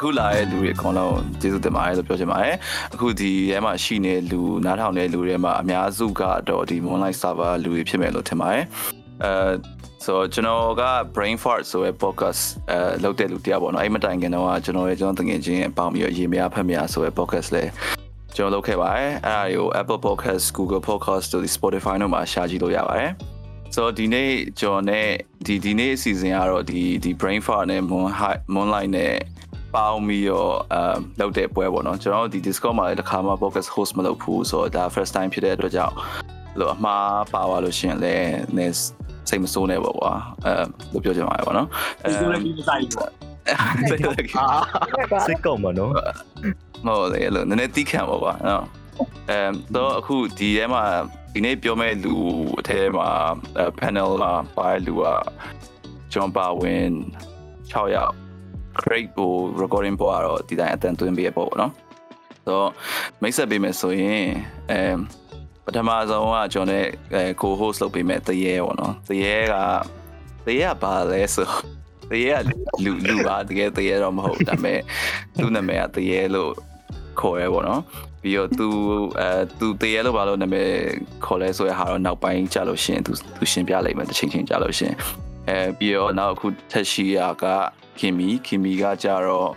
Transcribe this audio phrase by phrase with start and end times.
[0.00, 2.54] အခုလာတဲ့လူတွေအကုန်လုံးကျေးဇူးတင်ပါတယ်လို့ပြောချင်ပါတယ်
[2.94, 8.64] အခုဒီထဲမှာရှိနေလူနားထောင်တဲ့လူတွေမှာအများစုကတော့ဒီ online server လူတွေဖြစ်မယ်လို့ထင်ပါတယ်
[9.24, 9.32] အဲ
[10.04, 10.82] ဆိုကျွန်တော်က
[11.14, 17.64] brain fart ဆိုတဲ့ podcast အဲလုပ်တဲ့လူတရားပေါ့နော်အဲ့မတိုင်ခင်တော့ကျွန်တော်ရဲ့ကျွန်တော်တငယ်ချင်းအပေါင်းပြီးရေမရဖက်မရဆိုတဲ့ podcast လဲ
[18.36, 23.12] ကျွန်တော်လုပ်ခဲ့ပါတယ်အဲ့ဒါတွေကို Apple Podcast Google Podcast တို့ Spotify တို့မှာရှာကြည့်လို့ရပါတယ်
[23.74, 25.08] ဆိုတော့ဒီနေ့ကျွန်တော်နဲ့
[25.46, 29.14] ဒီဒီနေ့အစီအစဉ်ကတော့ဒီဒီ brain fart နဲ့ moon high moonlight နဲ့
[29.78, 35.94] ပေါင်းပြီးတော့အမ်လုပ်တဲ့ပွဲပေါ့နော်ကျွန်တော်ဒီ Discord မှာလည်းတစ်ခါမှ podcast host မလုပ်ဘူးဆိုတော့ဒါ first time ဖြစ်တဲ့အတွက်ကြောင့်
[36.58, 38.74] လို့အမှားပါသွားလို့ရှိရင်လည်းနည်း
[39.28, 40.12] စိတ်မဆိုးနဲ့ပေါ့ကွာ
[40.44, 40.52] အဲ
[40.92, 41.68] လို့ပြောချင်ပါတယ်ပေါ့နော်
[42.02, 43.10] ဒီလိုလည်းမဆိုင်ဘူးပေါ့
[43.90, 44.46] စိတ်လည်းအာ
[45.26, 45.92] စိတ်ကောက်မှာနော်
[46.86, 48.64] မဟုတ်လေလို့နည်းနည်းတီးခံပါပါနော်
[49.30, 49.38] အဲ
[49.74, 50.84] တော့အခုဒီထဲမှာ
[51.32, 52.14] ဒီနေ့ပြောမဲ့လူ
[52.60, 53.08] အထဲမှာ
[53.78, 55.06] panel မှာပါတဲ့လူက
[56.12, 56.92] John Barwin
[57.72, 58.27] 6ယောက်
[58.80, 61.72] crate ကို recording ပေါ်တော့ဒီတိုင်းအတန်သွင်းပေးရပေါ့နော်
[62.46, 62.70] ဆိုတော့
[63.22, 64.26] မိတ်ဆက်ပေးမယ်ဆိုရင်
[64.70, 64.80] အဲ
[65.64, 69.54] ပထမဆုံးကကျွန်တော်နဲ့အဲ co-host လုပ်ပေးမယ်တရေပေါ့နော်တရေက
[70.46, 71.48] တရေကဘာလဲဆို
[72.10, 72.46] တရေက
[72.84, 74.80] လူလူပါတကယ်တရေတော့မဟုတ်ဒါပေမဲ့
[75.38, 76.52] သူ့နာမည်ကတရေလို့
[77.20, 77.82] ခေါ်ရဲပေါ့နော်
[78.22, 78.68] ပြီးတော့သူ
[79.20, 80.70] အဲသူတရေလို့ဘာလို့နာမည်
[81.24, 84.96] ခေါ်လဲဆိုရဟာတော့နောက်ပိုင်းကြာလို့ရှရင်သူသူရှင်းပြလိုက်မယ်တစ်ချိန်ချင်းကြာလို့ရှရင်
[85.48, 87.44] အဲပြီးတော့နောက်အခုထက်ရှိရက
[88.00, 89.48] ခင်မီခင်မီကကြတော့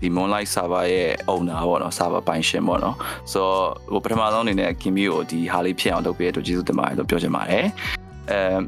[0.00, 2.96] ဒီ Moonlight server ရဲ့ owner ပေါ့နော် server ပိုင်ရှင်ပေါ့နော်
[3.32, 7.64] ဆိုတော့ဟိုပထမဆုံးအနေနဲ့ခင်မီကိုဒီဟာလေးဖြစ်အောင်လုပ်ပေးရတဲ့ကျေးဇူးတင်ပါတယ်လို့ပြောချင်ပါတယ်
[8.30, 8.58] အဲ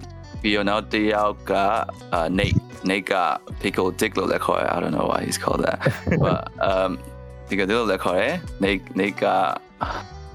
[0.42, 1.52] ပြီးတော့နောက်တစ်ယောက်က
[2.14, 3.14] အာ Nate Nate က
[3.62, 5.78] Pickle Dick လို့လည်းခေါ်ရ I don't know why he's called that
[6.24, 6.91] but um
[7.48, 8.22] ဒီကဒီလိုလည်းခေါ်ရ
[8.64, 9.24] Nate Nate က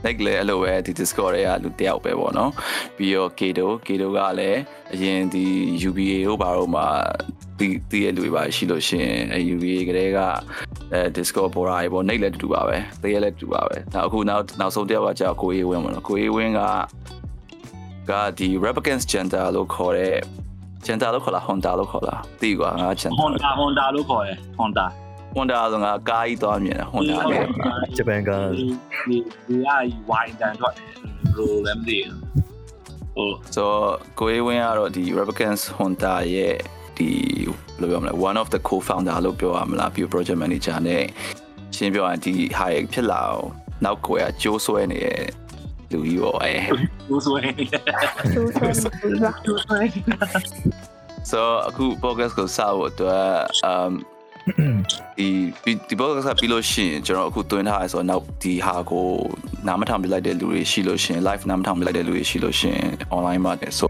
[0.05, 2.51] Nate လည်းအဲ့လိုပဲဒီ Discord ရဲ့လူတစ်ယောက်ပဲပေါ့နော်
[2.97, 4.59] ပြီးတော့ Kedo Kedo ကလည်း
[4.93, 5.45] အရင်ဒီ
[5.87, 6.83] UBA တို့ဘာလို့မှ
[7.59, 10.19] ဒီဒီရဲ့လူတွေပါရှိလို့ရှင်အဲ UBA ကလေးက
[10.93, 16.61] အဲ Discord ပေါ်လာရေပေါ့ Nate လည်းတူတူပါပဲတရေလည်းတူပါပဲနောက်အခုနောက်နောက်ဆုံးတစ်ယောက်ကကြာကိုအေးဝင်းပေါ့နော်ကိုအေးဝင်းက
[18.09, 20.15] ကဒီ Replicants Gender လို့ခေါ်တဲ့
[20.85, 24.37] Gender လို့ခေါ်လား Honda လို့ခေါ်လားသိကွာငါ Gender ဟွန်ဒါဟွန်ဒါလို့ခေါ်တယ်
[25.37, 27.43] ဟွန်ဒါ Honda ဆိုငါကားကြီးသွားမြင်တယ် Honda နဲ့
[27.97, 28.65] ဂျပန်ကဒီ
[29.07, 29.17] ဒီ
[29.65, 29.67] က
[30.09, 30.89] ဝိုင်းတန်တော့ဘယ်
[31.37, 32.19] လိုလဲမသိဘူး
[33.15, 33.71] ဟိုဆို
[34.19, 36.55] ကိုအေးဝင်းကတော့ဒီ Replicants Honda ရဲ့
[36.97, 37.09] ဒီ
[37.79, 41.03] ဘယ်လိုပြောမလဲ one of the co-founder လို့ပြောရမလားပြီး project manager နဲ့
[41.75, 43.47] ရှင်းပြောရင်ဒီဟာရဖြစ်လာအောင်
[43.85, 45.21] နောက်ကိုရကျိုးဆွဲနေတဲ့
[45.91, 46.53] လူကြီးပေါ့အဲ
[47.09, 47.41] လူဆွဲ
[48.33, 49.81] ကျိုးဆွဲနေပြီပါလူဆွဲ
[51.31, 53.29] ဆိုအခု podcast ကိုစဖို့အတွက်
[53.71, 53.93] um
[55.17, 55.27] ဒီ
[55.87, 59.07] ဒီ podcast ကပြီးလို့ရှိရင်ကျွန်တော်အခုတွင်းထားရဆိုတော့နောက်ဒီဟာကို
[59.67, 63.89] နားမထောင်ပြလိုက်တဲ့လူတွေရှိလို့ရှိရင် live နားမထောင်ပြလိုက်တဲ့လူတွေရှိလို့ရှိရင် online မှာနေဆို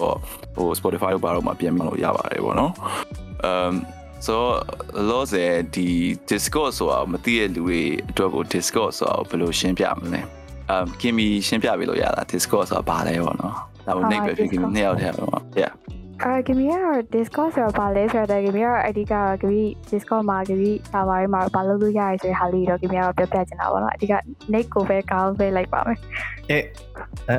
[0.00, 0.16] တော့
[0.54, 2.72] ဟို Spotify တို့ဘာလို့မှပြန်ပြီးလို့ရပါတယ်ပေါ့နော်
[3.50, 3.72] um
[4.26, 4.54] ဆိုတော့
[5.10, 5.88] လောဆယ်ဒီ
[6.30, 7.80] Discord ဆိုတာမသိတဲ့လူတွေ
[8.10, 10.20] အတွက်ကို Discord ဆိုတာဘယ်လိုရှင်းပြမလဲ
[10.74, 13.54] um ကင်မီရှင်းပြပေးလို့ရတာ Discord ဆိုတာဘာလဲပေါ့နော်
[13.86, 15.72] ဒါပေမဲ့ Nick ပဲဖြစ်ကင်မီနှစ်ယောက်တည်းပါပေါ့ yeah
[16.24, 24.14] အဲဂီမီကတော့ Discord ဆိုတော့ဗာလဲဆိုတော့ဂီမီကတော့အဓိကဂီမီ Discord မှာဂီမီ server တွေမှာဗာလုပ်လို့ရရဆိုတဲ့ဟာလေးတော့ဂီမီကတော့ပြောပြချင်တာပါတော့အဓိက
[24.52, 25.98] Nick ကိုပဲကောင်းပဲလိုက်ပါမယ်
[26.50, 26.58] အဲ
[27.28, 27.36] အဲ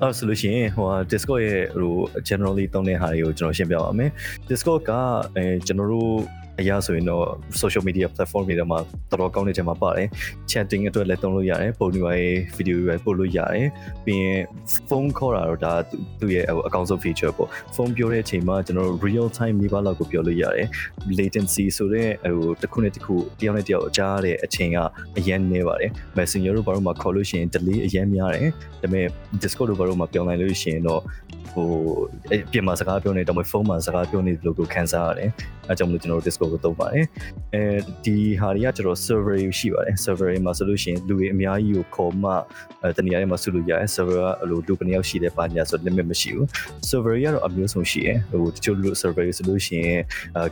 [0.00, 1.94] အဲ့ဆိုလို့ရှိရင်ဟို Discord ရဲ့ဟို
[2.28, 4.10] generally သုံးတဲ့ဟာတွေကိုကျွန်တော်ရှင်းပြပါမယ်
[4.48, 4.92] Discord က
[5.36, 6.12] အဲကျွန်တော်တို့
[6.60, 7.24] အရာဆိုရင်တော့
[7.62, 8.78] social media platform တွေထဲမှာ
[9.10, 10.08] တော်တော်ကောင်းတဲ့ချက်မှာပါတယ်
[10.50, 12.16] chatting အတွက်လည်းသုံးလို့ရတယ်ပုံတွေပဲ
[12.56, 13.66] video တွေပဲပို့လို့ရတယ်
[14.04, 14.40] ပြီးရင်
[14.88, 15.72] phone ခေါ်တာတော့ဒါ
[16.20, 20.68] သူ့ရဲ့အကောင့်ဆုံး feature ပေါ့ phone ပြောတဲ့အချိန်မှာကျွန်တော်တို့ real time မိဘလောက်ကိုပြောလို့ရတယ်
[21.18, 24.78] latency ဆိုတဲ့ဟိုတစ်ခုနဲ့တစ်ခုတယောက်နဲ့တယောက်အကြားတဲ့အချိန်က
[25.18, 28.50] အရင်နေပါတယ် messenger တို့ဘာလို့မှခေါ်လို့ရှိရင် delay အရင်များတယ်
[28.82, 29.06] ဒါပေမဲ့
[29.42, 31.02] discord တို့ဘာလို့မှပြောင်းနိုင်လို့ရှိရင်တော့
[31.52, 31.68] ဟို
[32.32, 35.30] အပြင်မှာစကားပြောနေတော့မဖုန်းမှာစကားပြောနေတယ်လို့ကိုခံစားရတယ်
[35.68, 37.04] အဲကြောင့်မလို့ကျွန်တော်တို့ discord ကိုသုံးပါတယ်
[37.54, 37.62] အဲ
[38.04, 42.30] ဒီဟာတွေကကျွန်တော် server တွေရှိပါတယ် server တွေမှာဆိုလို့ရှိရင်လူတွေအများကြီးကိုခေါ်မှ
[42.82, 46.46] အဲတနေရာတွေမှာဆုလို့ရတယ် server ကအဲ့လိုလူကနေရောက်ရှိတဲ့ပါညာဆို limit မရှိဘူး
[46.88, 50.00] server တွေကတော့အမျိုးဆုံးရှိတယ်ဟိုတချို့လူ server တွေဆိုလို့ရှိရင်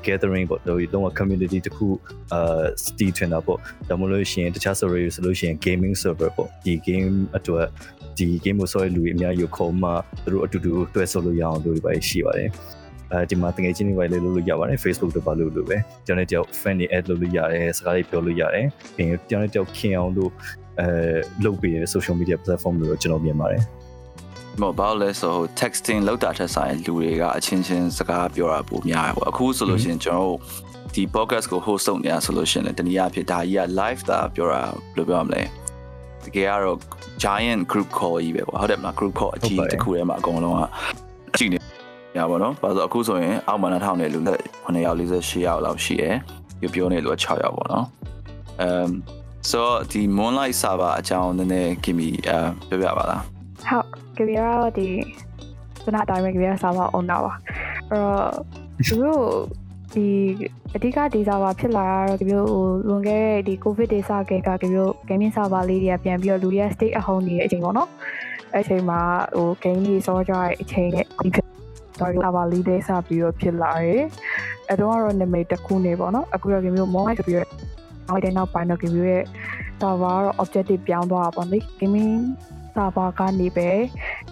[0.06, 1.86] gathering ပေါ့တော့တော့ community တခု
[2.32, 3.58] အာ steam ထွင်တာပေါ့
[3.88, 7.66] ဒါမှမဟုတ်ရှင်တခြား server တွေဆိုလို့ရှိရင် gaming server ပေါ့ဒီ game အတွက်
[8.18, 9.90] ဒီ game ကိုဆော်ရလူတွေအများကြီးခေါ်မှ
[10.24, 12.50] သူတို့အတူတူတွဲဆော်လို့ရအောင်လို့ပဲရှိပါတယ်
[13.12, 18.66] အဲဒီမှာတကယ်ချင်းတွေပဲလုပ်လို့ရပါတယ် Facebook တို့ပါလို့လို့ပဲကျွန်တော်တယောက် fan တွေ add လုပ်လို့ရတယ်စကားတွေပြောလို့ရတယ်
[18.96, 20.30] ပြီးရင်ကျွန်တော်တယောက်ခင်အောင်လို့
[20.80, 20.88] အဲ
[21.44, 23.62] လုပ်ပေးတဲ့ social media platform လို့ကျွန်တော်မြင်ပါတယ်
[24.60, 30.38] မဟုတ်ဘာလို့လဲဆိုတော့ texting လောက်တာထက်ဆိုင်လူတွေကအချင်းချင်းစကားပြောတာပိုများတယ်ပေါ့အခုဆိုလို့ရှိရင်ကျွန်တော်တို့
[30.94, 35.42] ဒီ podcast ကို host လုပ်နေတာဆိုလို့ရှိရင်လည်းတနည်းအားဖြင့်ဒါကြီးက live တာပြောတာဘယ်လိုပြောရမလဲ
[36.24, 36.78] တကယ်ကတော့
[37.24, 40.62] giant group call ကြီးပဲပေါ့ဟုတ်တယ်မလား group call အကြီးတစ်ခုထဲမှာအကုန်လုံးက
[41.38, 41.58] ကြည့်နေ
[42.18, 46.14] ရပါတော့ဘာလို့အခုဆိုရင်အောက်မှာ2000နဲ့လူလက်948ယောက်လောက်ရှိတယ်
[46.60, 47.86] ပြောပြောနေလို့6ယောက်ပေါ့နော်
[48.66, 48.90] um
[49.50, 52.32] so ဒီ moonlight server အကြောင်းနည်းနည်း give me အ
[52.68, 53.22] ပြောပြပါလား
[53.66, 54.86] ဟုတ်ကပြရတော့ဒီ
[55.82, 57.32] ခုနအတိုင်းပဲကပြရစာပါ owner ပါ
[57.88, 58.28] အဲ့တော့
[58.86, 59.24] သူတို့
[59.94, 60.06] ဒီ
[60.74, 64.78] အဓိကဒီ server ဖြစ်လာတော့ကပြဟိုလွန်ခဲ့တဲ့ဒီ covid တွေစခဲ့ကကပြ
[65.08, 67.88] gaming server လေးတွေကပြန်ပြီးတော့လူတွေက stay at home နေတဲ့အချိန်ပေါ့နော်
[68.52, 69.00] အဲ့အချိန်မှာ
[69.36, 71.53] ဟို game တွေစောကြတဲ့အချိန်နဲ့ဒီ
[71.97, 74.03] ဖြစ်တော့ server လေးတွေစပြီးတော့ဖြစ်လာတယ်
[74.69, 77.49] အဲ့တော့ကတော့နာမည်တစ်ခုနေပေါ့နော်အခုတော့ကပြ mobile ဆိုပြီးတော့
[78.07, 79.23] နောက်တဲ့နောက်ပိုင်းတော့ကပြရဲ့
[79.81, 82.13] server ကတော့ objective ပြောင်းသွားတာပေါ့လေ gaming
[82.75, 83.69] server ကနေပဲ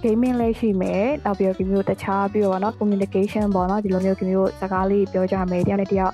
[0.03, 6.13] gaming လေးရှိမယ်နောက်ပြီးတော့ဒီမျိုးတခြားပြီးတော့เนาะ communication ပေါ့เนาะဒီလိုမျိုးဒီမျိုးစကားလေးပြောကြမယ်တယောက်နဲ့တယောက်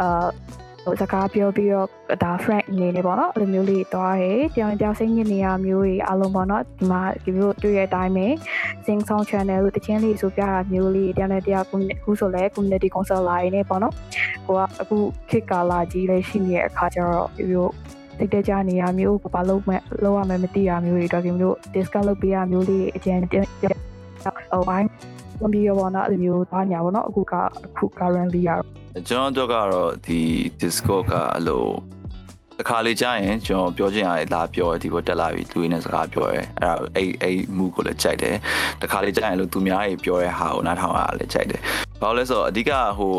[0.00, 0.65] အာဟို
[1.01, 1.87] စကားပြောပြီးတော့
[2.23, 8.27] ဒါ friend အနေနဲ့ပေါ့နော်အဲ့လိုမျိုးလေးသွားတယ်တယောက်တယောက်စိတ်ညစ်နေရမျိုးတွေအလုံးပေါ့နော်ဒီမှာဒီမျိုးတွေ့ရတဲ့အတိုင်းပဲ
[8.85, 13.93] sing song channel လို့တခြင်းလေးဆိုပြတာမျိုးလေးတယောက်နဲ့တယောက်အခုဆိုလဲ community concert လာနေပေါ့နော်
[14.47, 14.97] ကိုကအခု
[15.29, 17.71] kick ကာလာကြီးလေးရှိနေတဲ့အခါကျတော့ဒီမျိုး
[18.19, 19.71] တိတ်တကြနေရမျိုးဘာလို့မ
[20.03, 24.87] လောက်ရမယ်မသိရမျိုးတွေတော့ဒီမျိုး discount လုပ်ပေးရမျိုးလေးအကျန်ဟိုဘိုင်း
[25.39, 27.33] ကွန်ပျူတာပေါ်တော့ဒီမျိုးသားညာပေါ့နော်အခုက
[27.65, 30.19] အခု currently ရတော့ ကျွန်တော်တို့ကတော့ဒီ
[30.61, 31.65] Discord ကအဲ့လို
[32.57, 38.35] တစ်ခါလေကြာရင်ကျွန်တော်ပြောချင်ရတယ်လာပြောတယ်ဒီကိုတက်လာပြီသူရင်းနဲ့စကားပြောရဲအဲ့ဒါအဲ့အဲ့မူကိုလည်းကြိုက်တယ်
[38.81, 41.61] တစ်ခါလေကြာရင်လို့သူများကြီးပြောရဲဟာကိုနားထောင်ရလည်းကြိုက်တယ်
[42.01, 43.15] ဘာလို့လဲဆိုတော့အဓိကဟို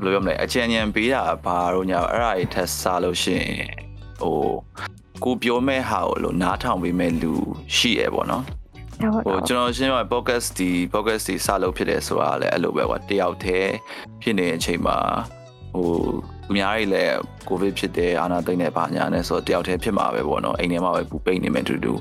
[0.00, 3.56] ်လိုပြောမလဲအချင်ဉဏ်ပေးတာဘာလို့ညာအဲ့ဒါကြီးထက်စားလို့ရှိရင်
[4.20, 4.38] ဟို
[5.24, 7.32] ကိုပြောမဲ့ဟာကိုလို့နားထောင်ပေးမဲ့လူ
[7.76, 8.44] ရှိရပေါ့နော်
[9.00, 13.72] ဟုတ်ဟိုကျွန်တော်ရှင်းပြ podcast ဒီ podcast ဒီစလုပ်ဖြစ်တယ်ဆိုတာလည်းအဲ့လိုပဲကွာတယောက်တည်း
[14.22, 14.98] ဖြစ်နေတဲ့အချိန်မှာ
[15.74, 15.90] ဟို
[16.50, 17.16] အများကြီးလည်း
[17.48, 21.92] ကိုဗစ်ဖြစ်တယ်အာနာသိမ့်တဲ့ဘာညာနဲ့ဆိုတော့တယောက်တည်းဖြစ်မှာပဲပေါ့နော်အိမ်ထဲမှာပဲပူပိတ်နေမယ်တူတူ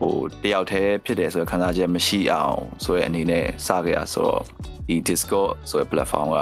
[0.00, 4.42] ဟိုတယောက်တည်းဖြစ်တယ်ဆိုတော့ခံစားချက်မရှိအောင်ဆိုတဲ့အနေနဲ့စခဲ့ရဆိုတော့
[4.88, 6.38] ဒီ Discord ဆိုတဲ့ platform က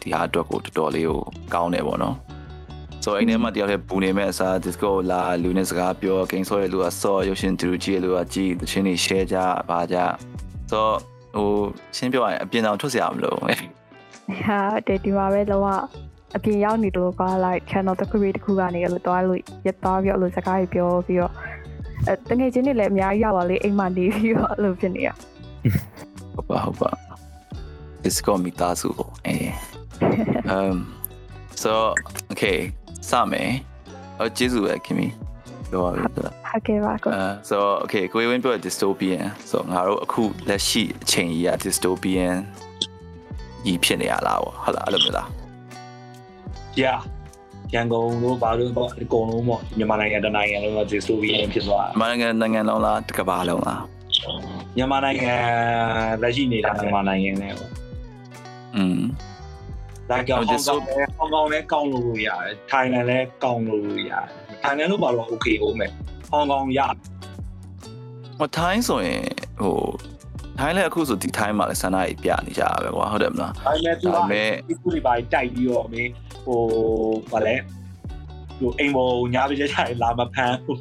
[0.00, 1.20] ဒီဟာအတွက်ကိုတော်တော်လေးကို
[1.54, 2.14] ကောင်းတယ်ပေါ့နော်
[3.05, 9.37] ဆိုတော့အိမ်ထဲမှာတယောက်တည်းပူနေမဲ့အစား Discord လာလူနဲ့စကားပြော game ဆော့ရလူကဆော့ရုပ်ရှင်တူကြည့်ရလူကကြည့်သချင်းတွေ share ကြ
[9.69, 9.97] ပါကြ
[10.71, 10.95] ဆိုတော့
[11.35, 11.49] ဟို
[11.97, 15.67] ရှင်းပြောရရင်အပြင်အောင်ထွက်เสียရမလို့ ဟာတဲ့ဒီမှာပဲလောက
[16.35, 21.31] အပြင်ရောက်နေတော့က like channel တစ်ခုတစ်ခုကနေအဲ့လိုတွားလို့ရသွားပြီးအဲ့လိုစကားတွေပြောပြီးတော့
[22.07, 25.09] အဲတကယ်ချင်းတွေလည်းအများကြီးရောက်ပါလေအိမ်မှာနေပြီးတော့အဲ့လိုဖြစ်နေရ
[26.33, 26.91] ဟုတ်ပါဟုတ်ပါ
[28.03, 29.35] Discord မိသားစုကိုအဲ
[30.55, 30.77] um
[31.63, 31.71] so
[32.31, 32.57] okay
[33.10, 33.50] စမယ်
[34.18, 35.06] အော်ကျေးဇူးပဲခင်ဗျ
[35.70, 42.34] ပြောပါပြီဆိုတော့ဟုတ်ကဲ့ပါကိုအဲ so okay ကိုယ်ဝင်ပြော dystopian so ငါတို့အခုလက်ရှိအချိန်ကြီးက dystopian
[43.64, 45.28] ကြီးဖြစ်နေရလားပေါ့ဟုတ်လားအဲ့လိုမျိုးလား
[46.78, 46.94] ကြာ
[47.74, 53.80] ရန်ကုန်တို့ဘာလို့ပေါ့အကုန်လုံးပေါ့မြန်မာနိုင်ငံတနိုင်ငံလုံးကဒီစတိုဗီယန်ဖြစ်သွားမြန်မာနိုင်ငံနိုင်ငံလုံးလားတစ်ကမ္ဘာလုံးလား
[54.76, 55.34] မြန်မာနိုင်ငံ
[56.22, 57.70] လက်ရှိနေတာမြန်မာနိုင်ငံနဲ့ပေါ့
[58.76, 59.00] อืม
[60.10, 64.26] ဒါကြောင့်ဟောင်ကောင်လည်းဟောင်ကောင်လည်းကောင်းလို့ရတယ်ထိုင်လန်လည်းကောင်းလို့ရတယ်
[64.62, 65.90] ထိုင်လန်လို့ပါတော့ okay ဟုတ်မယ်
[66.30, 66.80] ဟောင်ကောင်ရ
[68.38, 69.22] ဟိုထိုင်းဆိုရင်
[69.60, 69.76] ဟို
[70.58, 76.10] ထိုင်းလည်းအခုဆိုဒီထိုင်းမှာလည်းဆန္ဒကြီးပြနေကြတာပဲကွာဟုတ်တယ်မလားဒါပေမဲ့သူကဒါပေမဲ့ဒီခုတွေပါတိုက်ပြီးတော့မင်း
[76.44, 76.60] ဟို
[77.32, 77.56] ဗာလဲ
[78.58, 80.78] ဟိုအိမ်ပေါ်ညာပြချက်ချင်လာမဖမ်းဘူး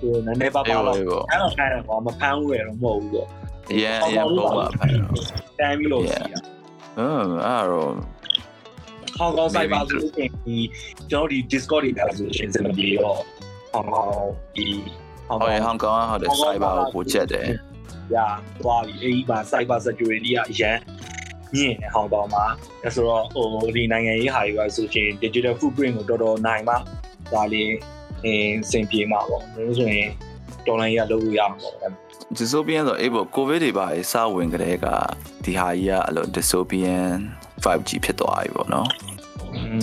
[0.00, 3.28] ဟိုနည်းနည်းပါပါအေးတော့ပေါ့အေးပေါ့အဲ့တော့ခိုင်းတော့မဖမ်းဘူးရတော့မဟုတ်ဘူးပေါ့
[3.70, 5.10] အရင်အရင်ပုံပါဖန်တော့
[5.58, 6.34] တမ်းပြီးလို့ရှိရ
[6.98, 7.90] အင်းအဲ့တော့
[9.18, 10.56] ဟောင်ကောင်ဆိုင်ပါဆိုလို့ရှိရင်ဒီ
[11.10, 13.18] ကျွန်တော်ဒီ Discord တွေပါဆိုရှင်စင်မပြေတော့
[13.72, 14.10] ဟောင်ကောင်
[14.56, 14.66] ဒီ
[15.28, 17.48] ဟောင်ဟိုကောင်ဟောင်ကောင်ကဟုတ်တယ် cyber ကိုပိုချက်တယ်
[18.14, 18.26] ရာ
[18.60, 20.76] သွားပြီးအဲဒီမှာ cyber security ကအရန်
[21.56, 22.44] ညင်နေဟောင်ကောင်မှာ
[22.84, 26.74] အဲဆိုတော့ဟိုဒီနိုင်ငံရေးဟာတွေပါဆိုရှင် digital footprint ကိုတော်တော်နိုင်မှ
[27.32, 27.72] ဒါလေး
[28.24, 30.10] အင်းစင်ပြေမှာပေါ့ဒါလို့ဆိုရင်
[30.66, 31.74] တော်လိုင်းရလုပ်လို့ရမှာပေါ့
[32.38, 34.86] dystopian ဆိုအေးပေါ့ covid တွေပါစဝင်ကြတဲ့က
[35.44, 37.16] ဒီဟာကြီးကအဲ့လို dystopian
[37.64, 38.88] 5G ဖြစ်သွားပြီပေါ့နော်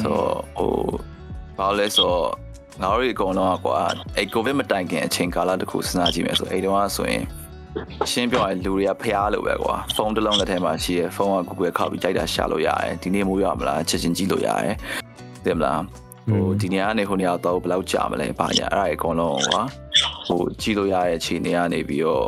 [0.01, 0.17] ဆို
[0.57, 0.73] ဟို
[1.57, 2.27] ဘာလို့လဲဆိုတော့
[2.81, 3.79] ငါတို့အကုန်လုံးကကွာ
[4.17, 7.23] အဲ့ covid မတိုင်ခင်အချိန်ကာလတစ်ခုစဉ်းစားကြည့်မယ်ဆိုအဲ့တုန်းကဆိုရင်
[8.11, 14.75] ရှင်းပြောရင်လူတွေကဖျားလို့ပဲကွာဖုန်းတစ်လုံးတစ်ထဲမှာရှိရယ်ဖုန်းက Google ခောက်ပြီးကြိုက်တာရှာလို့ရတယ်ဒီနေ့မိုးရမလားချက်ချင်းကြည့်လို့ရတယ်
[15.45, 15.81] သိမလား
[16.29, 19.61] ဟိုဒီနေရာကနေဟိုနေရာတော့ဘယ်လောက်ကြာမလဲဘာညာအဲ့ဒါအကုန်လုံးကွာ
[20.27, 22.27] ဟိုကြည့်လို့ရတဲ့အခြေအနေကနေပြီးတော့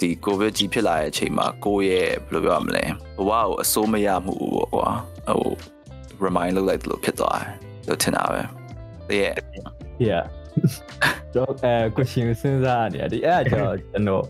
[0.00, 2.84] ဒီ covid ကြီးဖြစ်လာတဲ့အချိန်မှာကိုယ့်ရဲ့ဘယ်လိုပြောရမလဲ
[3.16, 4.88] ဘဝကိုအစိုးမရမှုပေါ့ကွာ
[5.28, 5.52] ဟို
[6.24, 8.40] remind လုပ်လိုက်တယ်လို့ဖြစ်သွားတယ်လို့ထင်တာပဲ
[9.10, 9.32] တဲ့
[10.08, 10.24] yeah
[11.34, 14.24] တော့အဲ question စဉ်းစားနေတယ်ဒီအဲ့ဒါကြောင့်ကျွန်တော်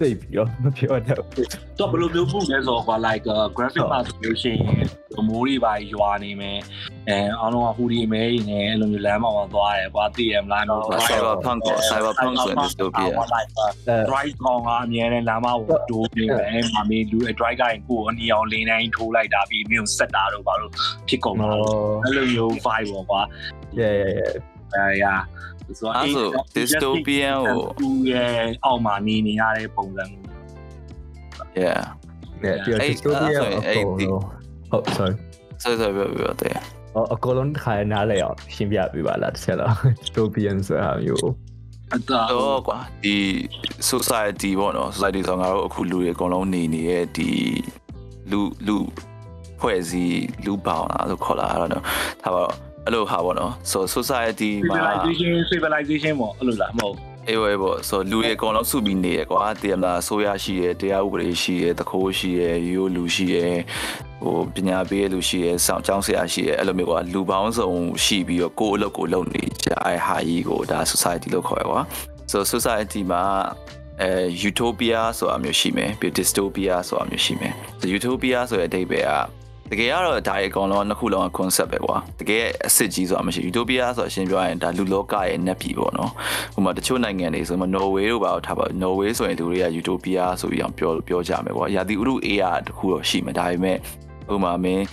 [0.00, 1.48] သိပြီးတော့မပြောတော့ဘူး
[1.78, 3.24] တော့ဘယ်လိုမျိုးပုံလဲဆိုတော့ကွာ like
[3.56, 6.58] graphic ပါဆိုလို့ရှိရင်မိုးတွေပါရွာနေမယ်
[7.08, 13.08] အဲအားလုံးကဟူဒီမဲကြီးနဲ့အဲ့လိုမျိုးလမ်းပေါ်မှာသွားတယ်ကွာသိရမလားမျိုး cyberpunk ကို cyberpunk ဆိုရင် dystopia
[14.10, 20.72] drive ကောင်ကအမြဲတမ်းလမ်းမကိုဒိုးနေတယ်။မာမီလူ drive ကရင်ကိုယ်အနီအောင်လင်းတိုင်းထိုးလိုက်တာပြီးမြို့ဆက်တာတော့ဘာလို့
[21.08, 21.58] ဖြစ်ကုန်တာလဲ။
[22.04, 23.20] အဲ့လိုမျိုး vibe ပေါ့ကွာ
[23.78, 24.32] yeah yeah yeah
[25.02, 25.14] ရာ
[25.78, 30.26] ဆိုတော့အဲ့ဆို dystopian ကိုသူရဲ့အောက်မှာနေနေရတဲ့ပုံစံမျိုး
[31.62, 31.82] yeah
[32.42, 34.24] နဲ့ပြီးတော့အဲ့ dystopia အဲ့ဆိုရင်အအဲ့ဒီကုန်လုံး
[34.70, 35.14] ဟုတ် sorry
[35.62, 36.56] ဆက်ဆက်ပြောပြောတယ်
[36.94, 41.28] အော်အကုန်လုံးတစ်ခါနားလဲအောင်ရှင်းပြပေးပါလားတစ်ချက်တော့ dystopian ဆိုတာမျိုး
[41.94, 43.16] အတော့တော့ကွာဒီ
[43.90, 47.30] society ပေါ့နော် society ဆိုတော့ငါတို့အခုလူတွေအကုန်လုံးနေနေတဲ့ဒီ
[48.30, 48.78] လူလူ
[49.60, 52.52] ဖွဲ့စည်းလူပေါင်းလားလို့ခေါ်လာတာတော့ဒါပါတော့
[52.86, 56.96] အဲ့လိုဟာပေါ့နော် so society မှာ civilization civilization ပေါ့အဲ့လိုလားမဟုတ်
[57.28, 63.36] အေးဝဲပေါ့ဆိုလူတွေအကုန်လုံးစုပြီးနေရကွာတည်ရမလားဆိုရရှိရတရားဥပဒေရှိရတခိုးရှိရရိုးလူရှိရ
[64.22, 67.70] ဟိုပညာပေးရလူရှိရစောင့်ကျောင်းဆရာရှိရအဲ့လိုမျိုးကွာလူပေါင်းစုံ
[68.04, 71.80] ရှိပြီးတော့ကိုယ့်အလုပ်ကိုလုပ်နေကြအဲဟာကြီးကိုဒါ society လို့ခေါ်ရကွာ
[72.30, 73.22] so society မှာ
[74.02, 74.10] အဲ
[74.48, 86.10] utopia ဆိုတာမျိုးရှိမယ်ပြီး dystopia ဆိုတာမျိုးရှိမယ် so utopia ဆိုတဲ့အဓိပ္ပာယ်က တကယ်ကတော့ဒါအကောင်လုံးနှစ်ခုလုံးက concept ပဲကွာတကယ်အစ်စ်ကြီးဆိုတာမရှိ utopia ဆိုအရှင်းပြောရရင်ဒါလူလောကရဲ့ net ပြည်ပေါ့နော်
[86.54, 93.76] ဟိုမှာတချို့နိုင်ငံတွေဆိုမှ Norway တို့ပါတော့ထားပါ Norway ဆိုရင်သူတွေက utopia ဆိုပြီးအောင်ပြောပြောကြမယ်ကွာရာသီဥတု AI တခုတော့ရှိမယ်ဒါပေမဲ့
[94.28, 94.84] ဟိုမှာမင်း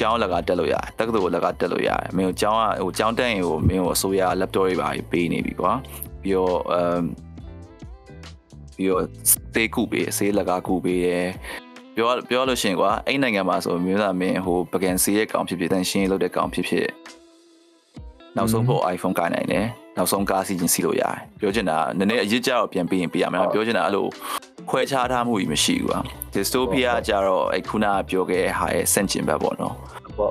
[0.00, 5.72] ကျောင်းလက်ကတက်လို့ရတယ်တက္ကသိုလ်လက်ကတက်လို့ရတယ်မင်းကိုကျောင်းကဟိုကျောင်းတက်ရင်ဟိုမင်းကိုအစိုးရ laptop တွေပါပေးနေပြီကွာ
[6.22, 7.02] ပြီးတော့အမ်
[8.76, 9.04] ပြီးတော့
[9.54, 11.26] သေကုပေးဆေးလက်ကကုပေးရယ်
[11.96, 16.88] ပြောပြောလို့ရှိရင်ကွာအဲ့နိုင်ငံမှာဆိုမျိုးသားမင်းဟိုပကံဆေးရဲ့ကောင်ဖြစ်ဖြစ်တန်ရှင်းလုပ်တဲ့ကောင်ဖြစ်ဖြစ်
[18.36, 19.66] နောက်ဆုံးဖို့ iPhone ကိုင်နိုင်တယ်
[19.96, 24.06] နောက်ဆုံးကားစီးချင်းစီးလို့ရတယ်ပြောချင်တာနည်းနည်းအရစ်ကြတော့ပြန်ပြီးရင်ပြရမယ်ပြောချင်တာအဲ့လို
[24.70, 25.98] ခွဲခြားထားမှုကြီးမရှိဘူးကွာ
[26.34, 29.74] dystopia ကြတော့အဲ့ခုနကပြောခဲ့တဲ့ဟာရဲ့စန့်ကျင်ဘက်ပေါ့နော်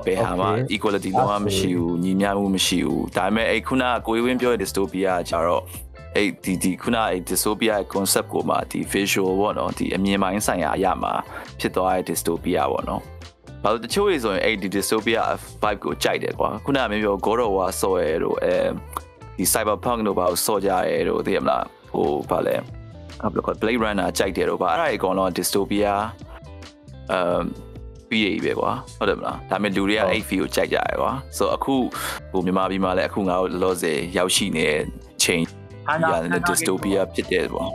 [0.06, 5.64] ဘယ်ဟာမှ equality လုံးဝမရှိဘူးညီမျှမှုမရှိဘူးဒါပေမဲ့အဲ့ခုနကကိုယ်ဝင်းပြောတဲ့ dystopia ကကြတော့
[6.16, 11.14] အဲ့ဒီဒီခုနအဲ့ dystopia ရဲ့ concept ကိုမှဒီ visual ပေါ့နော်ဒီအမြင်ပိုင်းဆိုင်ရာအရာမှာ
[11.60, 13.02] ဖြစ်သွားတဲ့ dystopia ပေါ့နော်
[13.64, 15.22] ဘာလို့တချို့တွေဆိုရင်အဲ့ဒီ dystopia
[15.62, 18.56] vibe ကိုကြိုက်တယ်ကွာခုနကမင်းပြော God of War ဆော့ရဲတို့အဲ
[19.38, 22.56] ဒီ cyberpunk တို့ဘာလို့ဆော့ကြရဲတို့သိရမလားဟိုဘာလဲ
[23.22, 25.94] အဲ့ဘယ်လိုခေါ် Blade Runner ကြိုက်တယ်တို့ဘာအဲ့ဒါတွေအကုန်လုံး dystopia
[27.12, 27.44] အမ်
[28.10, 31.76] ပြီးရပဲကွာဟုတ်တယ်မလားဒါပေမဲ့လူတွေကအဲ့ feel ကိုကြိုက်ကြရကွာဆိုတော့အခု
[32.32, 34.82] ဟိုမြန်မာပြည်မှာလည်းအခုငါတို့လောဆယ်ရောက်ရှိနေတဲ့
[35.24, 37.70] ချိန်ဟာ ရတဲ့ dystopia ဖြစ်တယ်ပေါ့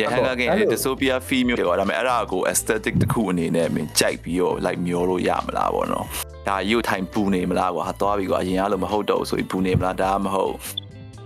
[0.00, 6.06] Yeah ဟန်ကာကင် dystopia feel မျိုးတွေကွာဒါပေမဲ့အဲ့ဒါကို aesthetic တစ်ခုအနေနဲ့မင်းကြိုက်ပြီးတော့ like မျောလို့ရမလားပေါ့နော်
[6.48, 10.54] ဒါရုပ်ထိုင်ပူနေမလားကွာဟာသွားပြီကွာအရင်ကလို့မဟုတ်တော့ဘူးဆိုပြီးပူနေမလားဒါမှမဟုတ်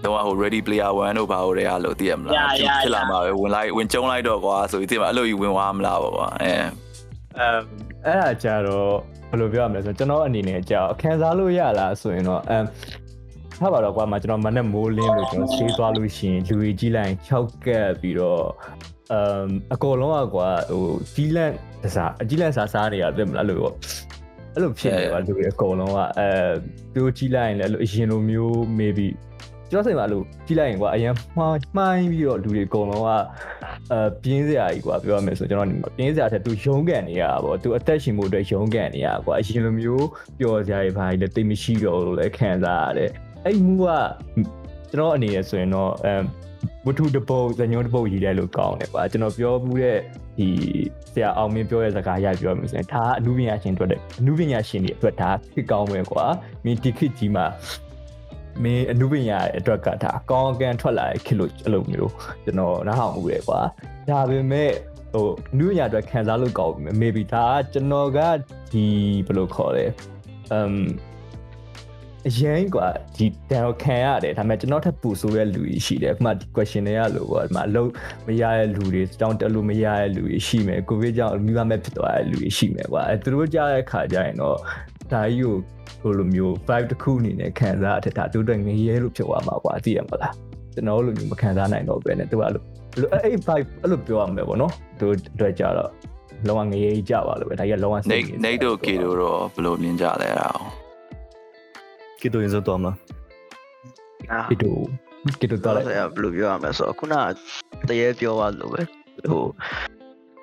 [0.05, 6.53] တော့ဟို ready player 1တို့ဘာလို့လဲအဲ့လိုသိရမလားဖြစ်လာမှာပဲဝင်လိုက်ဝင်ကျုံလိုက်တော့ကွာဆိုပြီးသိမှာအဲ့လိုကြီးဝင်သွားမလားပေါ့ကွာအဲ
[7.39, 7.61] အမ်
[8.07, 8.93] အဲ့ဒါကြတော့
[9.31, 12.65] ဘယ်လိုပြောရမလဲဆိုတော့ကျွန်တော်အနေနဲ့ကြာခံစားလို့ရလားဆိုရင်တော့အမ်
[13.63, 18.45] ထားပါတော့ကွာမကျွန်တော်မနဲ့မိုးလင်းလို့ကျွန်တော်ဆေးသွားလို့ရှိရင်လူကြီးကြီးလိုက်6ကက်ပြီးတော့
[19.13, 21.55] အမ်အကောလုံးကကွာဟိုကြီးလန့်
[21.95, 23.75] စားအကြီးလန့်စားစားနေရတယ်မလားလို့ပေါ့
[24.55, 26.29] အဲ့လိုဖြစ်နေပါလူတွေအကုန်လုံးကအဲ
[26.95, 29.09] သူကြီးလိုက်ရင်လည်းအဲ့လိုအရင်လိုမျိုး maybe
[29.71, 33.11] ကျွန်တော်စိတ်မှာလို့ကြီးလိုက်ရင်ကွာအရင်မှားမှိုင်းပြီးတော့လူတွေအကုန်လုံးက
[33.93, 40.07] အဲပြင်းစရာကြီးကွာပြောရမယ်ဆိုကျွန်တော်ဒီမှာပြင်းစရာတဲ့သူရုံးကန်နေရတာပေါ့သူအသက်ရှင်မှုအတွက်ရုံးကန်နေရကွာအရင်လိုမျိုး
[40.39, 43.11] ပျော်စရာတွေဘာတွေလည်းတိတ်မရှိတော့လို့လည်းခံစားရတယ်
[43.45, 43.87] အဲ့မှုက
[44.91, 46.15] ကျွန်တော်အနေနဲ့ဆိုရင်တော့အဲ
[46.87, 49.99] ဝတ္ထုတစ်ပုတ်ဇညုံတစ်ပုတ်ရေးတယ်လို့ကောင်းတယ်ကွာကျွန်တော်ပြောမှုတဲ့
[50.39, 50.49] ဒီ
[51.13, 53.89] ဆရာအောင်မင်းပြောတဲ့စကားရပြောမှဆိုရင်ဒါကအမှုပညာရှင်အတွက်
[54.21, 56.25] အမှုပညာရှင်တွေအတွက်ဒါဖြစ်ကောင်းမယ်ကွာ
[56.65, 57.47] မင်းဒီခေတ်ကြီးမှာ
[58.63, 62.13] မင်းအနုပညာရဲ့အတွက်ကဒါအကောင်းအကန့်ထွက်လာတဲ့ခေတ်လို့အဲ့လိုမျိုး
[62.45, 63.61] ကျွန်တော်နားဟောင်မှုတယ်ကွာ
[64.09, 64.71] ဒါပေမဲ့
[65.13, 68.19] ဟိုအနုပညာအတွက်ခံစားလို့ကောင်းပြီ maybe ဒါကကျွန်တော်က
[68.73, 68.85] ဒီ
[69.27, 69.85] ဘယ်လိုခေါ်လဲ
[70.57, 70.75] um
[72.28, 77.90] အရင်กว่าဒီတန်ကိုခံရတယ်ဒါပေမဲ့ကျွန်တော်ထပ်ပူဆိုးတဲ့လူကြီးရှိတယ်အခုမှဒီ question တွေကလို့ပေါ့ဒီမှာအလုပ်
[78.28, 84.58] မရတဲ့လူတွေတောင်းတက်လို့မရတဲ့လူတွေရှိမယ်ကိုဗစ်ကြောင့်မိဘမဲ့ဖြစ်သွားတဲ့လူတွေရှိမယ်ကွာအဲသူတို့ကြားတဲ့ခါကျရင်တော့
[85.12, 85.56] ဒါကြီးကို
[86.02, 90.34] ဟိုလိုမျိုး vibe တစ်ခုအနေနဲ့ခံစားအထက်ဒါတို့တော့ငရဲလို့ဖြစ်သွားမှာကွာသိရမလား
[90.74, 92.64] ကျွန်တော်လိုမျိုးမခံစားနိုင်တော့ပဲねသူကအဲ့လို
[93.14, 95.06] အဲ့ vibe အဲ့လိုပြောရမှာပေါ့နော်သူ
[95.36, 95.92] အတွက်ကြတော့
[96.48, 100.50] လောကငရဲကြီးကြပါလို့ပဲဒါကြီးကလောကစိ နေ တ် နေတို့ကေတို့တော့ဘယ်လိုမြင်ကြလဲအဲ့ဒါ
[102.23, 102.97] အောင်ကီတိုရင်ဆိုတော့မလား
[104.31, 104.77] အာကီတို
[105.41, 107.15] ကီတိုတော့တော့ဘယ်လိုပြောရမလဲဆိုတော့ခုန
[107.89, 108.83] တရေပြောသွားလို့ပဲ
[109.27, 109.45] ဟို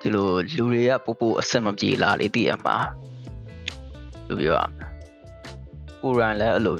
[0.00, 2.76] ဒီလိုလူတွေကပို့ပို့အဆက်မပြေလာလေတည်ရမှာ
[4.28, 4.86] ဘယ်လိုပြောရမလဲ
[6.02, 6.76] ကိုရန်လည်းအဲ့လို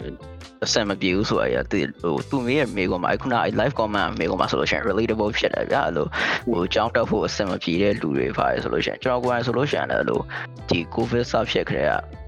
[0.65, 6.07] အဆက်မပြေဘူးဆိုတာရတည်ဟိုသူမေးရမေးကောမှာခုန live comment မေးကောမှာဆိုလို့ရှိရင် relatable ဖြစ်တယ်ဗျာအဲ့လို
[6.51, 10.21] ဟိုကြောင်းတက်ဖို့အဆက်မပြေတဲ့လူတွေပါတယ်ဆိုလို့ရှိရင်ကျွန်တော်ကိုယ်တိုင်ဆိုလို့ရှိရင်လည်းအဲ့လို
[10.69, 12.20] ဒီ covid စဖြစ်ခရဲ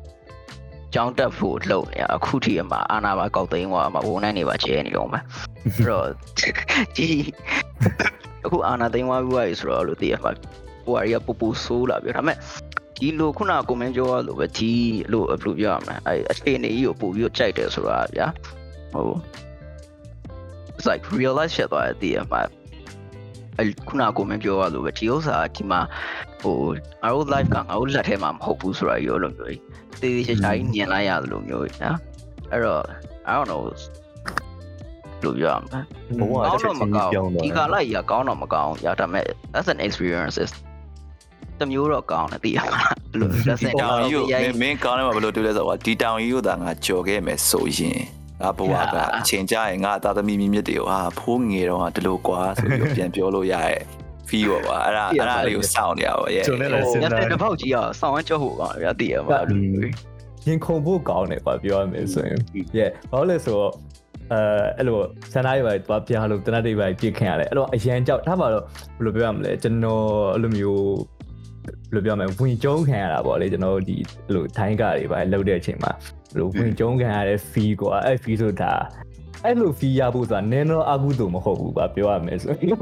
[0.93, 5.21] ကကြောင်းတက်ဖို့လုပ်နေရအခုထိအမှအာနာပါကောက်သိန်းသွားမှာဝန်နိုင်နေပါချဲနေတော့မှာ
[5.65, 6.07] အဲ့တော့
[6.97, 7.09] ဒီ
[8.45, 10.33] အခုအာနာသိန်းသွားပြီးသွားပြီဆိုတော့လို့တည်ရမှာ
[10.85, 12.37] ဟိုအရာပူပူဆိုးလာပြီဒါပေမဲ့
[12.97, 14.73] ဒီလိုခုနကွန်မန့်ပြောရလို့ပဲဒီ
[15.13, 18.27] လိုဘယ်လိုပြောရမလဲအဲအခြေအနေကြီးကိုပို့ပြီးတော့ကြိုက်တယ်ဆိုတာဗျာ
[18.93, 19.19] ဟို
[20.77, 22.41] it's like real life ဖြစ်သွားတဲ့တည်ရမှာ
[23.59, 25.81] အဲ့ခုနကကိုမင်းပြောရလို့ပဲဒီဥစ္စာဒီမှာ
[26.43, 26.57] ဟို
[27.03, 29.51] ငါတို့ live ကငါတို့လက်ထဲမှာမဟုတ်ဘူးဆိုတာရောလို့မျိုး
[30.01, 31.99] တေးသေးချာချာကြီးမြင်လိုက်ရတယ်လို့မျိုးနော်
[32.51, 32.83] အဲ့တော့
[33.29, 33.63] I don't know
[35.25, 35.81] လို့ပြောရမှာ
[36.19, 40.51] ဘဝကောတစ်င်းချက်တော့မချင်းကောင်းပြောင်းသွားဒီကာလကြီးကကောင်းတော့မကောင်းရဒါပေမဲ့ that's an experiences
[41.61, 48.01] တမျိုးတော့ကောင်းတယ်သိရမှာဘယ်လို that's ဒီတောင်ကြီးကိုမင်းမင်းကောင်းတယ်မှာဘယ်လိုတွေ့လဲဆိုတော့ဒီတောင်ကြီးကိုသာငါကြော်ခဲ့မယ်ဆိုရင်
[48.41, 53.83] ငါဘဝကအချိန်ကြရင်ငါသားသမီးမြင့်မြတ်တွေကိုဟာဖိုးငယ်တော့ဒီလိုကွာဆိုပြီးပြန်ပြောလို့ရရဲ့
[54.29, 59.39] feel ပါပါအဲ့ဒါအဲ့ဒါလေးကိုစောင့်နေရပါရဲ့ကျွန်တော်လည်းစဉ်းညစားတဲ့တစ်ပေါက်ကြီးอ่ะဆောင်းဝမ်းကြောက်ဖို့ကောင်းတယ်ဗျာသိရမှာ
[60.47, 62.39] ရင်ခုန်ဖို့ကောင်းတယ်ကွာပြောရမယ်ဆိုရင်
[62.79, 63.73] yeah ဘာလို့လဲဆိုတော့
[64.33, 64.41] အဲ
[64.79, 64.97] အဲ့လို
[65.33, 70.85] ဆန္ဒတွေပါသွားပြလို့တနတ်တွေပါပြစ်ခင်ရတယ်အဲ့တော့အရန်ကြောက်ဒါပါတော့ဘယ်လိုပြောရမလဲကျွန်တော်အဲ့လိုမျိုး
[71.65, 75.93] ဘယ်လိုပြောမလဲဝင်ကျုံးခံရတာပေါ့လေကျွန်တော်ဒီအဲ့လိုထိုင်းကားတွေပါလှုပ်တဲ့အချိန်မှာ
[76.33, 78.73] ဘယ်လိုဝင်ကျုံးခံရတဲ့ fee ကွာအဲ့ fee ဆိုတာ
[79.45, 82.77] အဲ့လို fee ရဖို့ဆိုတာနည်းတော့အကုသို့မဟုတ်ဘူးကွာပြောရမယ်ဆိုရင်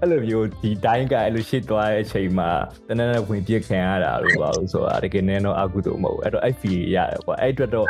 [0.00, 2.50] အဲ့လိုမျိုးဒီတိုင်းကအဲ့လိုရှစ်သွားတဲ့အချိန်မှာ
[2.88, 7.88] တနက်နဲ့ဝင်ပြစ်ခံရတာလို့ပါလို့ဆိုတာတကယ်နည်းတော့အကုသို့မဟုတ်ဘူးအဲ့တော့အဲ့ fee ရတယ်ကွာအဲ့အတွက်တော့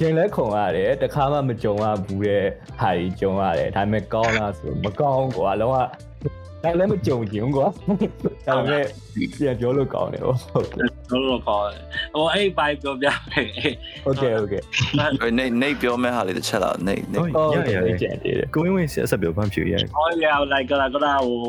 [0.00, 2.44] ရင်လဲခုံရတယ်တခါမှမကြုံရဘူးတဲ့
[2.80, 5.76] ဟာကြီးကြုံရတယ်ဒါပေမဲ့ကောင်းလားဆိုမကောင်းကွာလုံးဝ
[6.63, 7.67] ဒါလည်းမကြုံချင်ကွာ
[8.47, 8.85] ဒါပေမဲ့
[9.37, 13.47] ပြန်ပြောလို့ကောင်းတယ်ဟုတ်ကဲ့ တို့တော့ခေါ်တယ်ဟိုအဲ့ဘိုက်ပြောပြမယ်
[14.05, 14.53] โอเคโอเค
[15.37, 21.39] နေနေပြောမဲ့ဟာလေးတစ်ချက်တော့နေနေ ဟုတ်ရရရ ကြည့်တယ် ကိုဝင်းဝင်းဆက်ဆက်ပြောဖမ်းဖြူရ ဟောရလိုက်ကလာကလာဟို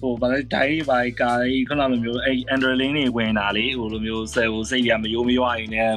[0.00, 5.96] ဟိုဗာလဲဒိုင်းဘိုက်ကာကြီးခဏလိုမျိုးအဲ့အန်ဒရလင်းတွေဝင်တာလေဟိုလိုမျိုးဆယ်ဟိုစိတ်ရမယိုးမရွာရင်လည်း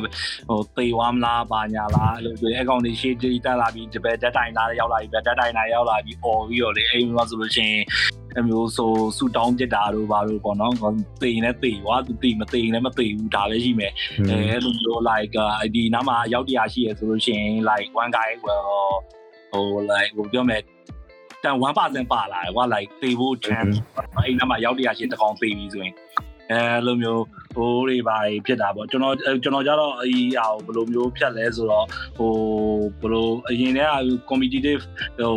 [0.50, 7.84] ဟိုသေဝမ်းလားပါညာလားအဲ့လိုဆိုအကောင့်တွေရှေ့ကြည့်တက်လာပြီးဒီဘက်ဓာတ်တိုင်လာရောက်လာပြီးဓာတ်တိုင်လာရောက်လာပြီးអော်ပြီးတော့လေအဲ့လိုဆိုလို့ရှိရင်
[8.39, 10.75] အမျိုးဆိုဆူတောင်းပြစ်တာတို့ဘာလို့ပေါ့နော်
[11.23, 13.93] သေရင်လည်းသေသွားသူသေမသေရင်လည်းမသေဘူးဒါလည်းရှိမယ်
[14.28, 15.37] အဲအဲ့လိုမျိုး like
[15.75, 18.67] ဒီနားမှာရောက်တရားရှိရဆိုလို့ရှိရင် like one guy well
[19.52, 20.63] ဟို like ဟိုပြောမယ်
[21.43, 23.76] တန်1%ပါလာတယ်ကွာ like သေဖို့ chance
[24.25, 25.95] အဲ့နားမှာရောက်တရားရှိတကောင်သေပြီဆိုရင်
[26.50, 27.23] အဲလိုမျိုး
[27.56, 31.86] ဟိုတွေပါဖြစ်တာပေါ့ကျွန်တော်ကျွန်တော်ကြတော့အီဟာဘယ်လိုမျိုးဖြတ်လဲဆိုတော့
[32.19, 32.32] ဟို
[33.00, 33.97] ဘယ်လိုအရင်တည်းက
[34.30, 34.82] competitive
[35.19, 35.34] ဟို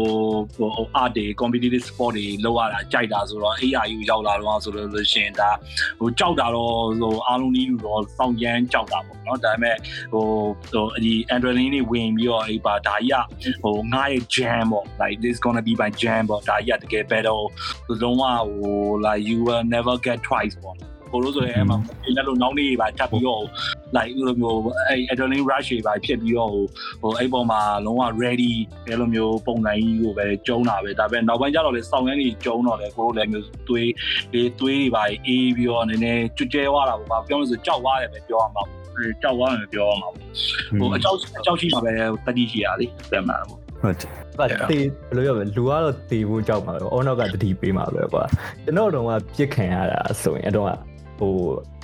[0.76, 5.50] ဟို art တွေ competitive sport တွေလောက်ရတာကြိုက်တာဆိုတော့ ARU ရောက်လာတော့ဆိုလို့ရှိရင်ဒါ
[6.00, 9.78] ဟိုကြောက်တာတော့ဟိုအားလုံးကြီးတော့စောင့်ရမ်းကြောက်တာပေါ့နော်ဒါပေမဲ့
[10.14, 10.26] ဟို
[10.72, 13.24] ဟိုဒီ adrenaline တွေဝင်ပြီးတော့အဲ့ပါဒါကြီး
[13.54, 17.44] ကဟိုငါရဲ့ jam ပေါ့ like this gonna be my jam ပေါ့ဒါကြီးကတကယ် battle
[18.02, 21.78] လုံးဝဟို like you will never get twice ပေါ့ ကိုလို့ဆိုရင်အဲ့မှာ
[22.16, 23.44] လက်လို့နောက်နေ့ပါထပ်ပြီးတော့
[23.96, 26.52] like လိုမျိုးအဲ့ adrenaline rush တွေပါဖြစ်ပြီးတော့
[27.02, 28.54] ဟိုအဲ့ပေါ်မှာလုံးဝ ready
[28.88, 33.90] အဲ့လိုမျိုးပုံစံကြီးကိုပဲကျုံတာပဲဒါပေမဲ့နောက်ပိုင်းကျတော့လေစောင်းရမ်းကြီးကျုံတော့လေကိုတို့လည်းမျိုးသွေး
[34.34, 40.24] တွေသွေးတွေပါအေးပြီးတော့နည်းနည်းကျွတ်ကျဲသွားတာပေါ့ပြောလို့ဆိုကြောက်သွားတယ်ပဲပြောရမှာပေါ့ကြောက်သွားတယ်ပြောရမှာပေါ့
[40.80, 41.92] ဟိုအကြောက်အကြောက်ရှိမှာပဲ
[42.26, 48.24] တတိရှိရလေပြန်မှာပေါ့ဟုတ်တယ်ဘာတေးဘယ်လိုပြောမလဲလူကတော့တေးဖို့ကြောက်မှာပဲအောနောက်ကတတိပေးမှာပဲကွာ
[48.64, 50.68] ကျွန်တော်တော့ကပြစ်ခံရတာဆိုရင်အတော့
[51.20, 51.34] ဟို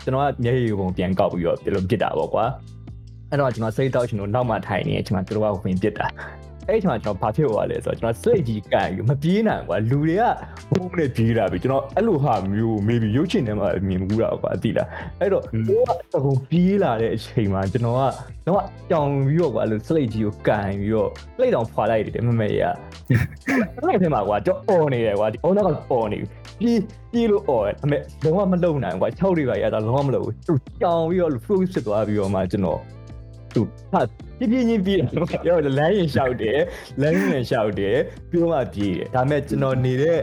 [0.03, 2.45] ကျွန်တော်ကမျက်ရည်ပုံပြန်ကောက်ပြီးတော့ပြလို့ပြစ်တာပေါ့ကွာ
[3.29, 6.07] အဲ့တော့ကျွန်တော်စိတ်တောက်ရှင်တို့နောက်မှထိုင်နေအချိန်မှာသူတို့ကဝင်ပြစ်တာ
[6.71, 10.23] အဲ့ဒီချိန်မှာကျွန်တော်ဘာဖြစ်သွားလဲဆိုတော့ကျွန်တော်စိတ်ကြီးကန်ပြီးမပြေးနိုင်ကွာလူတွေက
[10.71, 14.87] ဘုံနဲ့ပြေးတာပြီကျွန်တော်အဲ့လိုဟာမျိုး maybe ရုပ်ရှင်ထဲမှာမြင်မှုတာကွာသိလား
[15.19, 18.01] အဲ့တော့ဟိုကတကုံပြေးလာတဲ့အချိန်မှာကျွန်တော်က
[18.47, 22.63] တော့ကြောင်ပြီးတော့ကွာအဲ့လိုစိတ်ကြီးကိုကန်ပြီးတော့ပြိတ်တောင်ဖွာလိုက်တယ်မမေရ
[23.83, 26.71] အဲ့ထဲမှာကွာကြောအော်နေတယ်ကွာဒီအုံနောက်ကအော်နေပြီ
[27.11, 32.79] ပြေးလို့အော်တယ်အမေလုံးဝမလုံနိုင်ကွာ6တွေပါရတာလုံးဝမလုံဘူးသူကြောင်ပြီးတော့ focus ဖြစ်သွားပြီးတော့မှကျွန်တော်
[33.55, 33.61] သူ
[33.93, 34.01] ဟာ
[34.39, 35.07] ပြပြချင်းပြေးတယ်
[35.47, 36.59] ရောလမ်းရင်လျှောက်တယ်
[37.01, 37.97] လမ်းရင်လျှောက်တယ်
[38.29, 40.19] ပြီးတော့မှပြေးတယ်ဒါပေမဲ့ကျွန်တော်နေတဲ့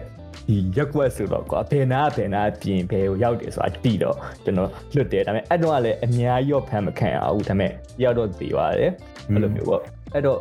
[0.48, 8.90] ဒီရက်ွက်ဆိုတော့ကွာဘယ်နာဘယ်နာပြင်ဘယ်ကိုရောက်တယ်ဆိုတာတိတော့ကျွန်တော်လွတ်တယ်ဒါပေမဲ့အဲ့တော့ကလည်းအများကြီးတော့ဖမ်းမခံရဘူးဒါပေမဲ့ရောက်တော့သေးပါတယ်
[9.32, 9.82] အဲ့လိုမျိုးပေါ့
[10.14, 10.38] အဲ့တော့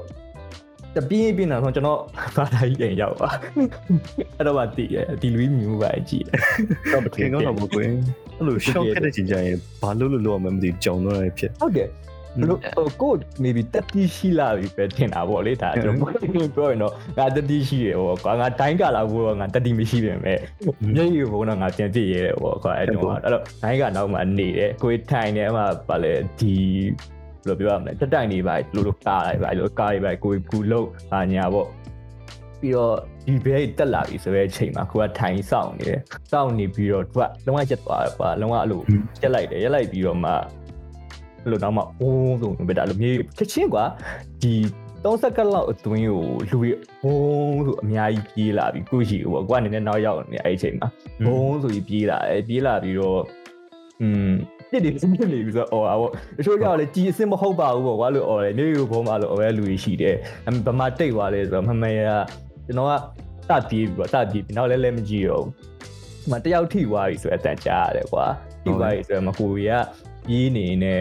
[0.95, 1.99] တပြင်းပြင်းတော့ကျွန်တော်
[2.35, 3.29] ဘာသာကြီးပြန်ရောက်ပါ
[4.37, 6.25] အဲ့တော့မှတည်ရဒီလူကြီးမြူပါကြည့်
[6.93, 7.93] တော့မထခင်င်ကောတော့င်းတော့မကွင်း
[8.37, 11.89] အဲ့လို short ခက်တဲ့ချိန်ကျရင်ဘာလို့လို့လို့မှမသိကြောင်တော့ဖြစ်ဟုတ်တယ်ဘ
[12.49, 12.59] လို့
[13.01, 13.11] ကို
[13.43, 20.39] maybe တက်တီရှိလာပြီပဲထင်တာပေါ့လေဒါကျွန်တော်ပြောရင်တော့ငါတက်တီရှိရဟောကွာငါတိုင်းကလာဘူးငါတက်တီမရှိပြင်မဲ့
[20.95, 26.53] မျက်ရည်ဘုံတော့ငါပြန်ပြည့်ရဲတယ်ပေါ့ကွာအဲ့တော့အဲ့တော့တိုင်းကနောက်မှနေတယ်ကိုထိုင်နေအမှဗာလေဒီ
[27.45, 31.67] ဘယ်လိုပြောရမလဲတက်တိုင်နေပါလို့လို့ကားလိုက်ပါလို့ကားလိုက်ပါကိုကူလုံးဟာညာပေါ့
[32.61, 32.95] ပြီးတော့
[33.25, 38.81] ဒီဘဲတက်လာပြီဆိုတဲ့အချိန်မှာကိုကထိုင်စောင့်နေတယ်စောင့်နေပြီးတော့သူကလုံးဝရက်သွားတယ်ကွာလုံးဝအဲ့လို
[39.21, 40.31] ရက်လိုက်တယ်ရက်လိုက်ပြီးတော့မှ
[41.47, 43.83] အဲ့လိုတော့မှအိုးဆိုပြတာလို့မြေချက်ချင်းကွာ
[44.41, 44.53] ဒီ
[45.03, 46.69] 30စက္ကန့်လောက်အတွင်းကိုလူတွေ
[47.01, 47.17] ဘုံ
[47.65, 50.87] ဆိုအများကြီးပြေးလာပြီးကိုရှိပေါ့ကိုကနေနဲ့နောက်ရောက်နေအဲ့ဒီအချိန်မှာ
[51.25, 53.21] ဘုံဆိုပြီးပြေးလာတယ်ပြေးလာပြီးတော့
[54.01, 54.31] อืม
[54.71, 60.15] ပြစ်တယ်စပြစ်နေပြီဆိုတော့အော်အော်တချို့ကြောက်လေကြည်အစ်စ်မဟုတ်ပါဘူးပေါ့ကွာလို့အော်တယ်မျိုးရိုးဘုံမှာလို့အော်ရဲလူကြီးရှိတယ်
[60.47, 61.99] အမ်ဗမာတိတ်သွားလဲဆိုတော့မမရ
[62.65, 62.89] ကျွန်တော်
[63.49, 65.51] ကတပြေးပြီပေါ့တပြေးပြီနောက်လဲလဲမကြည့်တော့ဘူး
[66.21, 68.25] ဒီမှာတယောက်ထိသွားပြီဆိုတော့အတန်ကြားရတယ်ကွာ
[68.63, 69.73] ထိသွားပြီဆိုတော့မကိုရီက
[70.27, 70.95] ပြေးနေနေ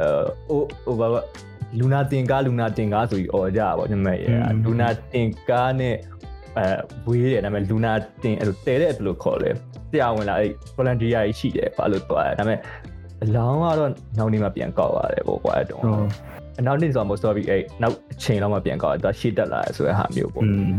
[0.00, 0.08] အဲ
[0.48, 1.08] ဟိုဟိုဘာ
[1.78, 4.24] လူနာတင်ကားလူနာတင်ကားဆိုပြီးអော်ကြပါဗောညမရ
[4.64, 5.94] လူနာတင်ကားနဲ့
[6.58, 6.64] အဲ
[7.06, 7.92] ဝေးတယ်ဒါပေမဲ့လူနာ
[8.22, 9.50] တင်အဲ့လိုတဲတဲ့အဲ့လိုခေါ်လဲ
[9.92, 12.58] တရားဝင်လာအဲ့ volunteer ကြီးရှိတယ်ဘာလို့သွားတယ်ဒါပေမဲ့
[13.22, 15.86] အလောင်းကတော့နောက်နေ့မှပြန်ကောက်ရတယ်ပေါ့ကွာအဲ့တုန်းက
[16.58, 20.72] အနောက်နေ့ဆိုတော့မဆိုပြီးအဲ့နောက်အချိန်လောက်မှပြန်ကောက်တယ်သူရှေ့တက်လာတယ်ဆိုတဲ့ဟာမျိုးပေါ့ อืม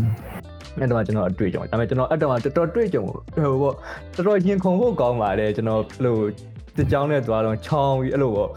[0.79, 3.75] အဲ့တော့ကျွန်တော်အတွေ့အကြုံဒါပေမဲ့ကျွန်တော်အဲ့တော့တော်တော်တွေ့ကြုံဟိုပေါ့
[4.15, 6.21] တော်တော်ရင်ခုန်ဖို့ကောင်းပါတယ်ကျွန်တော်ဘလို့
[6.77, 8.49] တကြောင်းနဲ့သွားတော့ချောင်းပြီးအဲ့လိုပေါ့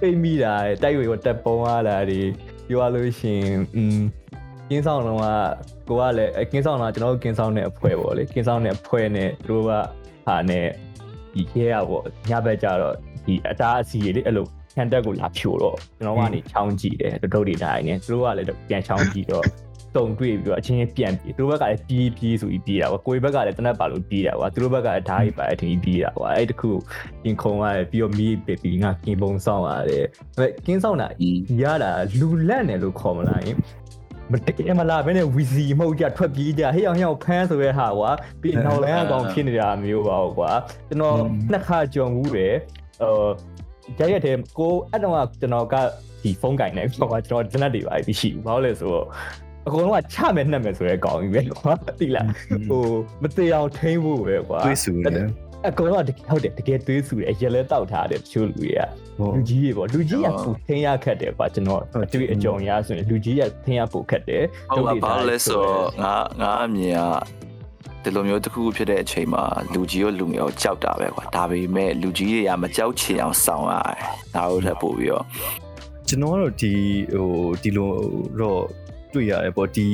[0.00, 2.20] ပိတ်မိတာတိုက်ဝေကိုတက်ပုံးရတာဒီ
[2.68, 3.98] ပြောရလို့ရှိရင်อืม
[4.68, 5.24] ကင်းဆောင်တော့က
[5.88, 9.72] ကိုကလည်းကင်းဆောင်တော့ကျွန်တော်ကင်းဆောင်တဲ့အဖွဲပေါ့လေကင်းဆောင်တဲ့အဖွဲနဲ့သူတို့က
[10.26, 10.66] ဟာနဲ့
[11.34, 12.94] ဒီခဲရပေါ့ညဘက်ကြတော့
[13.26, 19.46] ဒီအသားအစီလေးအဲ့လိုဟန်တက်ကိုလာဖြိုတော့ကျွန်တော်ကနေချောင်းကြည့်တယ်တုတ်တွေတိုင်းနဲ့သူတို့ကလည်းပြန်ချောင်းကြည့်တော့
[19.96, 26.70] တုံတွေ့ပြီးတော့အချင်းချင်းပြန်ပြေသူတို့ဘက်ကလည်းပြေးပြေးဆိုပြီးပြေးတာကွာကိုယ်ဘက်ကလည်းတနက်ပါလို့ပြေးတာကွာသူတို့ဘက်ကလည်းဓာတ်ရိပ်ပါအထင်ကြီးပြေးတာကွာအဲ့တခု
[27.24, 30.04] ရင်ခုံရတယ်ပြီးတော့မီးပေပြီးငါကင်ပုံဆောင်ရတယ်
[30.36, 31.08] ဒါပေမဲ့ကင်းဆောင်တာ
[31.62, 33.56] ရတာလူလက်တယ်လို့ခေါ်မလားယင်
[34.32, 38.10] မတကယ်မလားဘယ်နဲ့ဝီစီမှုတ်ကြထွက်ပြေးကြဟေးအောင်ဟေးအောင်ဖမ်းဆိုရဲဟာကွာ
[38.42, 40.50] ပြီးနောက်လန်းအကောင်ဖြစ်နေတာမျိုးပါကွာ
[40.88, 41.16] ကျွန်တော်
[41.50, 42.54] နှစ်ခါကြုံဘူးတယ်
[43.02, 43.26] ဟို
[43.98, 45.74] ကြရက်တဲ့ကိုအဲ့တော့ကကျွန်တော်က
[46.22, 49.06] ဒီဖုန်းကင်နေကွာကျွန်တော်ဂျနက်တွေပါပြီးရှိဘူးဘာလို့လဲဆိုတော့
[49.66, 52.26] အကုန်လုံးကချမယ်နှက်မယ်ဆိုရဲကောင်းပြီပဲကွာတိလား
[52.70, 52.84] ဟို
[53.22, 55.22] မသေးအောင်ထိန်းဖို့ပဲကွာတွေးဆူနေ
[55.68, 58.80] အကောင်လုံးကဟုတ်တယ်တကယ်သွေးဆူတယ်အရက်လဲတောက်ထားတယ်တချို့လူတွေက
[59.34, 64.44] လူကြီးတွေပေါ့လူကြီးကပူထင်းရခတ်တယ်ကွာကျွန်တော်အတွေ့အကြုံရဆိုရင်လူကြီးကထင်းရပူခတ်တယ်
[64.74, 73.96] ဟုတ်ပါဘာလို့လဲဆိုတော့ငါငါအမြင်ကဒီလိုမျိုးတစ်ခုဖြစ်တဲ့အချိန်မှာလူကြီးရောလူငယ်ရောကြောက်တာပဲကွာဒါပေမဲ့လူကြီးတွေကမကြောက်ချင်အောင်စောင့်ရတယ်
[74.34, 75.24] ဒါတို့ထပ်ပို့ပြီးတော့
[76.08, 76.72] ကျွန်တော်ကတော့ဒီ
[77.14, 77.28] ဟို
[77.62, 77.90] ဒီလို
[78.40, 78.62] တော့
[79.13, 79.87] တွေ့ရတယ်ပေါ့ဒီ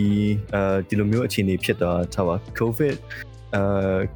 [0.54, 2.98] အဲဒီလိုမျိုးအခြေအနေဖြစ်တာထားပါ covid
[3.56, 3.64] အဲ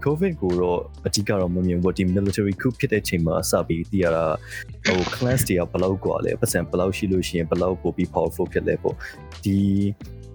[0.04, 4.26] covid ကိုတော့အဓိကတော့မမြင်ဘူးဒီ military coup ဖြစ်တဲ့ချိန်မှာစပြီးတည်ရတာ
[4.86, 8.96] ဟို class တွေကဘယ်လောက်กว่าလဲပတ်စံဘယ်လောက်ရှိလို့ရှိရင်ဘယ်လောက်ပိုပြီး powerful ဖြစ်လဲပေါ့
[9.44, 9.58] ဒီ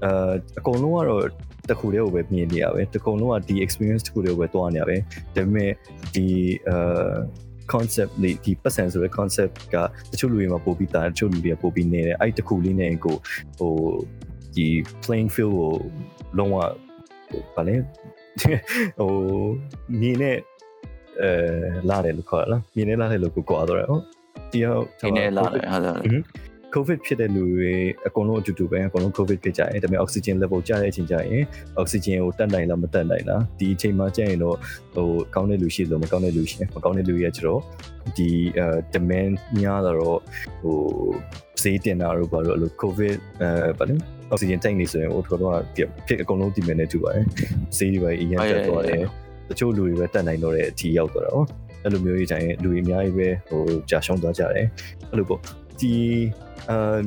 [0.04, 1.24] အဲအကုန်လုံးကတော့
[1.70, 4.96] တခုတည်းကိုပဲမြင်နေရပဲတကုံလုံးကဒီ experience တခုတည်းကိုပဲတွားနေရပဲ
[5.36, 5.70] ဒါပေမဲ့
[6.14, 6.26] ဒီ
[6.68, 6.76] အဲ
[7.72, 9.76] concept လေးဒီပတ်စံဆိုတဲ့ concept က
[10.12, 13.16] တချို့လူတွေမှာပို့ပြီးတာတချို့လူတွေကပို့ပြီးနေတယ်အဲ့တခုလေးနဲ့ကို
[13.58, 13.74] ဟို
[14.57, 14.67] ဒီ
[15.03, 15.71] playing field ကို
[16.37, 16.57] လုံးဝ
[17.55, 17.75] ဗာလဲ
[18.99, 19.11] ဟို
[20.01, 20.37] မြင်းနဲ့
[21.21, 21.31] အဲ
[21.89, 24.03] လာတယ်လို့ခေါ်လားမြင်းနဲ့လာတယ်လို့ကိုကွာတော့ဟုတ်
[24.51, 26.23] ဒီဟုတ်ဒီနေ့လာတယ်ဟုတ်တယ်
[26.75, 27.73] COVID ဖြစ်တဲ့လူတွေ
[28.07, 31.43] အကုန်လုံးအတူတူပဲအကုန်လုံး COVID ဖြစ်ကြတယ်ဒါပေမဲ့ oxygen level ကျတဲ့အချိန်ကျရင်
[31.81, 34.55] oxygen ကိုတက်နိုင်လားမတက်နိုင်လားဒီအချိန်မှာကျရင်တော့
[34.95, 37.61] ဟိုကောင်းတဲ့လူရှိလို့မကောင်းတဲ့လူရှိမကောင်းတဲ့လူရဲ့ကျတော့
[38.17, 40.19] ဒီအဲ demand များတော့
[40.61, 40.77] ဟို
[41.61, 43.95] ဈေးတင်တာတို့ဘာလို့အဲ့လို COVID အဲဘာလဲ
[44.33, 47.25] oxygen tank နေဆိုရင်ဟိုတော့တော့ဖြစ်အကုန်လုံးဒီမဲ့နေတူပါတယ်
[47.77, 49.03] ဈေးတွေပဲအရင်တက်သွားတယ်
[49.49, 51.43] တချို့လူတွေပဲတက်နိုင်တော့တဲ့အထီရောက်သွားတော့
[51.83, 54.65] အဲ့လိုမျိုးကြီးတိုင်းလူတွေအများကြီးပဲဟိုကြာရှုံးသွားကြတယ်
[55.09, 55.39] အဲ့လိုပေါ့
[55.79, 55.93] ဒီ
[56.69, 56.99] အာ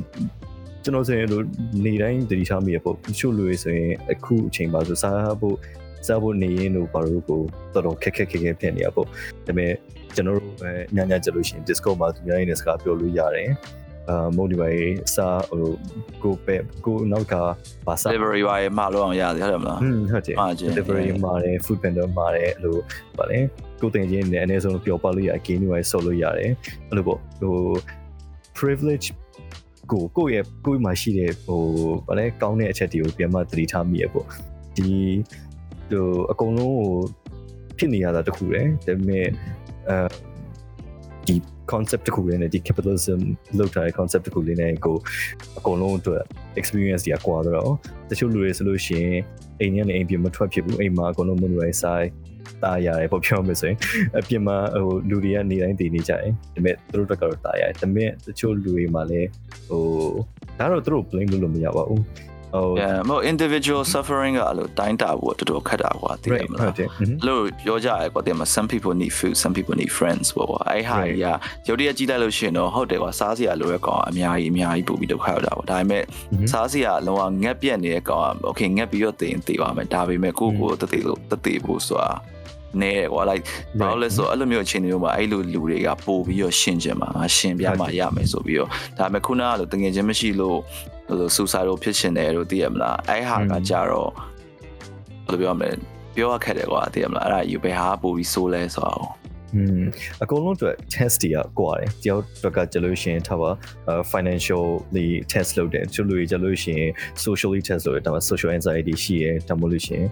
[0.85, 1.45] ကျွန်တော်ဆိုရင်လို့
[1.85, 5.57] နေတိုင်းတတိထားမိရပေါ့တချို့လူတွေဆိုရင်အခုအချိန်ပါဆိုစားဖို့
[6.07, 7.41] စားဖို့နေရင်တို့ဘာလို့ကို
[7.75, 9.13] တော်တော်ခက်ခက်ခက်ခက်ဖြစ်နေရပေါ့ဒါ
[9.47, 9.73] ပေမဲ့
[10.15, 13.51] ကျွန်တော်တို့ပဲညညကြလို့ရှိရင် Discord မှာသူများရင်းနဲ့စကားပြောလို့ရတယ်
[14.09, 14.81] အာမိုဒီဘိုင်
[15.15, 15.67] စာဟို
[16.23, 17.35] ကိုပဲကိုနောက်က
[17.87, 22.77] ပါစာ delivery ပါရမှာလို့အောင်ရတယ်ဟုတ်တယ်မလားอืมဟုတ်တယ်အားချင်း delivery မှာတယ် food vendor မှာတယ်အဲ့လို
[23.19, 23.39] ဗာလဲ
[23.81, 26.51] ကိုတင်ချင်းနဲ့အနည်းဆုံးပျော်ပါလို့ရ game တွေဆော်လို့ရတယ်
[26.89, 27.57] အဲ့လိုပေါ့ဟို
[28.59, 29.07] privilege
[29.91, 31.63] ကိုကိုယ့်ရဲ့ကိုယ့်မှာရှိတဲ့ဟို
[32.09, 34.27] ဗာလဲကောင်းတဲ့အချက်တွေကိုပြန်မှသတိထားမိရပေါ့
[34.77, 34.89] ဒီ
[35.91, 36.95] ဟိုအကုန်လုံးဟို
[37.79, 39.27] ဖြစ်နေရတာတခုတယ်ဒါပေမဲ့
[39.89, 39.97] အဲ
[41.29, 41.37] ဒီ
[41.73, 43.21] concept တခုလေးနဲ့ဒီ capitalism
[43.59, 44.97] လောက်ထားတဲ့ concept တခုလေးနဲ့ကို
[45.59, 46.23] အကုန်လုံးအတွက်
[46.61, 47.73] experience ကြီးကွာတော့
[48.11, 49.19] တချို့လူတွေဆိုလို့ရှိရင်
[49.61, 52.07] အိမ်ကနေအိမ်ပြင်မထွက်ဖြစ်ဘူးအိမ်မှာအကုန်လုံး monorail ဆိုင်
[52.63, 53.79] တားရတယ်ပေါ့ပြောမယ်ဆိုရင်
[54.19, 59.29] အပြင်မှာဟိုလူတွေကနေတိုင်းတည်နေကြတယ်ဒါပေမဲ့သူတို့တက်ကတော့တားရတယ်ဒါပေမဲ့တချို့လူတွေမှာလည်း
[59.69, 59.85] ဟို
[60.59, 62.03] ဒါတော့သူတို့ blame လုပ်လို့မရပါဘူး
[62.55, 69.93] ဟို yeah မဟုတ် individual suffering ကအဲ့လိုတိုင်းတာဖို့တော်တော်ခက်တာကွာသိတယ်မလားဟုတ်တယ် mhm လို့ပြောကြရကွာတင်မှာ some people need food some people need
[69.99, 71.27] friends ပေါ့ကွာအဲ့ဟာကြီးက
[71.69, 76.47] ရုပ်တရက်ကြည့်လိုက်လို့ရှိရင်တော့ဟုတ်တယ်ကွာစားစရာလိုရကောင်အများကြီးအများကြီးပို့ပြီးဒုက္ခရောက်တာပေါ့ဒါပေမဲ့ Mhm.
[76.53, 82.13] စားစရာလုံးဝငက်ပြက်နေတဲ့ကောင်က okay ငက်ပြီးတော့တင်တင်ပါမယ်ဒါပေမဲ့ကိုယ့်ကိုယ်တသေးလို့တသေးဖို့ဆိုတာ
[82.81, 83.45] နေတယ်ကွာ like
[83.81, 90.59] ဘာလို့လဲဆိုတော့အဲ့လိုမျိုးအခြေအနေမျိုးမှာအဲ့လိုလူတွေကပို့ပြီးတော့ရှင်းချင်မှာငါရှင်းပြမှရမယ်ဆိုပြီးတော့ဒါပေမဲ့ခုနကလိုတငယ်ချင်းမရှိလို့
[91.11, 94.11] ဟိုလို suicide ဖြစ်ရှင်တယ်လို့သိရမလားအဲ့ဟာကကြတော့
[95.29, 95.71] ဘယ်လိုပြောမလဲ
[96.15, 99.11] ပြောရခက်တယ်ကွာသိရမလားအဲ့ဒါယူဘယ်ဟာပို့ပြီးဆိုးလဲဆိုတော့
[99.57, 99.83] อืม
[100.23, 103.51] အကုန်လုံးအတွက် test တွေကကွာတယ်တယောက်အတွက်ကကြလို့ရှိရင်ထားပါ
[104.13, 106.91] financially test လုပ်တယ်သူလူတွေကြလို့ရှိရင်
[107.25, 110.07] socially test လုပ်တယ်ဒါပေမဲ့ social anxiety ရှိရဲဒါမှမဟုတ်လို့ရှိရင်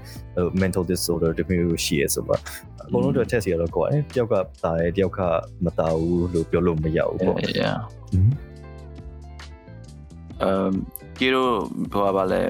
[0.63, 2.41] mental disorder တမျိုးရှိရဲဆိုတော့
[2.87, 4.35] အကုန်လုံးအတွက် test တွေကတော့ကွာတယ်တယောက်က
[4.65, 5.21] တာတယ်တယောက်က
[5.65, 7.79] မတာဘူးလို့ပြောလို့မရဘူးပေါ့ yeah
[10.43, 10.73] အမ်
[11.19, 11.51] ကီရို
[11.93, 12.43] ဘာပါလဲ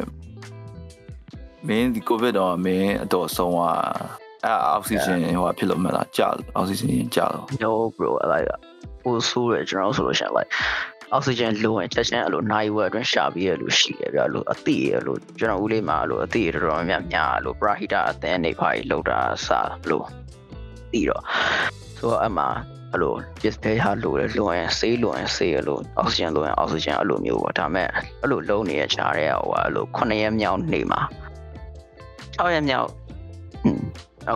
[1.66, 3.82] မင်းဒီကိုဗစ်တော့မင်းအတော့ဆုံးသွား
[4.44, 8.48] အဲအောက်ဆီဂျင်ဟိုဖြစ်လို့မလားကြာအောက်ဆီဂျင်ကြာတော့ no bro like
[9.02, 10.50] ဟိုဆိုးရကျွန်တော်ဆိုလို့ရှိရင် like
[11.12, 20.06] အောက်ဆီဂျင်လိုရင်ချက်ချင်းအဲ့လိုနိုင်ဝက်အတွင်းရှာပြီးရလို့ရှိရပြလို့အတိရလို့ကျွန်တော်ဦးလေးမှာလို့အတိရတော်တော်များများလို့ပရာဟိတအသင်းနေဖာကြီးလောက်တာစာလို့
[20.92, 21.22] တီတော့
[21.98, 22.44] ဆိုတော့အမှ
[22.92, 27.88] အဲ့လို display ဟာလိုတယ်လိုရင်ဆေးလိုရင်ဆေးရလို့အောက်ဆီဂျင်လိုရင်အောက်ဆီဂျင်အဲ့လိုမျိုးပေါ့ဒါမဲ့
[28.22, 31.00] အဲ့လိုလုံးနေတဲ့ခြားတဲ့ဟိုအဲ့လို9ရက်မြောက်နေမှာ
[32.38, 32.88] 6ရက်မြောက်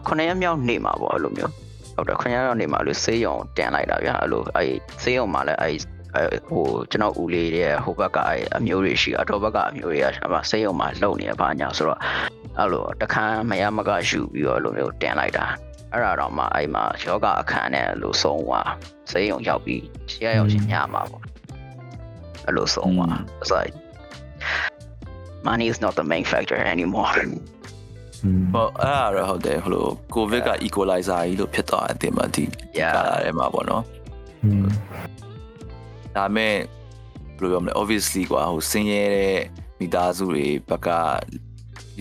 [0.08, 1.52] 9ရက်မြောက်နေမှာပေါ့အဲ့လိုမျိုး
[1.96, 5.74] ဟုတ်တယ်9ရက်မြောက်နေမှာလို့ဆေးရုံတန်လိုက်တာဗျာအဲ့လိုအဲ့ဆေးရုံမှာလည်းအဲ့
[6.16, 12.00] အဲဟိုကျွန်တော်ဦးလေးရဲ့ဟိုဘက်ကအဲအမျိုးတွေရှိအတော်ဘက်ကအမျိုးတွေကကျွန်တော်စိတ်ရုံမှာလုံနေရပါညာဆိုတော့
[12.58, 15.44] အဲ့လိုတခန်းမရမကယူပြီးတော့လိုမျိုးတင်လိုက်တာ
[15.92, 18.70] အဲ့ဒါတော့မှအဲ့မှာယောဂအခန်းနဲ့လို့ဆုံးသွား
[19.10, 21.22] စိတ်ရုံရောက်ပြီးရှေ့ရောက်ချင်းညမှာပေါ့
[22.46, 23.74] အဲ့လိုဆုံးသွား it's like
[25.46, 27.12] money is not the main factor anymore
[28.52, 32.44] ဟောအဲ့ဒါတော့ဟုတ်တယ်ဟိုလိုကိုဗစ်က equalizer ကြီးလို့ဖြစ်သွားတယ်တင်မဒီ
[32.78, 33.84] yeah ကာလာထဲမှာပေါ့နော်
[34.44, 34.66] อืม
[36.16, 36.54] ဒါပေမဲ့
[37.38, 39.38] ဘယ်လိုပြောမလဲ obviously ကွာဟိုဆင်းရဲတဲ့
[39.78, 40.88] မိသားစုတွေဘက်က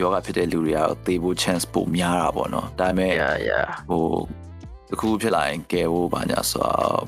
[0.01, 4.05] ယောဂဖြစ်တဲ့လူတွေကတော့သေဖို့ chance ပိုများတာပေါ့နော်ဒါပေမဲ့ yeah yeah ဟို
[4.91, 7.05] တစ်ခုဖြစ်လာရင်ကဲဖို့ပါညာဆိုတော့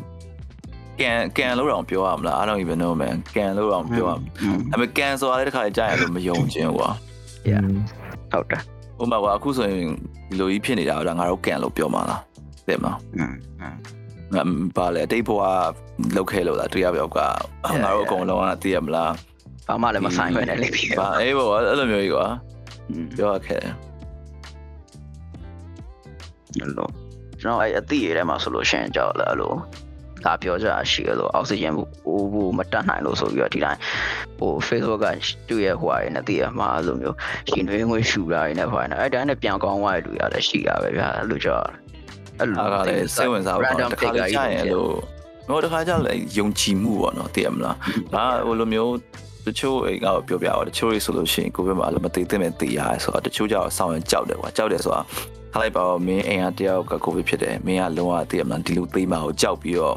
[1.01, 4.19] ကန်ကန်လို့တော့ပြောရမလား I don't even know man ကန်လို့တော့ပြောရမလား
[4.71, 6.89] ဒါပေမဲ့ကန်ဆိုတာလည်းတစ်ခါကြာရင်လို့မယုံခြင်းကွာ
[7.51, 7.63] yeah
[8.33, 8.63] ဟုတ်တယ်
[8.99, 9.87] ဟိုမှာကွာအခုဆိုရင်
[10.29, 12.23] ဒီလိုကြီးဖြစ်နေတာတော့ငါတို့ကန်လို့ပြောမှာလား
[12.69, 13.77] တဲ့မလား อืมอืม
[14.35, 14.43] ငါ
[14.77, 15.41] ပါလေအတိတ်ဘဝ
[16.17, 17.19] လောက်ခဲလို့လားတရားပြောက်က
[17.83, 19.13] ငါတို့အကုန်လုံးကသိရမလား
[19.69, 22.62] ဘာမှလည်းမဆိုင်ပဲနဲ့လိမ့်ပြီ ဘာအေးဘောအဲ့လိုမျိုးကြီးကွာ อืม
[23.18, 23.74] ပြောရခဲ့တယ်
[26.60, 26.90] အဲ့လို
[27.42, 29.58] ကျွန်တော်အဲ့အသည့်ရထဲမှာဆိုလို့ရှိရင်ကြောက်လာလို့
[30.26, 33.80] ဒါပြောကြရှိရလို့အောက်ဆီဂျင်ဘူးအိုးဘူးမတက်နိုင်လို့ဆိုပြီးတော့ဒီတိုင်း
[34.40, 35.08] ဟို Facebook က
[35.48, 37.16] သူ့ရဲ့ဟိုဟာရနဲ့တည်ရမှာအဲ့လိုမျိုး
[37.50, 41.66] ရှင်တွေငွေရှူတာရနဲ့ဟိုဟာနဲ့အဲ့တိုင်းနဲ့ပြန်ကောင်းသွားတဲ့လူရလည်းရှိတာပဲဗျာအဲ့လိုကြောက်
[42.40, 44.94] အဲ့လိုအားကလည်းစိတ်ဝင်စားဖို့တခါလေကြာရင်လို့
[45.50, 47.78] တော့တခါကြာလည်းယုံကြည်မှုပေါ့နော်သိရမလား
[48.14, 48.94] ဒါဟိုလိုမျိုး
[49.48, 55.02] တချို့အိမ်ကတော့ပြောပြတော့တချို့တွေဆိုလို့ရှိရင်ကိုယ်ဘက်မှာလည်းမသိသိမဲ့သိရတယ်ဆိုတော့တချို့ကြောက်ဆောင်းရင်ကြောက်တယ်ကွာကြောက်တယ်ဆိုတာ
[55.54, 59.96] ခလိုက်ပါမင်းအိမ်ကတယောက်ကကိုဗစ်ဖြစ်တယ်မင်းကလုံးဝသိရမလားဒီလိုသိမှကိုကြောက်ပြီးတော့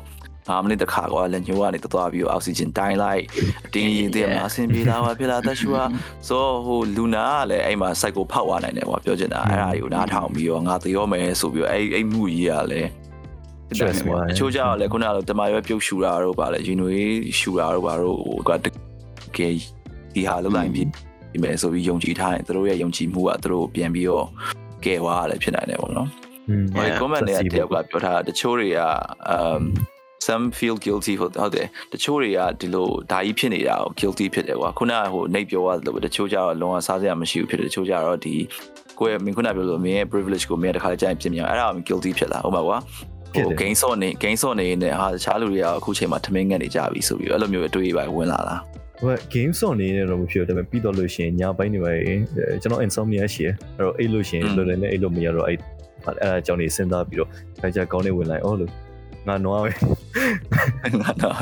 [0.49, 3.23] ၅မိနစ်တခါကွာလက်ညှိုးကနေသွားပြီးတော့အောက်ဆီဂျင်တိုင်းလိုက်
[3.67, 5.85] အတင်းရင်သိရမလားအဆင်ပြေလာပါဖြစ်လာတက်ရှူဟာ
[6.29, 12.89] ဆိုဟိုလူနာကလည်းအဲ့မှာစိုက်ကိုဖောက်သွားနိုင်တယ်ကွာပြောချင်တာအဲ့ဒါကြီးကိုနားထောင်ပြီးတော့ငါသေရောမယ်ဆိုပြီးတော့အဲ့အဲ့မှုကြီးကလည်း
[13.75, 16.97] Stress ပါအချို့ကြောက်လည်းခုနကလိုတမရွယ်ပြုတ်ရှူတာတို့ပါလေရင်ွေ
[17.39, 18.67] ရှူတာတို့ပါတို့ဟိုကတ
[19.37, 19.53] ကယ်
[20.15, 20.89] ဒီဟာလောက်တိုင်းပြီး
[21.33, 24.27] ဒီမဲ့ဆိုပြီးယုံကြည်ထားရင်သူတို့ရဲ့ယုံကြည်မှုကသူတို့ပြန်ပြီးတော့
[24.85, 26.09] ကဲဝါလည်းဖြစ်နိုင်တယ်ပေါ့နော်
[26.49, 28.81] อืมဟို comment တွေတယောက်ကပြောထားတချို့တွေက
[29.37, 29.63] um
[30.27, 38.35] some feel guilty ဟုတ်ဟုတ်တယ်တချို့တွေကဒီလိုဒါကြီးဖြစ်နေတာကို guilty ဖြစ်တယ်ကွာခုနကဟိုနေပြောရတယ်လို့တချို့ကြတော့လုံးဝစားစရာမရှိဘူးဖြစ်တယ်တချို့ကြတော့ဒီ
[38.99, 42.79] ကိုယ့်ရဲ့မင်းခုနပြောလို့မင်းရဲ့ privilege ကိုမင်းတခါကြာရင်ပြင်မြန်အဲ့ဒါကို guilty ဖြစ်လာဟုတ်ပါကွာ
[43.35, 48.57] ဟို gain ဆော့နေ gain ဆော့နေနေဟာတခြားလူတွေကအခုချိန်မှာထမင်းငတ်နေကြပြီဆိုပြီးအဲ့လိုမျိုးအတွေ့အကြုံဝင်လာတာ
[49.01, 52.21] ဟို game song နေနေတော့မဖြစ်ဘူးဒါပေမဲ့ပြီးတော့လို့ရှိရင်ညပိုင်းနေပါရင်
[52.63, 55.59] ကျွန်တော် insomnia ရှိရအဲ့တော့အိတ်လို့ရှိရင်လွယ်လွယ်နဲ့အိတ်လို့မရတော့အဲ့
[56.07, 57.29] အဲ့အကြောင်းနေစဉ်းစားပြီးတော့
[57.61, 58.71] ခါကြကောင်းနေဝင်လိုက်အော်လို့
[59.29, 59.73] ငါနွားပဲ
[61.01, 61.37] ငါတော့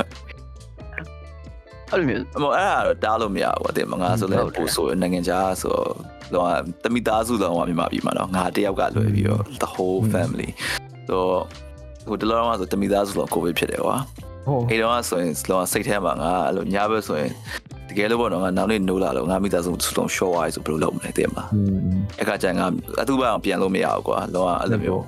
[1.91, 5.75] အဲ့လိုမျိုးအမေအဲ့ဒါတော့တားလို့မရဘူးတဲ့ငါဆိုလဲပို့ဆိုနိုင်ငံခြားဆို
[6.35, 6.49] တော့
[6.83, 10.49] တမိသားစုလုံးကမြန်မာပြည်မှာတော့ငါတယောက်ကလွယ်ပြီးတော့ the whole family
[11.09, 11.23] ဆို
[12.07, 13.95] ဟိုတလောကဆိုတမိသားစုလုံးကိုဗစ်ဖြစ်တယ်ကွာ
[14.47, 17.31] ဟုတ်အဲ့တော့ဆိုရင်လောစိတ်ထဲမှာငါအဲ့လိုညဘက်ဆိုရင်
[17.89, 21.61] တကယ်လို့ပေါ့နော်ငါနောက်နေ့နိုးလာလို့ငါမိသားစုစုလုံး short wise ဆိုဘယ်လိုလုပ်မလဲတဲ့မှာอื
[21.95, 22.65] มအခါကျရင်ငါ
[23.01, 25.03] အတူပအောင်ပြန်လို့မရဘူးကွာလောကအဲ့လိုမျိုး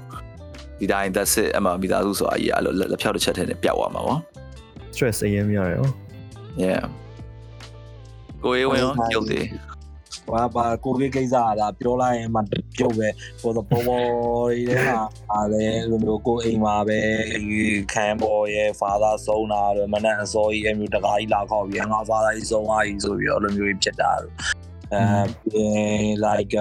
[0.79, 4.19] ဒီတိုင်း that's it အမှမိသားစုဆိုတာကြီးအဲ့လိုလက်ဖြောက်တစ်ချက်ထဲနဲ့ပျောက်သွားမှာပေါ့
[4.93, 5.89] stress အရင်များတယ်ဟော
[6.63, 6.81] yeah
[8.43, 9.41] ကိုရေးဝင်ရော guilty
[10.33, 12.41] ဘာဘာကိုဗစ်ကိစ္စကဒါပြောလိုက်ရင်မှ
[12.77, 13.09] ပြုတ်ပဲ
[13.41, 15.01] ဟိုတော့ပေါ်ပေါ်တွေထဲမှာ
[15.33, 16.99] အားလဲလိုမျိုးကိုအိမ်မှာပဲ
[17.93, 24.56] ခံပေါ်ရဲ့ father ဆုံးတာတော့မနက်အစောကြီးအမျိုးတကားကြီးလာခေါက်ပြီးငါ father ကြီးဆုံးသွားပြီဆိုပြီးတော့လိုမျိုးဖြစ်တာတော့
[24.93, 25.65] အဲ
[26.25, 26.55] like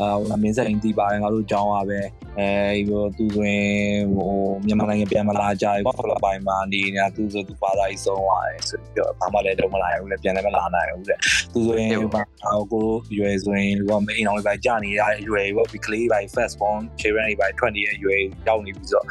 [0.00, 2.00] အာဟိုမင်းဆိုင်တီးပါတယ်ငါတို့ကြောင်းပါပဲ
[2.38, 2.82] အဲဒီ
[3.16, 4.30] သူဆိုရင်ဟို
[4.66, 11.18] မြန်မာနိုင်ငံပြန်မလာကြဘူးဖလပိုင်းမှာနေနေတာသူဆိုသူပါသားကြီးဆုံးသွားတယ်ဆိုပြီးတော့ဘာမှလည်းတော့မလာဘူးလေပြန်လည်းမလာနိုင်ဘူးတဲ့
[11.52, 12.86] သူဆိုရင်ဟိုကို
[13.18, 19.06] ရွယ်ဆိုရင်ဟိုမိန်အောင်လေးပဲကြာနေရတဲ့ရွယ်ပေါ့ဒီကလေးပဲ first born children တွေပဲ20ရဲ့ရွယ်ရောက်နေပြီဆိုတော့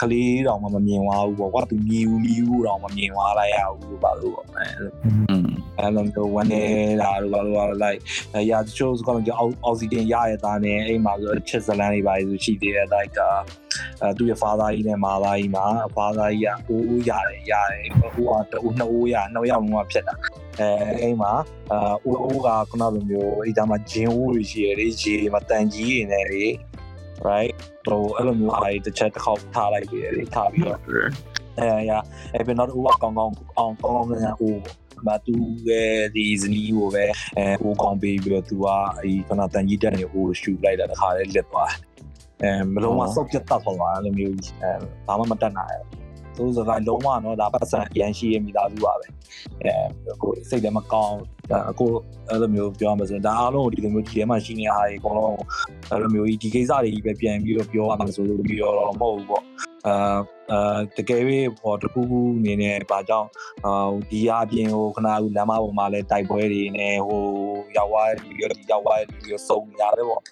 [0.00, 4.66] ကလေးတောင်မှမမြင်သွားဘူးပေါ့ကွာသူမြည်ဘူးမြည်ဘူးတောင်မမြင်သွားလိုက်ရဘူးပါလို့ပေါ့အဲ
[5.04, 5.39] อืม
[5.80, 6.62] အဲ့လိုမျိုးဝန်နေ
[7.02, 8.00] တာတို့ဘာလို့လဲ like
[8.50, 13.18] ရာတချို့စကောင်းကြောအောက်ဆီဂျင်ရရတာနဲ့အိမ်မှာဆိုချစ်ဇလန်တွေပါဆိုရှိသေးတယ် like
[14.02, 15.66] အဲသူ့ရဲ့ father ကြီးနဲ့ mother ကြီးမှာ
[15.96, 20.14] father ကြီးကအိုးအိုးရတယ်ရတယ်ဟိုကတူနှစ်အိုးရနှစ်ယောက်လုံးကဖြစ်တာ
[20.60, 20.68] အဲ
[21.02, 21.32] အိမ်မှာ
[21.72, 26.44] အာအိုးအိုးကခုနလိုမျိုးအိမ်သားမှာဂျင်းအိုးတွေရှိရတယ်ရေမှာတန်ကြီးနေတယ်လေ
[27.28, 27.54] right
[27.86, 30.78] ဟိုအဲ့လိုမျိုးအားတစ်ချက်တစ်ခေါက်ထားလိုက်ပြီးတယ်ထားပြီးတော့
[31.58, 31.92] အဲရ
[32.34, 34.60] အဲ့ပြန်တော့ဦးကကောင်းကောင်းအောင်ကောင်းကောင်းနဲ့ဦး
[35.06, 35.34] မတူ
[35.68, 37.04] ရဲ့ဒီဇနီးကိုပဲ
[37.38, 38.66] အဲဦးကောင်းပေးပြီးတော့သူက
[38.98, 41.72] အဲဒီခဏတန်ကြီးတက်နေဦးရှူလိုက်တာတခါလေးလစ်သွား
[42.42, 44.72] အဲမလုံးဝစောက်ပြတ်တတ်သွားတယ်မျိုးကြီးအဲ
[45.06, 45.76] ဘာမှမတတ်နိုင်
[46.36, 49.06] ဘူးသူစကားလုံးဝတော့ဒါပတ်စံရန်ရှိရဲ့မိသားစုပါပဲ
[49.64, 51.18] အဲကိုစိတ်လည်းမကောင်း
[51.78, 51.90] ကို
[52.28, 55.36] အဲ့လိုမျိုးပြောမှဆိုရင်ဒါအားလုံးဒီလိုမျိုးဒီထဲမှာရှိနေအားတွေအကုန်လုံး
[55.90, 59.44] အဲ့လိုမျိုးဒီကိစ္စတွေကြီးပဲပြန်ပြီးတော့ပြောရမှာဆိုလို့ပြီးတော့မဟုတ်ဘူးပေါ့
[59.86, 60.18] အာ
[60.52, 61.22] အာတကယ်၍
[61.60, 63.28] ဟောတခုခုအနေနဲ့ဘာကြောင့်
[63.64, 67.24] အာဒီအပြင်ဟိုခဏခုလမ်းမပေါ်မှာလဲတိုက်ပွဲတွေနဲ့ဟို
[67.76, 70.22] ရောက်သွားလူရောဒီရောက်သွားလူရောစုံနေရတယ်ပေါ့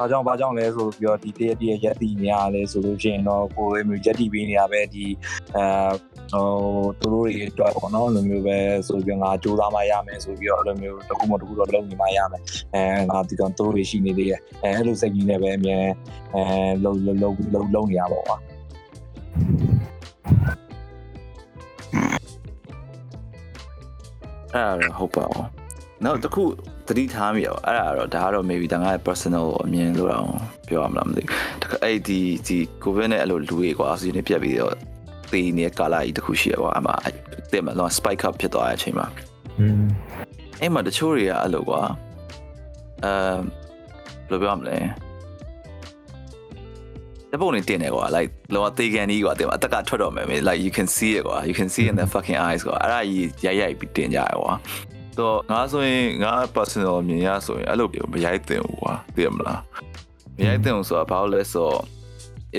[0.00, 5.04] ဘာကြောင့်ဘာကြောင့်လဲဆိုပြီးတော့ဒီတရက်တရက်ရက်တည်နေရလဲဆိုလို့ရှိရင်တော့ကိုယ်မျိုးရက်တည်ပေးနေရပဲဒီ
[5.56, 5.90] အာ
[6.32, 6.46] ဟို
[7.00, 8.56] သူတို့တွေအတွက်ပေါ့နော်လိုမျိုးပဲ
[8.88, 12.42] ဆိုပြီးငါစူးစမ်းမှရမယ်ဆိုပြီးတော့အဲ့လိုမျိုးတခုမှတခုတော့လုပ်နေမှရမယ်
[12.74, 15.78] အဲငါဒီတော့သူတို့တွေရှိနေသေးတယ်အဲအဲ့လိုစိတ်ကြီးနဲ့ပဲအမြဲ
[16.34, 16.42] အဲ
[16.84, 18.40] လုံလုံလုံလုံလုံနေရပါပေါ့
[24.54, 25.46] အဲ့ဒါတော့ဟုတ်ပါဘူး
[26.04, 26.42] နောက်တစ်ခု
[26.86, 30.26] သတိထားမိရောအဲ့ဒါတော့ဒါကတော့ maybe တန်ခါ personal အမြင်လို့တော့
[30.68, 34.74] ပြောရမလားမသိဘူးတခါအဲ့ဒီဒီ covid နဲ့အဲ့လိုလူတွေကွာအစီအစဉ်ပြတ်ပြီးတော့
[35.32, 36.92] တေးနေတဲ့ကာလာကြီးတစ်ခုရှိရကွာအမှ
[37.52, 39.06] တဲ့မှာလော spike up ဖြစ်သွားတဲ့အချိန်မှာ
[39.60, 39.82] อืม
[40.60, 41.80] အဲ့မှာတချို့တွေကအဲ့လိုကွာ
[43.04, 43.12] အဲ
[44.28, 44.78] ဘယ်လိုပြောမလဲ
[47.32, 52.38] တပုံနေတင်နေကွာ like လောတေကန်ကြီးကွာတင်မှာအတက်ကထွက်တော့မယ် like you can see it ကွာ you can see in the fucking
[52.46, 54.52] eyes ကွာအဲ့ဒါကြီးရိုက်ရိုက်ပြီးတင်ကြရကွာ
[55.18, 59.60] တော့ငါဆိုရင်ငါ personal မြင်ရဆိုရင်အဲ့လိုပြောမရိုက်တင်ဘူးကွာသိရမလား
[60.36, 61.80] မရိုက်တင်ဘူးဆိုတာဘာလို့လဲဆိုတော့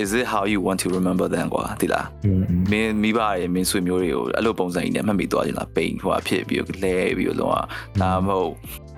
[0.02, 7.54] is it how you want to remember them ကွာသိလားอืมမင်းမိဘတွေမင်းဆွေမျိုးတွေကိုအဲ့လိုပုံစံကြီးနဲ့မှတ်မိသွားကြလားပိန်ဟိုအဖြစ်ပြီးတော့လဲပြီးတော့လုံးဝ
[8.00, 8.52] ဒါမှမဟုတ်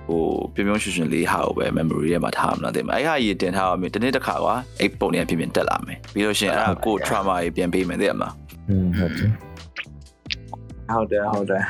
[0.07, 8.33] ဟိုပြုံပြုံရွှင်ရွှင်လေးဟာကိုပဲ memory ထဲမှာထားမှာတဲ့အဲ့ဟာကြီးတင်ထားအောင်တနေ့တစ်ခါကွာအဲ့ပုံတွေကပြင်ပြင်တက်လာမယ်ပြီးလို့ရှိရင်အဲ့ဒါကို trauma ကြီးပြန်ပေးမယ်သိရမလား
[8.69, 9.31] อืมဟုတ်တယ်
[10.91, 11.63] ဟုတ်တယ်ဟုတ်တယ်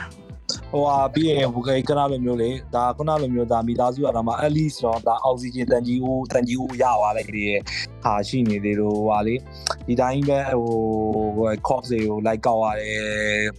[0.72, 7.54] ဟိုဟာပြီးရင်ဟိုကိကနာလိုမျိုးလေဒါခုနလိုမျိုးဒါမိသားစုရတာမှာ at least တော့ဒါအောက်ဆီဂျင်တန်ကြီးဦးတန်ကြီးဦးရသွားလိုက်တဲ့
[8.04, 9.36] ဟာရှိနေသေးလို့ဟာလေ
[9.88, 10.70] ဒီတိုင်းပဲဟို
[11.38, 13.00] ဟို cost တွေကိုလိုက်ကောက်ရတယ်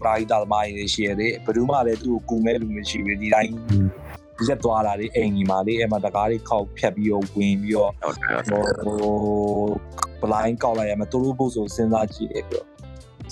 [0.00, 3.52] ပရာဟိတသမားတွေရှိရတယ်ဘယ်သူမှလည်းသူ့ကိုကူမဲ့လူမရှိဘူးဒီတိုင်း
[4.49, 8.61] ရက်သွားတာလေအိမ်ကြီးမှာလေအဲ့မှာတကားတွေခောက်ဖြတ်ပြီးတော့ဝင်ပြီးတော့ဟုတ်တယ်ဟို
[10.20, 12.64] ဘလိုင်းကောက်လိုက်ရမယ်သူတို့ဘုတ်ဆိုစဉ်းစားကြည့်တယ်ပြော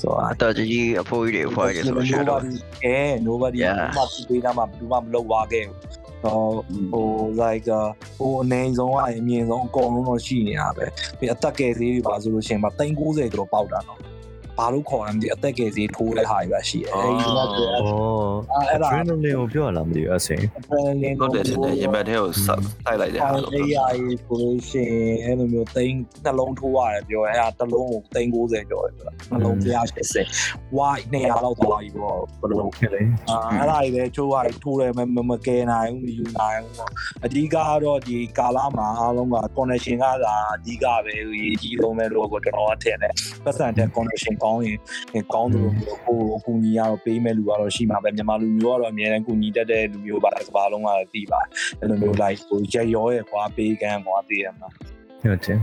[0.01, 2.97] ဆိုတော့အတော်ကြီးအဖိုးကြီးတွေဖွားကြီးဆိုရှင်တော့ nobody အဲ
[3.29, 3.79] nobody Yeah.
[3.97, 5.79] ဘာမှပေးတာမှဘယ်သူမှမလုပ်သွားခဲ့ဘူး
[6.23, 6.49] ဟို
[6.93, 7.07] ဟို
[7.43, 7.69] like
[8.19, 10.87] ဟိုအနေဆုံးအမြင့်ဆုံးအကုန်လုံးတော့ရှိနေတာပဲ
[11.19, 14.01] ပြီးအသက်ကယ်ဈေးတွေပါဆိုလို့ရှိရင်မ390ကျော်ပေါက်တာနော်
[14.59, 20.47] ဘာလို့ခေါ်ရမလဲအသက်ကယ်ဈေးထိုးတဲ့ဟာတွေပဲရှိတယ်အဲဒီကဩအဲ့ဒါ adrenaline ကိုပြောရလားမသိဘူးအဲ့ဆိုရင်
[21.03, 29.57] လင်းဟုတ်တယ်တင်တယ်ရင်ဘတ်ထဲကိုစိုက်တိုက်လိုက်တဲ့ဟာလို့အေးအာကြီးဆိုလို့ရှိရင်အဲ့လိုမျိုးသိန်းနှလုံးထိုးရတယ်ပြောရဲအဲ့ဒါတစ်လုံးကိုသိန်း90ကျော်တယ်ပြောနှလုံး
[30.15, 36.91] 180 why 200လောက်သွားပြီပေါ့ဘယ်လိုဖြစ်လေအာအဲ့ဒါကြီးလည်းချိုးရထိုးတယ်မမမကဲနိုင်ဘူးမယူနိုင်ဘူးပေါ့
[37.25, 41.15] အဓိကကတော့ဒီကာလာမှာအားလုံးက connection ကသာအဓိကပဲ
[41.53, 43.13] အကြီးဆုံးပဲလို့ကိုကျွန်တော်ကထင်တယ်
[43.45, 44.79] ပတ်စံတဲ့ connection ကောင်းရင်
[45.35, 51.49] ကောင်းတယ်လို့မျိုးကိုအကူညီရတော့ပေးမဲ့လူကတော့ရှိမှာပဲမြန်မာလူမျိုးကတော့အများအားကူညီတတ်တဲ့လူမျိုးပါစပါလုံးကတော့တည်ပါတယ်
[51.81, 54.69] အဲ့လိုမျိုး like ဟိုရက်ရောရဲ့ကွာပေးကမ်းကွာတည်ရမှာ
[55.23, 55.59] ဟုတ်တယ်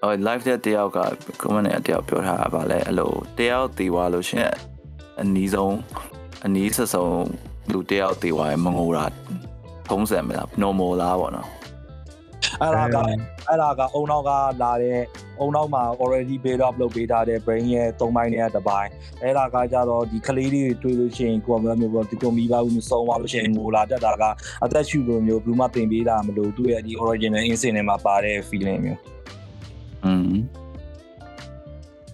[0.00, 0.98] ဟို live တဲ့တယောက်က
[1.40, 4.56] comment နဲ့တယောက်ပြောထားတာဗာလဲအဲ့လိုတယောက်တည်သွားလို့ရှိရင်
[5.20, 5.76] အနီးဆုံး
[6.46, 7.24] အနီးဆက်ဆုံး
[7.72, 9.04] လူတယောက်တည်သွားရင်မငိုတာ
[9.88, 11.48] ထုံးစံမလား normal လားပေါ့နော်
[12.61, 12.97] အဲ့ဒါက
[13.47, 14.31] အဲ့ဒါကအုံနောက်က
[14.63, 14.99] လာတဲ့
[15.39, 18.89] အုံနောက်မှာ already build up လုပ်ပေးထားတဲ့ brain ရဲ့၃ပိုင်းနဲ့တစ်ပိုင်း
[19.21, 24.23] အဲ့ဒါကကြတော့ဒီကလေးတွေတွေ့လို့ရှိရင်ကိုယ်ကမျိုးပေါ့ဒီကိုမိဘဘူးစုံသွားလို့ရှိရင်ငိုလာတတ်တာက
[24.63, 28.99] အသက်ရှူလိုမျိုးဘူးမှတင်ပေးတာမလို့သူ့ရဲ့ဒီ original instinct နဲ့မှာပါတဲ့ feeling မျိုး
[30.05, 30.37] อืม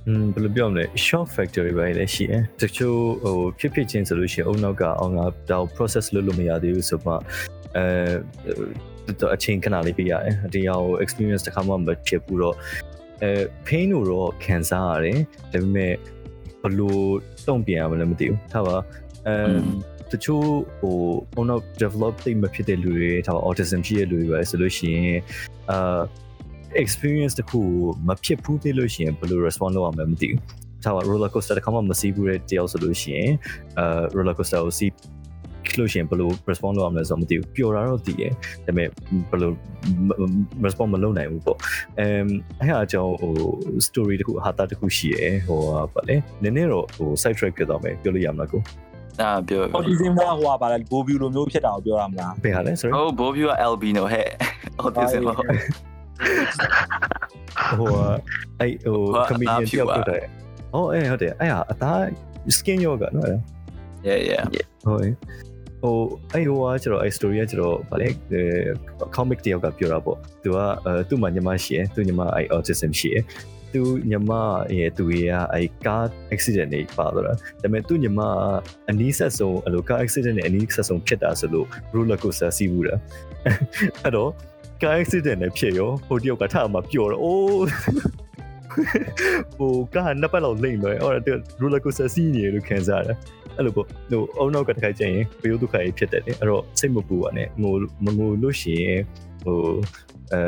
[0.08, 7.14] อืมဘယ်လိုပြောမလဲ shock factor တွေပဲလည်းရှိတယ်တချို့ဟိုဖြစ်ဖြစ်ချင်းဆိုလို့ရှိရင်အုံနောက်ကအောင်ငါဒါကို process လုပ်လို့မရသေးဘူးဆိုမှ
[7.78, 7.86] အဲ
[9.35, 12.57] အချိန်ခဏလေးပြရတယ်တရားကို experience တစ်ခါမှမဖြစ်ဘူးတော့
[13.23, 13.31] အဲ
[13.67, 15.19] pain ကိုတော့ခံစားရတယ်
[15.53, 15.95] ဒါပေမဲ့
[16.63, 17.05] ဘလို့
[17.47, 18.77] တုံ့ပြန်ရမလဲမသိဘူးထားပါ
[19.27, 19.35] အဲ
[20.13, 20.47] တချို့
[20.81, 20.97] ဟို
[21.41, 25.21] on of develop သိမဖြစ်တဲ့လူတွေထားပါ autism ရှိတဲ့လူတွေပဲဆိုလို့ရှိရင်
[25.71, 26.01] အာ
[26.83, 27.61] experience တခု
[28.09, 30.41] မဖြစ်ဘူးသေးလို့ရှိရင်ဘယ်လို respond လုပ်ရမလဲမသိဘူး
[30.85, 33.33] ထားပါ roller coaster တစ်ခါမှမစီးဘူးတဲ့တယောက်ဆိုလို့ရှိရင်
[33.79, 34.93] အာ roller coaster ကိုစီး
[35.79, 38.33] လို့ရှိရင်ဘယ်လို respond လုပ်ရမလဲဆိုတော့မသိဘူးပျော်တာတော့သိတယ်
[38.67, 38.89] ဒါပေမဲ့
[39.31, 39.51] ဘယ်လို
[40.65, 41.59] respond မလုပ်နိုင်ဘူးပေါ့
[41.99, 42.27] အမ်
[42.61, 43.33] အဲ့အကြောင်းဟို
[43.87, 45.59] story တခုဟာတာတခုရှိရယ်ဟို
[45.95, 48.61] ဗာလေနည်းနည်းတော့ဟို side track ဖြစ်သွားမယ်ပြောလို့ရမလားကို
[49.21, 54.29] အာပြောအော်ဒီဇင်ကဟိုကပါလဲဘိုးဗျူလိုမျိုးဖြစ်တာကိုပြောရမလားဘယ်ဟာလဲ sorry ဟိုဘောဖြူက albino ဟဲ့
[54.83, 55.37] autism ဟုတ်
[57.79, 57.89] ဟို
[58.61, 60.25] အဲ့ဟိုဟို comedian အသားဖြူတယောက်อ่ะဖြစ်တယ်။
[60.75, 62.01] အော်အဲ့ဟုတ်တယ်အဲ့ဟာအသား
[62.57, 63.39] skin yoga နော်အဲ့
[64.07, 64.45] yeah yeah
[64.85, 65.13] ဟုတ်
[65.83, 65.97] ဟို
[66.33, 68.09] အဲ့ဟိုကကျတော့အဲ့ story ကကျတော့ဗာလေ
[69.17, 73.25] comic တယောက်ကပြောတာပေါ့သူကအဲသူ့မှာညီမရှိရယ်သူညီမအဲ့ autism ရှိရယ်
[73.73, 74.33] သူညီမ
[74.79, 76.05] ရဲ့သူရဲ့အဲ့ကား
[76.35, 78.21] accident တွေပါတော့ဒါပေမဲ့သူညီမ
[78.91, 82.95] အနီးဆက်ဆုံးအဲ့လိုကား accident နဲ့အနီးဆက်ဆုံးဖြစ်တာဆိုလို့ roller coaster စီးဘူးတာ
[84.03, 84.31] အဲ့တော့
[84.83, 87.65] ကား accident နဲ့ဖြစ်ရောဟိုတယောက်ကထမှပျော်တော့အိုး
[89.59, 93.17] ဟိုကားနှစ်ပတ်လောက်လိမ့်မယ်အော်သူ roller coaster စီးနေလို့ခံစားရတယ်
[93.57, 99.01] အဲ့လိုပေါ့ဟိုအုံနောက်ကတစ်ခါကျရင်ဘေးဒုက္ခကြီးဖြစ်တယ်လေအဲ့တော့စိတ်မပူပါနဲ့ငိုမငိုလို့ရှိရင်
[99.45, 99.59] ဟို
[100.33, 100.43] အဲ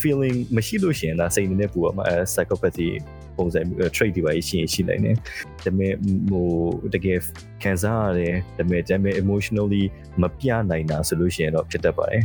[0.00, 2.88] feeling မရှိလို့ရှိရင်ဒါစိတ်နဲ့ပူပါမှာအဲ psychopathy
[3.36, 3.60] ပုံစံ
[3.96, 5.16] trait တွေပါရှိရင်ရှိနိုင်တယ်
[5.64, 5.94] ဒါပေမဲ့
[6.30, 6.46] ဟို
[6.94, 7.18] တကယ်
[7.62, 9.84] ခံစားရတယ်ဒါပေမဲ့ဒါပေမဲ့ emotionally
[10.22, 12.22] မပြနိုင်တာဆိုလို့ရှိရင်တော့ဖြစ်တတ်ပါတယ်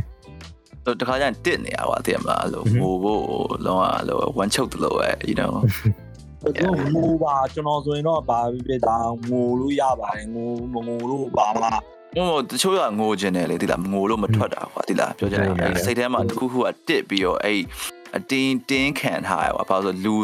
[1.00, 2.76] တခါကျရင်တစ်နေရပါတည်မလားအဲ့လို Mhm.
[2.80, 3.22] ငိုဖို့
[3.64, 5.52] လောကအဲ့လို one choke တလို့ပဲ you know
[6.58, 8.96] သူငိုပါကျွန်တော်ဆိုရင်တော့ဘာဖြစ်ဖြစ်ဒါ
[9.28, 11.66] ငိုလို့ရပါတယ်ငိုမငိုလို့ဘာမှ
[12.16, 17.60] ဟိုတချို့ကငိုခြင်းတယ်လေဒီလားငိုလို့မထွက်တာကွာဒီလားပြောကြတယ်အဲ့စိတ်ထဲမှာတစ်ခုခုကတစ်ပြီးတော့အဲ့
[18.16, 20.14] အတင်းတင်းခံထားရပါဘာလို့လူ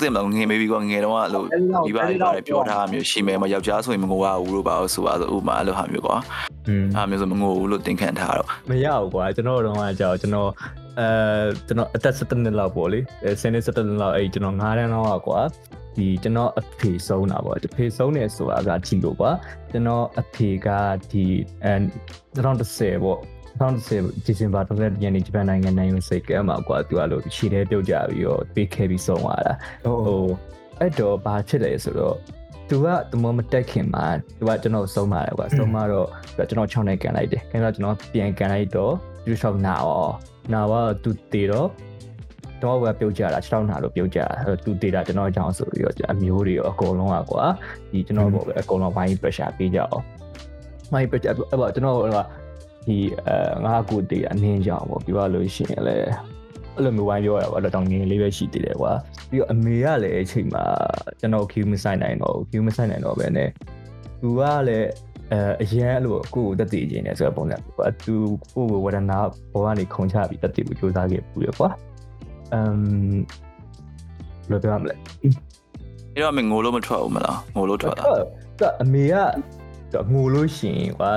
[0.00, 1.44] တင်မလို့ငယ် maybe ကငယ်တော့အဲ့လို
[1.86, 6.16] ဒီပါတွေပါတယ်ပြောထားမျိုးရှိမယ်မယောက်ျားဆိုရင်မငိုရဘူးလို့ပါလို့ဆိုပါဆိုဥမာအဲ့လိုဟာမျိုးကွာ
[6.68, 10.50] อืมအဲ့မျိုးဆိုမငိုဘူးလို့တင်ခံထားတော့မရဘူးကွာကျွန်တော်တို့ကကြောက်ကျွန်တော်
[11.00, 11.08] အဲ
[11.66, 15.40] ကျွန်တော်အသက်17နှစ်လောက်ပေါ့လေအဲ10နှစ်17နှစ်လောက်အဲ့ကျွန်တော်9တန်းလောက်ကကွာ
[15.96, 19.30] ဒီကျွန်တော်အဖေဆုံးတာပေါ့အဖေဆုံးနေဆိုတာကကြည့်လို့ကွာ
[19.70, 20.68] ကျွန်တော်အဖေက
[21.10, 21.24] ဒီ
[21.64, 21.74] အဲ
[22.34, 23.20] 2010ပေါ့
[23.60, 29.54] 2010ဒီဇင်ဘာ30ရက်နေ့ဂျပန်နိုင်ငံနိုင်ဝင်စိတ်ကဲမှာကွာသူကလို့ရှည်တဲ့ပြုတ်ကြပြီးတော့ပေးခဲ့ပြီးဆုံးသွားတာ
[29.84, 30.24] ဟုတ်ဟို
[30.78, 32.16] အဲ့တော့ဘာဖြစ်လဲဆိုတော့
[32.68, 34.06] သူကသူမမတက်ခင်မှာ
[34.38, 36.08] သူကကျွန်တော်ဆုံးပါတယ်ကွာဆုံးမတော့
[36.48, 38.92] ကျွန်တော်6နိုင်ကန်လိုက်တယ်ခင်ဗျာကျွန်တော်ပြန်ကန်လိုက်တော့
[39.24, 40.08] သူလျှောက်နာရော
[40.52, 41.68] နာတော့သူတည်တော့
[42.62, 47.44] တော့ကပြုတ်ကြတာ6တောင်းနာလို့ပြုတ်ကြတာအဲ့တော့သူတည်တာကျွန်တော်အကြောင်းဆိုပြီးတော့အမျိုးတွေရောအကုန်လုံးอ่ะကွာ
[47.90, 50.02] ဒီကျွန်တော်ပေါ့ပဲအကုန်လုံးဘိုင်း pressure ပေးကြအောင်
[50.92, 52.04] ဘိုင်း pressure အဲ့တော့ကျွန်တော်ဟို
[52.86, 56.08] ဒီအဲငါကူတည်အနင်းကြအောင်ပေါ့ပြီးတော့လို့ရှိရင်လည်း
[56.74, 58.92] အဲ့လိုမျိုးဝိုင်းပြောရတော့အဲ့တော့တောင်ငင်းလေးပဲရှိသေးတယ်ကွာ
[59.30, 60.64] ပြီးတော့အမေကလည်းအချိန်မှာ
[61.20, 63.40] ကျွန်တော် queue မဆိုင်နိုင်တော့ queue မဆိုင်နိုင်တော့ပဲね
[64.20, 64.88] သူကလည်း
[65.32, 68.14] အဲအရင်အဲ့လိုကိုယ့်ကိုတက်တည်ခြင်းနဲ့ဆိုတဲ့ပုံစံကွာသူ
[68.54, 68.98] ကိုယ့်ကိုဝရဏ
[69.52, 71.68] ဘောကနေခုံချပြီးတက်တည်ဖို့ကြိုးစားခဲ့ပူရကွာ
[72.52, 72.80] အမ်
[74.42, 74.94] ဘယ်လိုပြောရမလဲ
[76.14, 78.04] အဲ့တော့မငိုလို့မထွက်ဘူးမလားငိုလို့ထွက်တာ
[78.58, 79.14] သူအမေက
[80.12, 81.10] ငိုလို့ရှိရင်ကွာ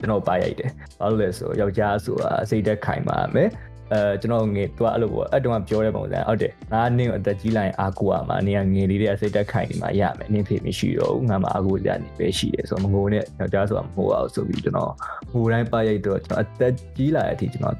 [0.00, 3.50] ကျွန်တော်ပါရိုက်တယ်ဘာလို့လဲဆိုယောက်ျားဆိုတာစိတ်သက်ခိုင်ပါမယ်
[3.92, 14.92] အဲကျွန်တော်ငယ်သူကအဲ့လိုပေါ့အဲ့တုန်းကပြောတဲ့ပုံစံဟုတ်တယ်ငါနင်းကိုအသက်ကြီးလိုက်အားကိုရမှာနေကငယ်လေးတဲ့အစိတ်သက်ခိုင်နေမှာရမယ်နင်းဖေမရှိတော့ဘူးငါမှအားကိုရနေပဲရှိတယ်ဆိုတော့မငိုနဲ့ယောက်ျားဆိုတာမငိုအောင်ဆိုပြီးကျွန်တော်
[15.32, 17.76] ငိုတိုင်းပါရိုက်တော့ကျွန်တော်အသက်ကြီးလာတဲ့အထိကျွန်တော်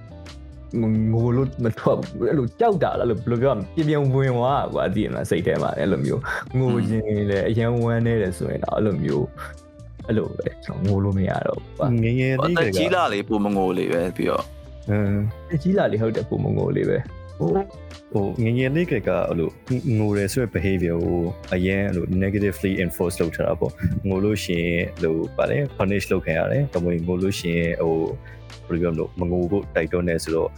[1.13, 6.21] ငိုလို့မထွက်ဘူးအဲ့လိုကြောက်တာလားလို့ဘယ်လိုပြောရမလဲပြင်းပြင်းဝင်သွားကွာသိရမလားစိတ်ထဲမှာအဲ့လိုမျိုး
[6.59, 9.27] ငိုခြင်းလည်းအရန်ဝမ်းနေတယ်ဆိုရင်တော့အဲ့လိုမျိုး
[10.11, 14.45] အဲ့လိုပဲကျွန်တော်ငိုလို့မရတော့ဘူးကွာငယ်ငယ်အလေးတကက်ကြီးလာလေပုံမငိုလေပဲပြီးတော့
[14.91, 16.99] အင်းအကြီးလာလေဟုတ်တယ်ပုံမငိုလေးပဲ
[17.39, 17.51] ဟို
[18.13, 19.51] ဟိုငယ်ငယ်လေးကကအဲ့လို
[19.99, 21.21] ငိုရဲဆိုတဲ့ behavior ကို
[21.55, 23.73] အရင်အဲ့လို negatively enforce လုပ်ထားတာပေါ့
[24.09, 27.97] ငိုလို့ရှိရင်ဟိုဗာလဲ punish လုပ်ခံရတယ်ဒါမှမဟုတ်ငိုလို့ရှိရင်ဟို
[28.69, 30.51] ဘယ်လိုပြောမလို့မငိုဖို့တိုက်တွန်းနေဆိုတော့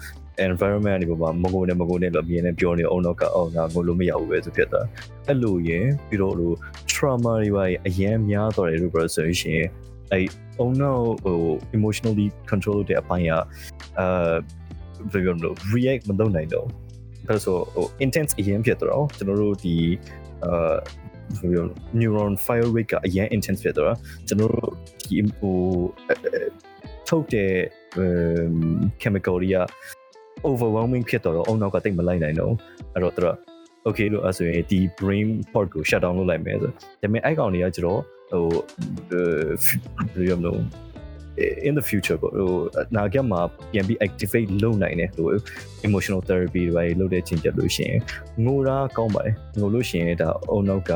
[0.48, 4.80] environment ဒီပေါ်မှာမငိုနဲ့မငိုနဲ့လို့အမြင်နဲ့ပြောနေအောင်တော့ကအော်ငါငိုလို့မရဘူးပဲဆိုဖြစ်တာ
[5.28, 6.52] အဲ့လိုရင်ပြီးတော့ဟို
[6.92, 9.64] trauma တွေပါအရင်များတော့တယ်လို့ပြောဆိုရင်
[10.12, 10.26] အဲ့
[10.60, 10.92] oh no
[11.24, 11.38] ဟို
[11.76, 13.32] emotionally control တဲ့အပိုင်းက
[13.98, 14.34] အာ
[15.12, 16.66] ဘယ်လိုပြောမလို့ react မလုပ်နိုင်တော့
[17.28, 19.74] ဒါဆိုဟို intense အရင်ဖြစ်တော့ကျွန်တော်တို့ဒီ
[20.44, 20.74] အာ
[21.40, 21.64] ဘယ်လိုပြော
[22.00, 23.94] neuron fire rate ကအရင် intense ဖြစ်တော့
[24.28, 24.70] ကျွန်တော်တို့
[25.06, 25.58] ဒီဟို
[27.08, 27.52] ထုတ်တဲ့
[29.02, 29.56] chemical တွေက
[30.50, 32.52] overwhelming ဖြစ်တော့အုံနောက်ကတိတ်မလိုက်နိုင်တော့
[32.94, 33.28] အဲ့တော့သူက
[33.86, 38.44] okay လို့အဲ့ဆိုရင်ဒီ brain port ကို shut down လုပ်လိုက်မယ်ဆိုဒါပေမဲ့အဲ့ကောင်တွေကကျတော့ဟို
[39.10, 40.60] ဘယ်လိုရမလို့
[41.36, 42.50] in the future ကိုဟို
[42.96, 43.40] နာဂတ်မှာ
[43.72, 45.28] ပြန်ပြီး activate လုပ်နိုင်တယ်ဟို
[45.86, 48.00] emotional therapy တွေလုပ်တဲ့ချင်းချက်လို့ရှိရင်
[48.44, 50.92] ငိုတာကောင်းပါတယ်ငိုလို့ရှိရင်ဒါအုံနောက်က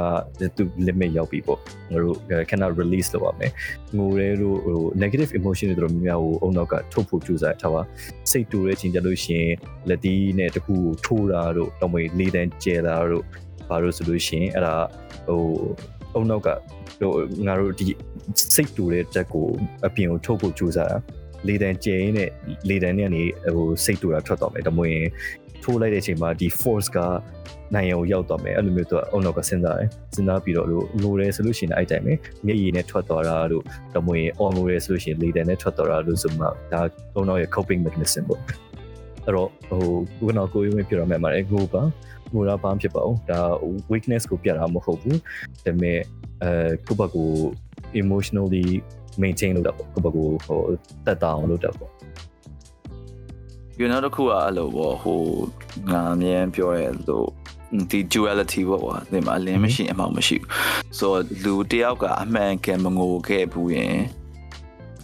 [0.56, 1.60] သူ limit ရောက်ပြီပေါ့
[1.90, 2.16] ငါတို့
[2.50, 3.52] cannot release လုပ်ရမယ်
[3.96, 7.82] ငိုရဲလို့ဟို negative emotion တွေတို့များများကိုအုံနောက်ကထုတ်ဖို့ကြိုးစားထားပါ
[8.30, 9.54] စိတ်တူတဲ့ချင်းချက်လို့ရှိရင်
[9.88, 13.24] လက်သီးနဲ့တခုကိုထိုးတာတို့တော့မွေလေးတန်းကျဲတာတို့
[13.68, 14.76] ဘာလို့ဆိုလို့ရှိရင်အဲ့ဒါ
[15.28, 15.42] ဟို
[16.16, 16.48] အုံနောက်က
[17.00, 17.12] ဟို
[17.46, 17.86] ငါတို့ဒီ
[18.54, 19.46] စိတ်တူတဲ့တက်ကို
[19.86, 20.98] အပြင်ကိုထုတ်ဖို့ကြိုးစားတာ
[21.48, 22.30] လေတန်းကျဲနဲ့
[22.68, 23.22] လေတန်းနဲ့ကနေ
[23.54, 25.06] ဟိုစိတ်တူတာထွက်သွားမယ်ဒါမှမဟုတ်ရင်
[25.62, 26.98] ထိုးလိုက်တဲ့အချိန်မှာဒီ force က
[27.74, 32.12] နိုင်ရုံရောက်သွားမယ်အဲ့လိုမျိုးသူကအုံနောက်ကစဉ်းစားတယ်စဉ်းစားပြီးတော့လို့လိုတယ်ဆိုလို့ရှိရင်အဲ့တိုင်းပဲ
[32.46, 33.64] မျက်ရည်နဲ့ထွက်သွားတာလို့
[33.94, 36.80] ဒါမှမဟုတ်ရင် on လိုတယ်ဆိုလို့ရှိရင်လေတန်းနဲ့ထွက်သွားတာလို့ဆိုမှဒါ
[37.14, 38.40] အုံနောက်ရဲ့ coping mechanism ပေါ့
[39.24, 39.82] အဲ့တော့ဟို
[40.18, 41.64] ခုနကကိုယ်ဝင်ပြောရမယ်မှာလေကို
[42.26, 43.40] ပါငိုတာဘာမှဖြစ်ပါဘူးဒါ
[43.92, 45.20] weakness ကိုပြတာမဟုတ်ဘူးဒါ
[45.64, 46.00] ပေမဲ့
[46.42, 46.50] အဲ
[46.86, 47.30] ကိုယ့်ဘက်ကို
[48.00, 48.66] emotionally
[49.22, 50.60] maintain လုပ်တာပေါ့ကိုယ့်ဘက်ကိုဟို
[51.06, 51.90] တက်တာအောင်လုပ်တာပေါ့
[53.80, 55.20] you know တခုကအဲ့လိုပေါ့ဟို
[55.90, 57.28] ငါအမြင်ပြောရဲလို့
[57.90, 63.96] ဒီ duality ပေါ့ကွာဒီမှာအလင်းမရှိအမောင်မရှိဘူးဆိုတော့လူတယောက်ကအမှန်ကန်မငိုခဲ့ဘူးရင်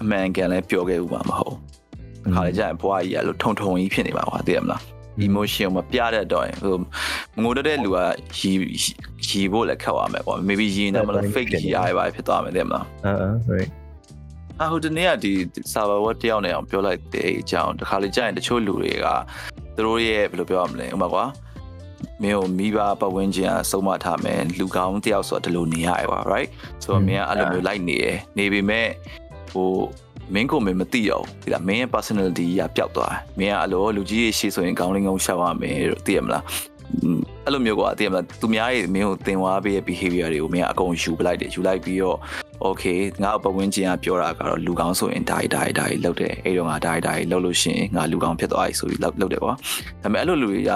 [0.01, 1.57] အမှန်ကန်လည်းပြောခဲ့ဘူးမှာမဟုတ်
[2.35, 4.83] ခါလေကြာရင်ဘွားကြီးကလို့ထုံထုံကြီးဖြစ်နေပါကွာသိရမလား
[5.27, 6.77] emotion မပြတတ်တော့ရင်ဟို
[7.43, 7.99] ငိုတတ်တဲ့လူက
[8.39, 8.53] ရီ
[9.29, 13.15] ရီဖို့လည်းခက်သွားမယ်ပေါ့ maybe ရီနေမလား fake ရီရပါဖြစ်သွားမယ်သိရမလားအာ
[13.53, 13.71] right
[14.61, 15.33] အဟိုတနေ့ကဒီ
[15.73, 19.07] server word တယောက်နဲ့အောင်ပြောလိုက်တဲ့အကြောင်းတခါလေကြာရင်တချို့လူတွေက
[19.77, 21.25] သူတို့ရဲ့ဘယ်လိုပြောရမလဲဥပမာကွာ
[22.23, 26.49] မင်းကိုမိဘပတ်ဝန်းကျင်ကစုံမထားမယ်လူကောင်းတယောက်ဆိုတော့ဒီလိုနေရတယ်ကွာ right
[26.83, 28.07] ဆိုတော့မင်းကအဲ့လိုမျိုးလိုက်နေရ
[28.39, 28.89] နေပေမဲ့
[29.51, 29.71] ဟို
[30.35, 36.45] မင်းကိုမင်းမသိရဘူးဒီလားမင်းရဲ့ personality ကပျောက်သွားတယ်မင်းကအဲ့လိုလူကြီးရဲ့ရှေ့ဆိုရင်ကောင်းလင်းကောင်းရှောက်ရမယ်လို့သိရမလား
[37.45, 42.18] အဲ့လိုမျိုးကွာသိရမလားသူများရဲ့မင်းကိုသင်သွားပေးရဲ့ behavior တွေကိုမင်းကအကုန်ယူပလိုက်တယ်ယူလိုက်ပြီးတော့
[42.66, 49.53] okay ငါ့ပတ်ဝန်းကျင်ကပြောတာကတော့လူကောင်းဆိုရင်ဒါဒါဒါလောက်တယ်အဲ့တော့ငါဒါဒါလောက်လို့ရှိရင်ငါလူကောင်းဖြစ်သွားပြီဆိုပြီးလောက်လောက်တယ်ကွာ
[50.03, 50.72] ဒါပေမဲ့အဲ့လိုလူတွေက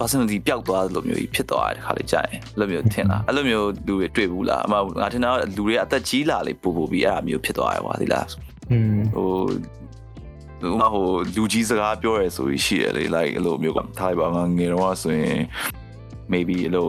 [0.00, 8.45] personality ပျောက်သွားလို့မျိုးကြီးဖြစ်သွားတယ်ခါလေးကြာရင်အဲ့လိုမျိုးထင်လားအဲ့လိုမျိုးလူတွေတွေ့ဘူးလားအမငါထင်တာလူတွေအသက်ကြီးလာလေပူပူပြီးအဲ့ဒါမျိုးဖြစ်သွားတယ်ကွာဒီလားอืม
[9.14, 9.30] ဟို
[10.60, 11.06] ဟိုမဟို
[11.36, 15.38] လူကြီးစကားပြောရဲဆိုပြီးရှိတယ်လေ like အဲ့လိုမျိုးကထားလိုက်ပါငါငယ်တော့ဆိုရင်
[16.32, 16.86] maybe အဲ့လို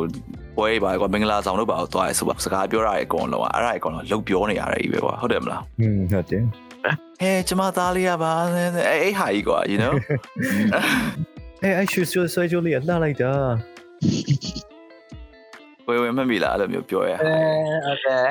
[0.57, 6.43] ပွဲပါကွာမင်္ဂလာဆောင်လို့ပါတော့သွားရဲဆိုပါစကားပြောရတဲ့အကောင်လုံးအဲ့ဒါအကောင်လုံးလုတ်ပြောနေရတယ်ကြီးပဲကွာဟုတ်တယ်မလားอืมဟုတ်တယ်
[7.21, 8.69] ဟဲကျမသားလေးရပါအဲ့
[9.03, 9.93] အဲ့ဟာကြီးကွာ you know
[11.63, 13.31] အဲအရှူဆွဆွဲကြလေးလှလိုက်တာ
[15.87, 17.19] ဝယ်ဝယ်မှတ်မိလားအဲ့လိုမျိုးပြောရဲအဲ
[17.85, 18.29] ဟုတ်တယ်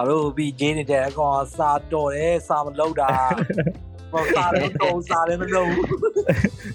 [0.00, 3.08] အတို့ပြီးကျင်းနေတဲ့အကောင်စာတော်တယ်စာမလုပ်တာ
[4.12, 5.88] ဟောစာလည်းတော့စာလည်းမလုပ်ဘူး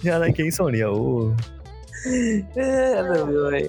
[0.06, 1.26] ညာလိုက်ကိန်းစော်နေရဦး
[2.56, 3.64] အဲအဲ့လိုမျိုးလေ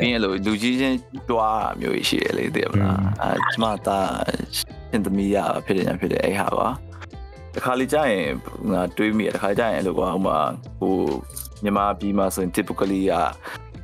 [0.00, 0.98] ပြီးရင်အဲ့လိုလူကြီးချင်း
[1.30, 4.10] တွားတာမျိုးရှိရလေသိရမလားအဲကျမသား
[4.56, 6.68] ရှင်သမီးရဖြစ်တယ်ညာဖြစ်တယ်အဲ့ဟာပါ
[7.54, 8.26] တခါလေကြာရင်
[8.72, 10.38] ငါတွေးမိရတခါကြာရင်အဲ့လိုကွာဟိုမှာ
[10.80, 10.94] ဟို
[11.62, 13.14] မြန်မာပြည်မှာဆိုရင် typically က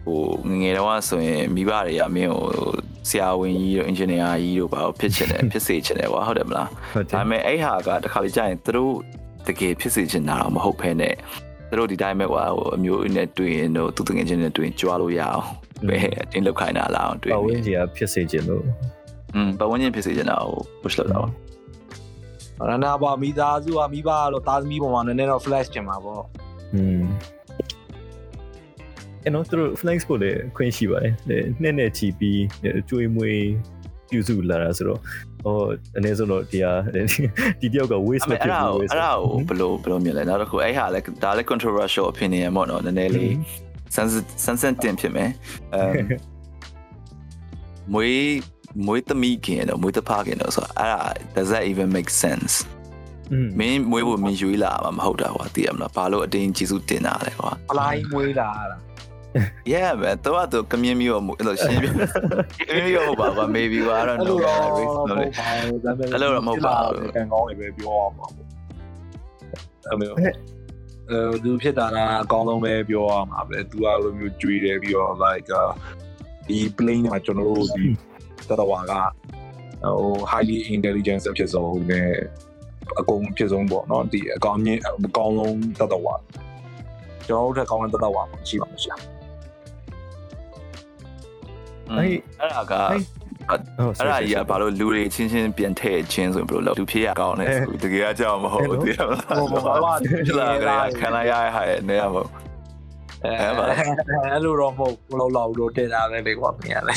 [0.04, 2.46] ဟိုငငယ်တော့ဆိုရင်မိဘတွေကမင်းကို
[3.09, 8.93] ဆရာဝန်ကြီးတို့ engineer ကြီးတို့ဘာလို့ဖြစ်ချင်တယ်ဖြစ်စေချင်တယ်ကွာဟုတ်တယ်မလား ဟုတ်တယ် ဒါပေမဲ့အဲ့ဟာကတခါလေကြာရင်သူတို့
[9.47, 11.13] တကယ်ဖြစ်စေချင်တာတော့မဟုတ်ဘဲနဲ့
[11.69, 15.43] သူတို့ဒီတိုင်းပဲကွာဟိုအမျိုးနဲ့တွေ့ရင်တော့သူတကယ်ချင်းနဲ့တွေ့ရင်ကြွားလို့ရအောင်
[15.87, 18.63] ပဲအတင်းလောက်ခိုင်းတာလားအောင်တွေ့ ပဝ ပြီ င်းကြီးကဖြစ်စေခြင်းလို့
[19.35, 21.27] อืมပဝန်းကျင်ဖြစ်စေချင်တာကို push လုပ်တာပါ
[22.69, 26.23] ရနာပါမိသားစုကမိဘကတော့သားသမီးပေါ်မှာနည်းနည်းတော့ flash ချင်မှာပေါ့
[26.73, 27.03] อืม
[29.24, 31.12] အဲ့တော့သူတို့ flex ပို့လေခွင့်ရှိပါတယ်
[31.62, 32.42] နှစ်နဲ့ချီပြီး
[32.88, 33.42] ကျွေးမွေး
[34.10, 35.00] ပြုစုလာတာဆိုတော့
[35.44, 35.56] ဟို
[35.96, 36.72] အနည်းဆုံးတော့ဒီဟာ
[37.60, 43.32] ဒီတယောက်က waste မအဲ့ဖြစ်ဒါဘူးကိုအဲ့ဒါကိုဘယ်လိုဘယ်လိုမြင်လဲနောက်တစ်ခုအဲ့ဟာလည်းဒါလည်း controversial opinion ပေါ့နော်နည်းနည်းလေး
[44.46, 45.30] sensitive ဖြစ်မယ်
[45.74, 45.82] အဲ
[47.94, 48.20] မွေး
[48.86, 51.00] မွေးသမီးခင်တော့မွေးတဖခင်တော့ဆိုတော့အဲ့ဒါ
[51.36, 52.54] does that even make sense
[53.32, 58.76] อืมမင်းမွေးဖို့မင်းယူလာမှာမဟုတ်တာကွာသိရမလားဘာလို့အတင်းကျေးဇူးတင်တာလဲကွာအလိုင်းမွေးလာတာ
[59.72, 61.86] yeah man တော့တော့ community ရောမို့အဲ့လိုရှင်းပြ
[62.68, 64.38] community ရောပါပါ maybe ပါ I don't know
[64.76, 65.26] race လို့လေ
[66.12, 68.48] အဲ့လိုတော့မဟုတ်ပါဘူးကံကောင်းတွေပဲပြောရမှာပေါ့
[69.88, 70.10] အဲ့လို
[71.10, 75.50] အဲသူဖြစ်တာကအကောင်းဆုံးပဲပြောရမှာပဲသူကလိုမျိုးကြွေတယ်ပြီးတော့ like
[76.48, 77.84] ဒီ plane မှာကျွန်တော်တို့ဒီ
[78.48, 78.92] တတော်ဝါက
[79.82, 82.10] ဟို highly intelligence ဖြစ်ဆုံးနဲ့
[83.00, 86.14] အကုန်ဖြစ်ဆုံးပေါ့နော်ဒီအကောင်းမြင့်အကောင်းဆုံးတတော်ဝါ
[87.26, 88.94] ကျွန်တော်တို့ထက်ကောင်းတဲ့တတော်ဝါမရှိပါဘူးရှာ
[91.98, 93.00] အဲ့အဲ့ဒါကအဲ့
[93.48, 102.28] ဟုတ်အဲ့ဒါကြီးကဘာလို့လူတွေချင်းချင်းပြန်ထည့်ချင်းဆိုရင်ဘယ်လိုလုပ်လူဖြစ်ရကောင်းလဲဆိုတကယ်ကြောက်မဟုတ်ဘူးသိရမလားဟိုဘာဘာဖြစ်လာကြရခံလိုက်ရတဲ့ဟာနဲ့ရပါဘူး
[103.24, 106.94] အဲအဲ့လိုတော့မဟုတ်ဘူးလောက်လောက်လို့တင်တာလည်းလေကွာမြင်ရလဲ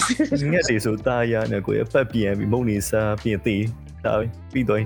[0.51, 3.63] ငက်တွေဆိုတားရနဲ့ကိုရဖက်ပြန်ပြီးမုံနေစားပြင်သေး
[4.05, 4.13] ဒါ
[4.53, 4.81] ပြီးတော့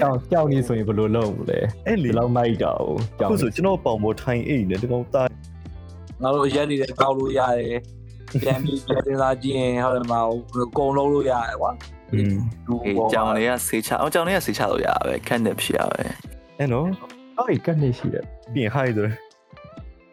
[0.00, 2.84] ကြောင်ကြောင်နေဆိုရင်ဘယ်လိုလုပ်မလဲအဲ့လေဒီလောက်မိုက်တော့
[3.20, 5.22] ကြောင်ခုဆိုကျွန်တော်ပေါင်ပေါ်ထိုင်အိတ်နေတကောင်တာ
[6.22, 7.80] ငါတို့ရက်နေတဲ့ကောက်လို့ရတယ်
[8.41, 11.71] ပြန်ပြီးပြန်စဉ်းစားကြည့်ရင်ဟုတ်တယ်မဟုတ်အကုန်လုံးလို့ရတယ်ကွာ
[12.13, 12.35] อืม
[12.67, 15.99] လူ အေး ပေါ် ကြောင်တွေကဆေးချအောင်ကြောင်တွေကဆေးချလို့ရပဲခက်နေဖြစ်ရပဲ
[16.57, 16.87] အဲ့နော်
[17.37, 19.07] အော်ဒီကနေရှိတယ် ပြင် high ဆို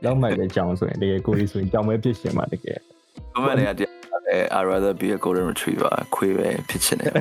[0.05, 2.79] လောက်မိုက်တဲ့ကြောင်ဆိုရင်တကယ်ကိုကြီးဆိုရင်ကြောင်ပဲဖြစ်ရှင်မှာတကယ်
[3.35, 3.95] ဘမတွေကတရား
[4.29, 7.13] အဲ I rather be a golden retriever ခွေးပဲဖြစ်ချင်တယ်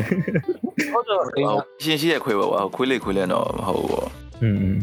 [0.94, 4.10] ဟုတ်တော့အင်း ဟုတ်ရှင်းရှိတဲ့ခွေးပဲကွာခွေးလေးခွေးလေးတော့မဟုတ်ဘူး
[4.44, 4.76] อืม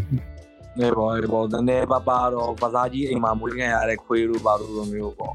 [0.78, 5.34] နေပေါ်ဒီပေါ်နည်းနည်းပါပါတော့ပစားကြီးအိမ်မှာမွေးခံရတဲ့ခွေးတို့ပါလို့လိုမျိုးပေါ့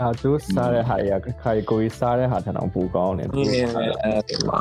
[0.00, 3.68] အာသူစားတဲ့ဟာတွေကခါကိုကြီးစားတဲ့ဟာထက်တော့ပိုကောင်းတယ်နည်းနည်း
[4.04, 4.60] အဲဒီမှာ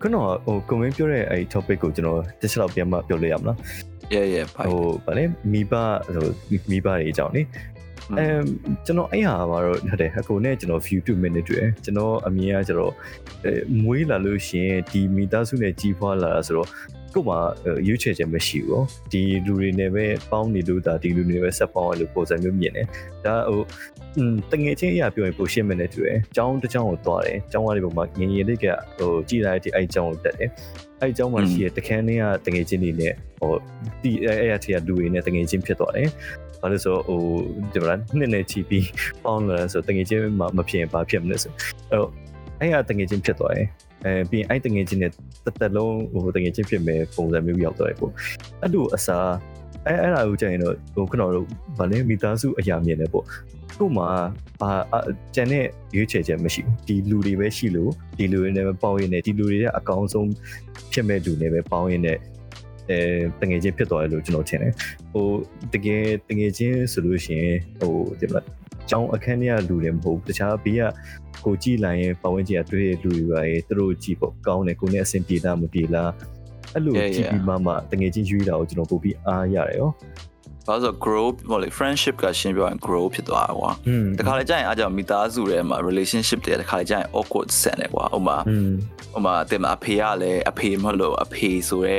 [0.00, 3.56] ခုနကဟို comment ပြောတဲ့အဲ့ topic ကိုကျွန်တော်တစ်ချက်လောက်ပြန်မပြောလို့ရမလား
[4.14, 5.72] yeah yeah ဟိုဗာလေမိဘ
[6.14, 6.28] ဟို
[6.70, 7.42] မိဘတွေအကြောင်းလေ
[8.18, 8.26] အဲ
[8.86, 12.92] ကျွန်တော်အဲ့ဟာမှာတော့ဟုတ်တယ်အကိုနဲ့ကျွန်တော် view 2 minute တွေ့ကျွန်တော်အမြင်ကကျွန်တော်
[13.44, 13.52] အဲ
[13.82, 16.68] မွေးလာလို့ရှိရင်ဒီမိသားစုနဲ့ကြီးပွားလာတာဆိုတော့
[17.14, 17.38] ကို့မှာ
[17.86, 22.86] ရွေးချယ်ချက်မရှိဘူးပေါ့ဒီလူတွေနဲ့ပဲပေါင်းနေလို့ဒါဒီလူတွေပဲဆက်ပေါင်းရလို့ပုံစံမျိုးမြင်တယ်
[23.24, 23.62] ဒါဟို
[24.18, 28.66] อืมတငယ်ချင်းအရာပြောရင်ပိုရှင်းမယ်နဲ့တူတယ်။ကျောင်းတစ်ကျောင်းကိုသွားတယ်။ကျောင်းကနေပုံမှာငငယ်လေးက
[28.98, 30.50] ဟိုကြည်လိုက်တဲ့အဲ့ကျောင်းကိုတက်တယ်။
[31.00, 33.52] အဲ့ကျောင်းမှာရှိတဲ့တခန်းလေးကတငယ်ချင်းတွေနဲ့ဟို
[34.02, 36.08] ဒီအဲ့အဲ့အထက်ကလူတွေနဲ့တငယ်ချင်းဖြစ်သွားတယ်။
[36.62, 37.20] ဘာလို့ဆိုဟို
[37.72, 38.86] ဒီမလားနှစ်နဲ့ချီပြီး
[39.24, 41.52] ပေါင်းလာဆိုတငယ်ချင်းမမဖြစ်ရင်ဘာဖြစ်မလဲဆို
[41.90, 42.10] အဲ့တော့
[42.60, 43.68] အဲ့ကတငယ်ချင်းဖြစ်သွားတယ်။
[44.04, 45.10] အဲပြီးရင်အဲ့တငယ်ချင်းနဲ့
[45.44, 48.12] တစ်သက်လုံးဟိုတငယ်ချင်းဖြစ်မယ်ပုံစံမျိုးရောက်သွားတယ်ပေါ့။
[48.62, 49.28] အဲ့လိုအစား
[49.86, 51.28] အဲအဲ့ဒါကိုကြည့်ရင်တော့ဟိုခုနက
[51.78, 53.24] ဗာလဲမိသားစုအရာမြင်တယ်ပေါ့
[53.78, 54.08] ကို့မှာ
[54.60, 54.70] ဘာ
[55.34, 55.64] ကျန်တဲ့
[55.96, 60.28] ရွေးချယ်ချက်မရှိဘူးဒီလူတွေပဲရှိလို့ဒီလူတွေနဲ့ပဲပေါင်းရင်းနဲ့ဒီလူတွေရဲ့အကောင်းဆုံး
[60.92, 62.18] ဖြစ်မဲ့လူတွေပဲပေါင်းရင်းနဲ့
[62.90, 62.98] အဲ
[63.40, 64.72] တငယ်ချင်းဖြစ်သွားတယ်လို့ကျွန်တော်ထင်တယ်
[65.12, 65.26] ဟို
[65.74, 68.40] တကယ်တငယ်ချင်းဆိုလို့ရှိရင်ဟိုဒီမှာ
[68.90, 70.82] ကျောင်းအခန်းထဲကလူတွေမဟုတ်တခြားဘေးက
[71.44, 76.10] ကိုကြည့်လိုက်ရင်ပတ်ဝန်းကျင်ကတွေ့တဲ့လူတွေပါရေသူတို့ကြည့်ပေါ့ကောင်းတယ်ကိုနဲ့အဆင်ပြေလားမပြေလား
[76.74, 79.90] အဲ့လိုကြည့်ပြီးမှမှတငယ်ချင်းယူရတာကိုကျွန်တော်ပို့ပြီးအားရတယ်ရော
[80.66, 83.70] ဘာလို့ grow မဟုတ်လေ friendship ကရှင်းပြောရင် grow ဖြစ်သွားတာကွာ
[84.18, 88.36] တခါလေကြာရင်အားကြောင့်မိသားစုထဲမှာ relationship တွေတခါလေကြာရင် awkward ဆန်တယ်ကွာဥမာ
[89.16, 91.98] ဥမာတင်မအဖေကလည်းအဖေမဟုတ်လို့အဖေဆိုရဲ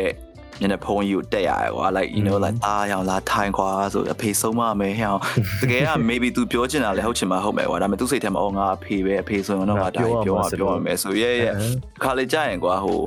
[0.61, 5.20] တော့ညနေဖုန်းကြီးကိုတက်ရတယ်ကွာ like you know like အားရောင်လာထိုင်ခွာဆိုအဖေဆုံးမမယ်ဟဲ့အောင်
[5.62, 11.55] တကယ်က maybe तू ပြောချင်တာလည်းဟုတ်ချင်မှဟုတ်မယ်ကွာဒါပေမဲ့သူစိတ်ထဲမှာအော်ငါအဖေပဲအဖေဆိုရင်တော့ငါဒါကြီးပြောရပြောရမယ်ဆို yeah yeah
[12.03, 12.99] ခါလေကြာရင်ကွာဟို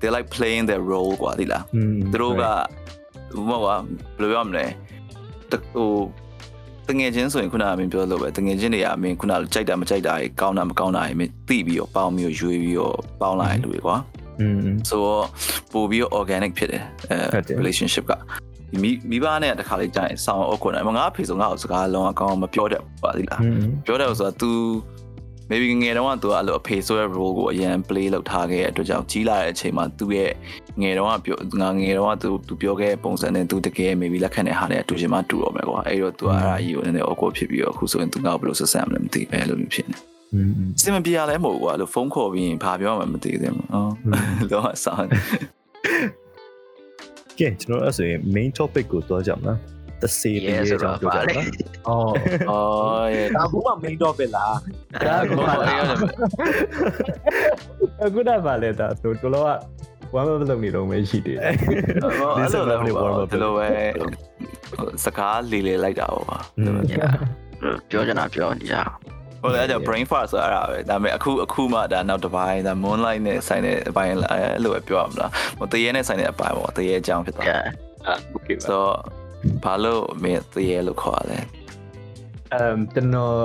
[0.00, 2.44] they like playing their role ကွာဒီလား อืม သူတို့က
[3.48, 4.66] ဟိုကွာဘယ်လိုပြောမလဲ
[5.50, 5.90] တဟို
[6.88, 14.17] တငယ်ချင်းဆိုရင်ခုနကမင်းပြောလို့ပဲတငယ်ချင်းတွေကမင်းခုနကြိုက်တာမကြိုက်တာကြီးကောင်းတာမကောင်းတာကြီးမင်းသိပြီးတော့ပေါင်းပြီးတော့ရွေးပြီးတော့ပေါင်းလာတဲ့လူတွေကွာ อืม
[14.89, 15.25] ဆိုတော့
[15.71, 17.17] ပို့ပြီးတော့ organic ဖြစ်တယ်အဲ
[17.59, 18.13] relationship က
[18.83, 23.41] မိမိဘနဲ့တခါလေးကြာရင်ဆောင်းအောက်ခွန်တယ်ငါအဖေဆိုငါ့ကိုစကားလုံးအကောင်မပြောတတ်ပါသေးလား
[23.85, 24.49] ပြောတယ်ဆိုတော့ तू
[25.49, 30.31] maybe ငယ်တုန်းက तू အဲ့လိုအဖေဆိုတဲ့ role ကိုအရင် play လုပ်ထားခဲ့တဲ့အတွက်ကြောင့်ကြီးလာတဲ့အချိန်မှာ तू ရဲ့
[30.81, 40.18] ငယ်တုန်းကပြောငါငယ်တုန်းက तू तू ပြောခဲ့ပုံစံနဲ့ तू တကယ် maybe လက်ခံတဲ့ဟာနဲ့အတူချင်းမှတူတော့မယ်ကွာအဲ့တော့ तू အဲ့ဒါကြီးကိုနည်းနည်း awkward ဖြစ်ပြီးတော့အခုဆိုရင် तू ငါ့ကိုဘယ်လိုဆက်ဆံမလဲမသိဘူးအဲ့လိုမျိုးဖြစ်နေတယ်
[40.81, 43.91] စင်မပြေရလဲမဟုတ်ဘူးကွာအဲ့လိုဖုန်းခေါ်ပြီးရင်ဘာပြောမှမသိသေးဘူးအော်
[44.51, 45.07] တော့ဆောင်း
[47.39, 49.59] ကဲကျွန်တော်အဲ့ဆိုရင် main topic ကိုသွားကြမလား
[50.01, 51.45] တစေတရေအကြောင်းပြောကြမလား
[51.87, 52.13] အော်
[52.49, 54.55] အော်ရဲ့ဒါဘူးမှ main topic လား
[55.05, 55.95] ဒါကဘာလဲရလဲ
[58.03, 59.49] အခုတော့ဗာလဲတာဆိုတော်တော်က
[60.13, 62.81] ဝမ်းမလုပ်နေတော့မရှိသေးဘူးအဲ့လိုလည်း
[63.31, 63.67] ဒီလိုပဲ
[65.05, 66.43] စကားလီလေလိုက်တာပေါ့
[67.89, 68.77] ပြောချင်တာပြောနေကြ
[69.41, 74.19] ဟိုလည်းအဲ့ဒါ brain fart ဆိုအဲ့ဒါပဲဒါပေမဲ့အခုအခုမှဒါနောက်တစ်ပိုင်းဒါ moonlight နဲ့ဆိုင်တဲ့အပိုင်းအဲ့
[74.63, 77.63] လိုပဲပြောရမလားဟိုတရေနဲ့ဆိုင်တဲ့အပိုင်းပေါ့တရေအကြောင်းဖြစ်သွားတယ်
[78.07, 78.93] အာ okay ဆိုတော့
[79.63, 81.39] ဘာလို့မင်းတရေလို့ခေါ်ရလဲ
[82.53, 83.37] အမ်ကျွန်တော်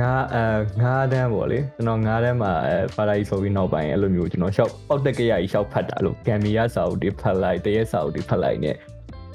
[0.00, 0.38] ငါအ
[0.82, 2.52] ငါးတန်းပေါ့လေကျွန်တော်ငါးတန်းမှာ
[2.96, 8.76] ပါရာကြီးဆိုပြီးနောက်ပိုင်းအဲ့လိုမျိုးကျွန်တော်ရှောက်ပောက်တက်ကြရကြီးရှောက်ဖတ်တာလို့ဂမ်ဘီယာစာအုပ်တွေဖတ်လိုက်တရက်စာအုပ်တွေဖတ်လိုက်နဲ့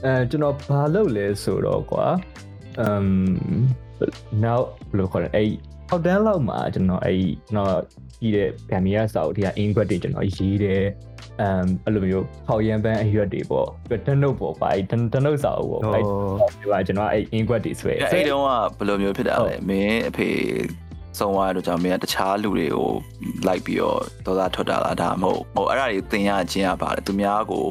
[0.05, 2.05] အဲကျွန်တော်ဘာလုပ်လဲဆိုတော့ကွာ
[2.79, 3.07] အမ်
[4.43, 5.49] now ဘယ်လိုခေါ်လဲအဲ့
[5.89, 7.17] အောက်တန်းလောက်မှာကျွန်တော်အဲ့
[7.47, 7.81] ကျွန်တော်
[8.21, 10.83] ကြီးတဲ့ဂမ်မီယာစာအုပ်တွေကအင်္ဂွက်တွေကျွန်တော်ရေးတယ်
[11.41, 14.69] အမ်အဲ့လိုမျိုးခေါရန်ပန်းအရွက်တွေပေါ့ပြီးတော့တနုတ်ပေါ့ပါ
[15.13, 16.03] တနုတ်စာအုပ်ပေါ့အဲ့
[16.61, 20.29] ဒီပါကျွန်တော်အဲ့အင်္ဂွက်တွေဆွဲအဲ့တုန်းကဘယ်လိုမျိုးဖြစ်တာလဲမင်းအဖေ
[21.19, 22.89] ဆုံးသွားတဲ့ကြောင့်မင်းကတခြားလူတွေကို
[23.47, 27.63] လိုက်ပြီးတော့ဒေါသထွက်တာလားဒါမှမဟုတ်ဟိုအဲ့ဒါတွေသင်ရခြင်းရပါတယ်သူများကို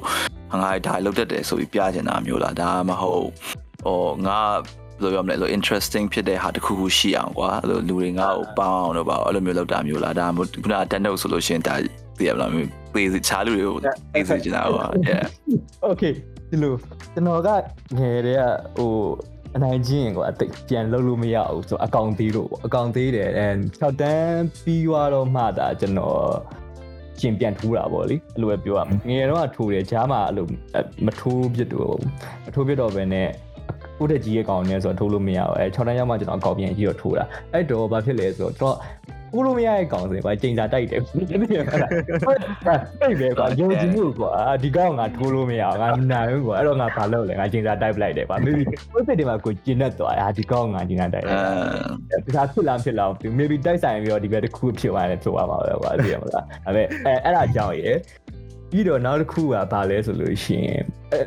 [0.63, 3.27] ငါဒါလုတ်တက်တယ်ဆိုပြီးပြချင်တာမျိုးလားဒါမှမဟုတ်
[3.85, 4.41] ဟိုငါ
[4.95, 11.75] ဘယ်လိုပြောမလဲလို့ interesting ဖြစ်တဲ့ဟာတစ်ခုခုရှိအောင်ကွာအဲ့လိုလူတွေငါ့ကိုပေါင်းအောင်တော့ပါအဲ့လိုမျိုးလုပ်တာမျိုးလားဒါမှမဟုတ်ခုနကတက်နှုတ်ဆိုလို့ရှိရင်ဒါ
[12.19, 13.77] သိရမလားမျိုးသေချားလူတွေကို
[14.15, 15.25] သိစေချင်တာကွာ yeah
[15.91, 16.15] Okay
[16.51, 16.73] ဒီလို
[17.13, 17.49] ကျွန်တော်က
[17.99, 18.43] ငယ်တဲ့က
[18.77, 18.93] ဟို
[19.57, 26.23] အနိုင်ချင်းကွာအသိပြန်လုပ်လို့မရဘူးဆိုအကောင့်သေးလို့ပေါ့အကောင့်သေးတယ်အဲ6တန်းပြီးသွားတော့မှဒါကျွန်တော်
[27.21, 30.47] ရှင်ပြန်ထိုးတာပေါ့လေအဲ့လိုပဲပြောရမယ်ငယ်တော့ထိုးတယ်ဂျားမှာအဲ့လို
[31.07, 31.97] မထိုးပြစ်တော့
[32.47, 33.29] မထိုးပြစ်တော့ပဲနဲ့
[33.99, 38.77] ကိုတက်ကြီးရဲ့ကောင်နဲ့ဆိုတော့ထိုးလို့မရဘူးအဲ6တန်းရောက်မှကျွန်တော်အကောက်ပြန်ကြီးတော့ထိုးတာအဲ့တော့ဘာဖြစ်လဲဆိုတော့
[39.35, 44.33] ကိုလိုမရရဲ့ကောင်စင်ကွာချိန်စာတိုက်တယ်အဲ့ပဲကွာယုံကြည်မှုကွာ
[44.63, 51.37] ဒီကောင်ငါထိုးလို့မရအောင်ငါမနိုင်ဘူးကွာအဲ့တော့ငါဘာလုပ်လဲငါချိန်စာတိုက်ပလိုက်တယ်ကွာ maybe ကိုစစ်တယ်မှာကိုကျင်တတ်သွားတာဒီကောင်ငါချိန်စာတိုက်တယ်
[52.13, 57.91] အဲဒါဖြစ်လားဖြစ်လား maybe တိုက်ဆိုင်ပြီးတော့ဒီဘက်တစ်ခုဖြစ်သွားတယ်ဖြစ်သွားမှာပဲကွာသိရမလားဒါပေမဲ့အဲအဲ့ဒါကြောင့်ရေ
[58.71, 60.83] ပြီးတော့နောက်တစ်ခုကဘာလဲဆိုလို့ရှိရင်
[61.13, 61.21] အဲ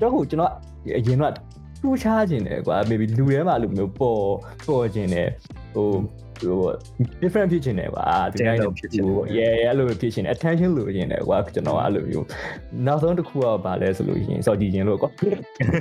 [0.00, 0.52] တော့ကိုကျွန်တော်
[0.98, 1.24] အရင်က
[1.82, 4.22] ထူးခြားခြင်းတယ်ကွာ maybe လူထဲမှာလို့မျိုးပေါ်
[4.66, 5.28] ပေါ်ခြင်းတယ်
[5.74, 5.88] ဟို
[6.42, 6.72] ဟို
[7.20, 12.26] different ဖြစ်ခြင်းတယ်ကွာဒီတိုင်းဟို yeah အဲ့လိုဖြစ်ခြင်း attention လိုခြင်းတယ်ကွာကျွန်တော်အဲ့လိုမျိုး
[12.86, 15.10] နောက်ဆုံးတစ်ခုကဘာလဲဆိုလို့ရှိရင်စော်ကြည့်ခြင်းလို့ကွာ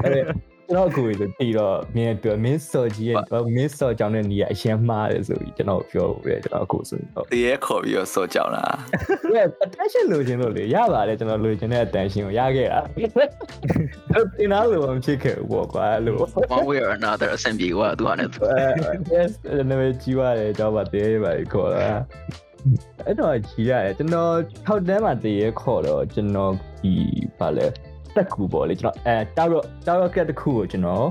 [0.03, 0.23] အဲ့
[0.71, 3.17] ကျွန်တော်အကိုကြီးဆိုတီတော့မင်းပြောမင်းစော်ကြီးရဲ့
[3.55, 8.75] မင်းစော်ကြောင်တဲ့နေရာအရင်မှားတယ်ဆိုပြီးကျွန်တော်ပြောပြတယ်ကျွန်တော်အကိုဆိုဟုတ်တရေခေါ်ပြီးတော့စော်ကြောင်လား
[9.21, 13.09] ဟုတ် attention လိုချင်လို့လေရပါတယ်ကျွန်တော်လိုချင်တဲ့ attention ကိုရခဲ့တာအဲ့
[14.37, 16.17] တင်သားလိုမဖြစ်ခဲ့ဘူးကွာလို့
[16.55, 18.31] one way or another အဆင်ပြေကွာသူကလည်း
[19.13, 19.31] yes
[19.69, 21.81] နမကြီးပါတယ်တော့ပါတရေပါခေါ်တာ
[23.05, 24.31] အဲ့တော့ကြီးရတယ်ကျွန်တော်
[24.65, 26.51] ထောက်တန်းမှာတရေခေါ်တော့ကျွန်တော်
[26.81, 26.93] ဒီ
[27.39, 27.67] ဘာလဲ
[28.16, 31.06] တက်ကူပေါ့လေကျွန်တော်အဲတာရောတာရောကက်တစ်ခုကိုကျွန်တော်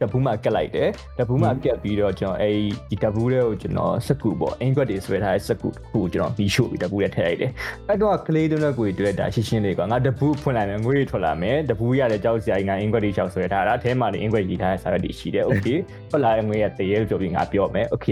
[0.00, 0.88] တပူးမှာကက်လိုက်တယ်
[1.18, 2.50] တပူးမှာကက်ပြီးတော့ကျွန်တော်အဲ
[2.90, 7.50] ဒီတပူးတွေကိုကျွန်တော်စကူပေါ့အင်္ဂွက်တွေဆွဲထားတဲ့စကူတစ်ခုကိုကျွန်တော်ပြီးရှို့ပြီးတပူးတွေထည့်လိုက်တယ်
[7.88, 15.66] အဲ့တော့ကလေးတုန်းကကိုတွေ့တာရှင်းရှင်းလေးကွာငါတပူးဖွင့်လိုက်မယ်ငွေတွေထွက်လာမယ်တပူးရတဲ့ကြောက်စရာကြီးငါအင်္ဂွက်တွေချောက်ဆွဲထားတာအဲထဲမှာနေအင်္ဂွက်ရေးထားတဲ့စာရွက်တွေရှိတယ်โอเค
[16.10, 18.06] ထွက်လာတဲ့ငွေရတရေလို့ပြောပြီးငါပြောမယ်โอเค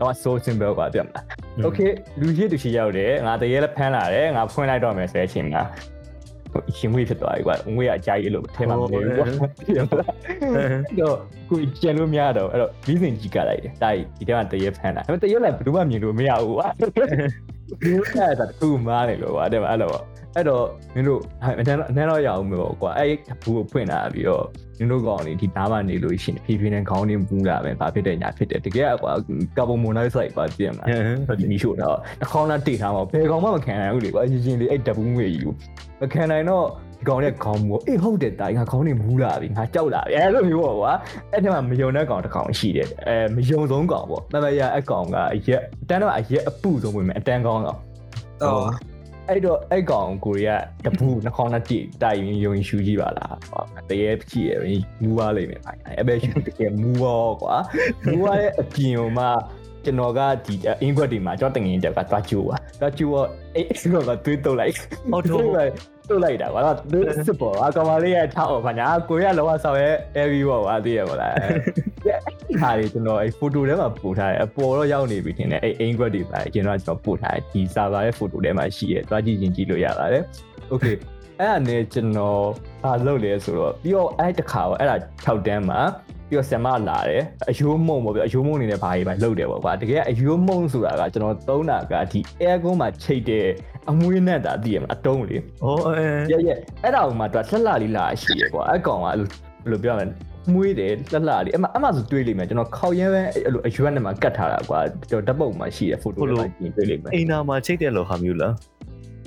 [0.00, 1.24] တော့ so simple กว่าပြမလား
[1.64, 1.80] โอเค
[2.20, 5.62] လူရှိသူရှိရောက်တယ်ငါတရေလည်းဖမ်းလာတယ်ငါဖွင့်လိုက်တော့မယ်ဆိုတဲ့အချိန်မှာ
[6.77, 9.27] ရှင်ငွေဖြစ်သွားပြီကွာငွေကအကြိုက်အဲ့လိုထဲမှာမနေဘူးကွာ
[10.99, 11.17] တော့
[11.49, 19.91] ကိုကျန်လို့မရတော့အဲ့တော့ဘီးစင်ကြီးကလိုက်တယ်တာကြီးဒီထဲမှာတရေဖမ်းလာဒါပေမဲ့တရေလည်းဘယ်သူမှမြင်လို့မရဘူးကွာဒီကတာတူမားနေလို့ကွာတဲ့မှာအဲ့လို
[20.35, 21.21] အဲ့တော့မင်းတို့
[21.59, 23.11] အတန်းအတန်းတော့ရအောင်မျိုးကွာအဲ့
[23.43, 24.45] ဘူးကိုဖွင့်လာပြီးတော့
[24.79, 29.11] မင်းတို့ကောင်နေဒီနားမှာနေလို့ရှိရင်ဖြည်းဖြည်းနဲ့ခေါင်းနေပူလာပဲဘာဖြစ်တဲ့ညာဖြစ်တယ်တကယ်ကွာ
[29.57, 30.85] ကာဗွန်မိုနိုက်ဆိုက်ပါပြည့်မှာ
[31.39, 35.53] ဒီမီရှို့တော့တစ်ခေါင်းနဲ့တိတ်ထားမှာဘယ်ကောင်မှမခံနိုင်ဘူးလေကွာရင်ချင်းလေးအဲ့တပူးငွေကြီးကို
[36.01, 36.65] မခံနိုင်တော့
[36.99, 40.91] ဒီကောင်နဲ့ခေါင်းမူအေးဟုတ်တယ်တာငါခေါင်းနေမူးလာပြီငါကြောက်လာပြီအဲ့လိုမျိုးပေါ့ကွာ
[41.31, 47.77] အဲ့ထဲမှာမယုံတဲ့ကောင်တစ်ကောင်ရှိတယ်အဲမယုံဆုံးကောင်ပေါ့မမရအကောင်ကအရက်အတန်းတော့အရက်အပူဆုံးဝင်မယ်အတန်းကောင်တော့
[48.43, 48.67] အော်
[49.29, 53.35] အဲ့တော့အဲ့ကောင်ကိုရီးယားတပူးနှခေါင်းနဲ့တိတိုင်ရင်ယုံရင်ရှူကြည့်ပါလား
[53.89, 55.61] တရေကြည့်ရရင်မူးသွားလိမ့်မယ်
[55.97, 57.55] အဲ့ပဲရှူတကယ်မူးရောကွာ
[58.05, 59.29] မူးရတဲ့အပြင်ဟိုမှာ
[59.83, 64.73] ကျွန်တော်ကဒီအင်္ဂွက်တွေမှာကျွန်တော်တငင်တက်ကတွားကျိုးပါတွားကျိုးတော့အဲ့အဲ့တော့ကတွေးတုတ်လိုက်
[65.11, 65.43] ဟုတ်တော့
[66.09, 66.75] တုတ်လိုက်တာကွာတော့
[67.27, 71.33] စစ်ပေါ်အကောင်မလေးရဲ့ထောက်ပါညာကိုရလောကဆောင်ရဲ့ AV ပေါ့ကွာသိရမလား
[72.61, 80.23] ဟာဒီကျွန်တော်အဲ့ photo ထဲမှာပို့ထားတယ်အပေါ်တော့ရောက်နေပြီထင်တယ်အဲ့ Ingrid တွေပါကျွန်တော်ကျွန်တော်ပို့ထားတယ်ဒီ server ရဲ့ photo ထဲမှာရှိရဲတွားကြည့်ရင်ကြည့်လို့ရပါတယ်
[80.73, 80.95] okay
[81.39, 82.41] အဲ့ဒါနဲ့ကျွန်တော်
[82.83, 84.95] ဘာလုပ်လဲဆိုတော့ပြီးတော့အဲ့တခါပေါ့အဲ့ဒါ
[85.25, 85.79] 6တန်းမှာ
[86.29, 93.45] ပြီးတော့ဆင်မလာတယ်အယိုးမုံပေါ့ပြအယိုးမုံနေနဲ့ဘာကြီးပဲလုပ်တယ်ပေါ့ကွာတကယ်အယိုးမုံဆိုတာကကျွန်တော်သုံးတာကဒီ air မှာချိတ်တဲ့
[93.89, 96.53] အမွေးနဲ့တာသိရမလားအတုံးလေဟောအဲရဲရဲ
[96.83, 100.07] အဲ့ဒါကမှသူကလှလှလေးလာရှိရကွာအကောင်ကအဲ့လိုဘယ်လိုပြောရမလဲ
[100.53, 108.53] မွေးတယ်လှလှလေးအမအမဆိုတွေးလိမ့်မယ်ကျွန်တော်ခေါက်ရဲပဲအဲ့လိုအရွက်နဲ့မှကတ်ထားတာကွာကျွန်တော်ဓာတ်ပုံမှာရှိရဖိုတိုတွေမှာပြင်တွေးလိမ့်မယ်အိမ်နာမှာချိတ်တဲ့လောဟာမျိုးလား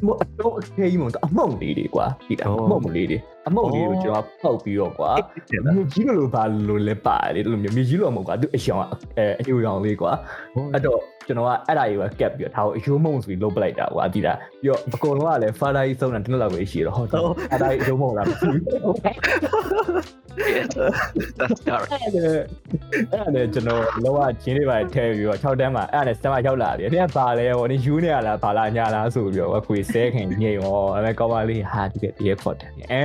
[0.06, 5.10] မအတော့အခေကြီးမအမုံလေးတွေကွာဒီအမုံလေးတွေအမုံလေးကိုကျွန်တော်ပောက်ပြီးတော့ကွာ
[5.74, 8.84] မြေကြီးလိုပါလို့လဲပါတယ်လို့မျိုးမြေကြီးလိုမဟုတ်ကွာသူအယောင်
[9.18, 10.12] အဲအယိုရောင်လေးကွာ
[10.72, 11.00] အဲ့တော့
[11.30, 17.20] ကျွန်တော်ကအဲ့ဒါကြီးပဲကက်ပြီးတော့ဒါကိုအယိုးမုံဆိုပြီးလုတ်ပလိုက်တာကွာဒီတာပြီးတော့အကုန်လုံးကလည်း father ကြီးဆုံးတာတစ်နှစ်လောက်ပဲရှိတော့ဟုတ်တယ်
[17.50, 18.60] အဲ့ဒါကြီးအယိုးမုံလားမသိဘူး
[21.38, 22.22] that's dark အဲ့ဒါ
[23.10, 33.02] အဲ့ဒါနဲ့ကျွန်တော်လောကချင်းတွေပါထဲပြီးတော့6တန်းမှာအဲ့ဒါနဲ့စတမရောက်လာတယ်။အဲ့ဒါပါလဲဟိုနေယူနေရလားပါလာညာလားဆိုပြီးတော့ခွေဆဲခင်ညိတ်ရောအဲ့မဲ့ကောင်းပါလေးဟာဒီကတည်းခေါ်တယ်။အဲ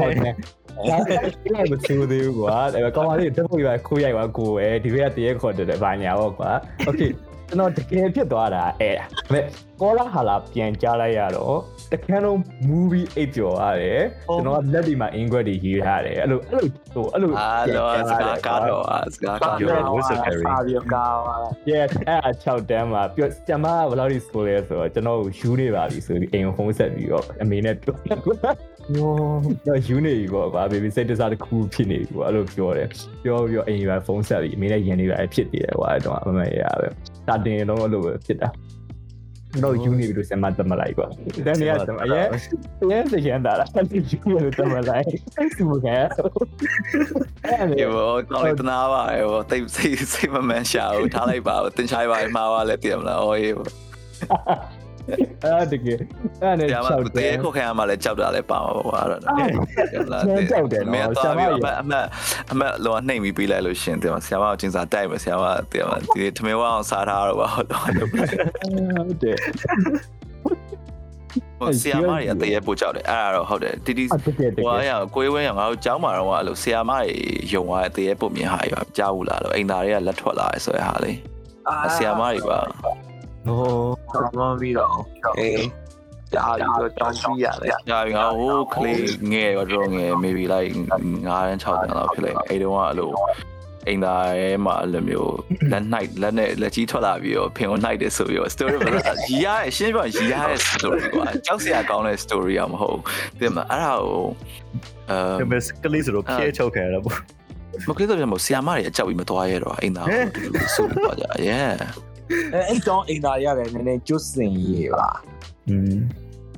[0.00, 0.34] ဟုတ်တယ်။
[0.88, 6.50] ဒါလည်းမသူသေးဘူးကွာ။အဲ့ကောင်းပါလေးတက်ဖို့ရခိုးရိုက်ပါကိုပဲဒီဘက်ကတည်းခေါ်တယ်ဗာညာပေါ့ကွာ။
[6.88, 7.10] Okay
[7.48, 9.44] ကျွန်တော်တကယ်ဖြစ်သွားတာအဲ့ဒါ။မဲ့
[9.80, 11.56] ကောလာဟာလာပြန်ကြားလိုက်ရတော့
[11.92, 12.38] တခန်းလုံး
[12.70, 18.84] movie အိပ်ကျော်ရတယ်ကျွန်တော်ကလက်ဒီမှာ ingred တွေရေးထားတယ်အဲ့လိုအဲ့လိုဟိုအဲ့လိုအာတော့စကားကားတော့
[19.14, 21.36] စကားကား You're တော့ a whistle carry စာပြီးကားပါ
[21.70, 27.96] yes အဲ့အ6တန်းမှာပြောကျမကဘယ်လောက်ထိဆိုလဲဆိုတော့ကျွန်တော်ကိုယူနေပါပြီဆိုပြီးအိမ်ကိုဖုန်းဆက်ပြီးတော့အမေနဲ့ပြော
[29.66, 32.88] တော့ယူနေပြီပေါ့ကွာ baby စိတ်တစားတစ်ခုဖြစ်နေပြီပေါ့အဲ့လိုပြောတယ်
[33.24, 36.88] ပြောပြီးတော့အိမ်ကဖုန်းဆက်ပြီးအမေနဲ့ယင်နေပါဖြစ်နေတယ်ကွာအဲ့တော့အမေရပဲ
[37.28, 38.48] တာတင်တော့အဲ့လိုပဲဖြစ်တာ
[39.64, 41.06] တော့ယူနေပြီလို့ဆက်မတမလိုက်ကွာ
[41.46, 42.26] တန်းနေရတမအရင်
[42.82, 45.04] အရင်စရန်တာလားဆက်ယူနေလို့တမလိုက်
[45.58, 46.04] သူကအဲ့
[47.70, 53.68] ဒီဘောကောင်းလိုက်တနာပါရေဘောတိတ်စိတ်စိတ်မမှန်ရှာဘူးထားလိုက်ပါဘူးတင်ချိုင်းပါမှားပါလဲတည်မလားအော်ရေဘော
[55.44, 55.98] အဲ့တကယ်
[56.42, 61.92] အဲ့နဲ့ဆရာမ6တရေခုတ်ခံရမှလည်းကြောက်တာလည်းပါမှာပါအဲ့ဒါဆရာကြောက်တယ်နော်မင်းဆရာတော့မအမ
[62.50, 67.96] အမအမလောနှိမ်ပြီးပေးလိုက်လို့ရှင်တယ်ဆရာမကိုကျင်းစာတိုက်မယ်ဆရာမတယ်မဒီထမင်းဝအောင်စားထားတော့ပါဟုတ်တော့ဟုတ်
[69.22, 69.36] တယ်
[71.60, 77.08] ဟိုဆရာမတွေကတရေပို့ကြောက်တယ်အဲ့ဒါတော့ဟုတ်တယ်တီတီအတကယ်တဟိုကယ်အရာကိုယ်ဝဲရငါတို့ကျောင်းမှာတော့အဲ့လိုဆရာမတွေ
[77.52, 81.12] ယုံသွားတဲ့တရေပုံမြင်ဟာရကြားဘူးလားလို့အိမ်သားတွေကလက်ထွက်လာတယ်ဆိုရဟာလေ
[81.96, 82.58] ဆရာမတွေပါ
[83.46, 84.94] ဟောတော့ပြီးတော့
[85.38, 85.64] အေး
[86.34, 93.12] ကြာပြီးတော့ကြောင်းပြီးရတယ်ညာပြီငါဟိုကလေးငယ်ရောတော့ငယ် maybe like 9တန်း6တန်းလောက်ဖြစ်လိုက်အဲ့တုန်းကအဲ့လို
[93.86, 95.34] အိမ်သားရဲမှာအဲ့လိုမျိုး
[95.72, 104.22] လက်နှိုက်လက်နဲ့လက်ကြီးထွက်လာပြီးတော့ဖင်ကိုနှိုက်တယ်ဆိုပြီးတော့ story ပဲရီရရဲ့ရှင်းပြရီရရဲ့ story ကွာကြောက်စရာကောင်းတဲ့ story อ่ะမဟုတ်ဘူးဒီမှာအဲ့ဒါကို
[105.10, 107.16] အဲဒါပေမဲ့ကလေးဆိုတော့ဖြဲချောက်ခံရတာပေါ့
[107.88, 111.72] မကလေးတော့မို့ဆီယာမတွေအကြောက်ပြီးမသွားရတော့အိမ်သားကိုတူတူဆိုပြီးသွားကြ yeah
[112.54, 115.08] အဲအဲ့ကြောင်းအိမ်သားရတယ်နည်းနည်းကျွတ်စင်ရေးပါ
[115.68, 115.96] อืม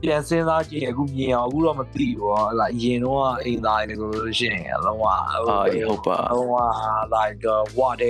[0.02, 6.56] ပြန်စဉ်းစားကြည့်အခုမြင်အောင်အခုတော့မသိဘူးဟောလာအရင်တော့အိမ်သားရေဆိုလို့ရှိရင်အလုံးဝအာဟုတ်ပါအလုံးဝ
[7.14, 7.46] like
[7.78, 8.00] what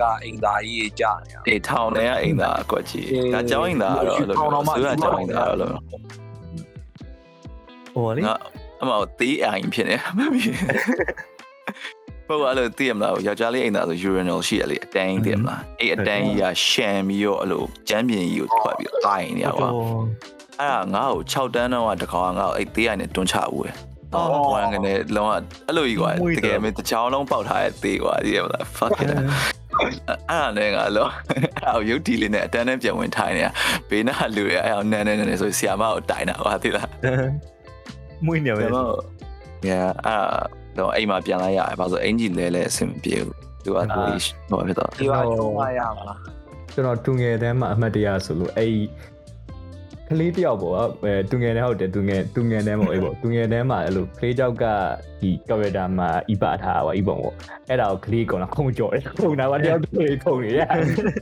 [0.00, 5.70] ကအိမ်သားကြီးကြာနေအေးထောင်ထဲကအိမ်သားအကွက်ကြီးဒါကြောင်းအိမ်သားကတော့အဲ့လိုဆိုရကြောင်းအိမ်သားတော့လို့
[7.94, 8.34] ဟောလေငါ
[8.80, 10.56] အမတေးအိမ်ဖြစ်နေမမြင်
[12.28, 19.68] ဟုတ်ပါလို့တည်ရမလားယောက်ျားလေးအိမ်သားဆို urinal ရှိရလေအတန်းတည်ရမလားအဲ့အတန်းကြီးကရှံပြီးတော့အဲ့လိုကျမ်းပြင်ကြီးကိုထွက်ပြီးတော့တိုင်းနေရပါ
[20.60, 23.76] အဲ့ဒါငါ့ကို6တန်းတော့တကောင်ငါ့ကိုအဲ့တေးအိမ်နဲ့တွန်းချဦးတယ်
[24.14, 25.30] အော်ဝမ်းကနေလုံးဝ
[25.66, 29.20] အဲ့လိုကြီးကွာတကယ်မင်းတချောင်းလုံးပေါက်ထားတဲ့တေးကွာတည်ရမလား fuck it အဲ့
[30.30, 33.50] ဒါနဲ့ငါလောအဲ့ဒါရုပ်တီလေးနဲ့အတန်းနဲ့ပြန်ဝင်ထိုင်နေတာ
[33.90, 36.88] ဘေးနာလူရအဲ့အောင်နန်းနန်းနန်းဆိုဆီယာမကိုတိုင်တာကွာသိလား
[38.26, 38.92] မွေးနေမယ်ကျွန်တော်
[39.70, 43.84] yeah အဲ့ တော့အိမ်မှာပြန်လိုက်ရတယ်ဘာလို့အင်ဂျင်လဲလဲအဆင်မပြေဘူးသူကကို
[44.50, 46.14] ဟိုဖြစ်တော့ဒီပါချုံမရမှာ
[46.72, 48.72] ကျွန်တော်တူငယ်တန်းမှာအမှတ်တရဆိုလို့အဲ့
[50.08, 50.74] ကလေးတယောက်ပေါ့
[51.04, 54.64] အဲတူငယ်တန်းဟုတ်တယ်တူငယ်တူငယ်တန်းပေါ့အေးပေါ့တူငယ်တန်းမှာအဲ့လိုကလေးကြောက်က
[55.20, 57.34] ဒီ character မှာဤပါထားပါဤပုံပေါ့
[57.68, 60.60] အဲ့ဒါကိုကလေးကောင်လာခုံကြော်တယ်ခုံတာကတယောက်တည်းခုံနေရ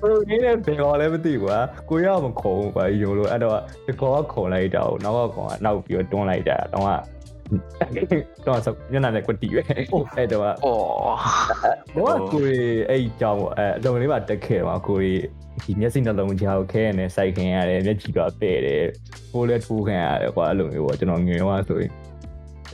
[0.02, 1.58] ဟိုနင်းနဲ့ဘယ်ကောင်လဲမသိဘူးကွာ
[1.90, 7.15] ကိုရမခုံကွာယုံလို့အဲ့တော့ဒီကောင်ကခုံလိုက်တာကိုနောက်ကကောင်ကနောက်ပြီးတော့တွန်းလိုက်တာတော့က
[8.46, 9.62] တော့စညနေနဲ့ကွတီပဲ
[10.16, 11.16] အဲ့တော့အော်
[11.96, 15.14] ဘောကကိုရီအဲ့အကြောင်းပေါ့အဲအလုံးလေးပါတက်ခဲ့မှာကိုရီ
[15.64, 18.84] ဒီမျက်စိနှလုံးကြားကိုခဲရနေစိုက်ခင်ရတယ်မျက်ကြည့်တော့ပဲ့တယ်
[19.32, 21.92] ပိုးလဲထိုးခံရတယ်ကွာအဲ့လိုမျိုးပေါ့ကျွန်တော်ငယ်သွားဆိုရင်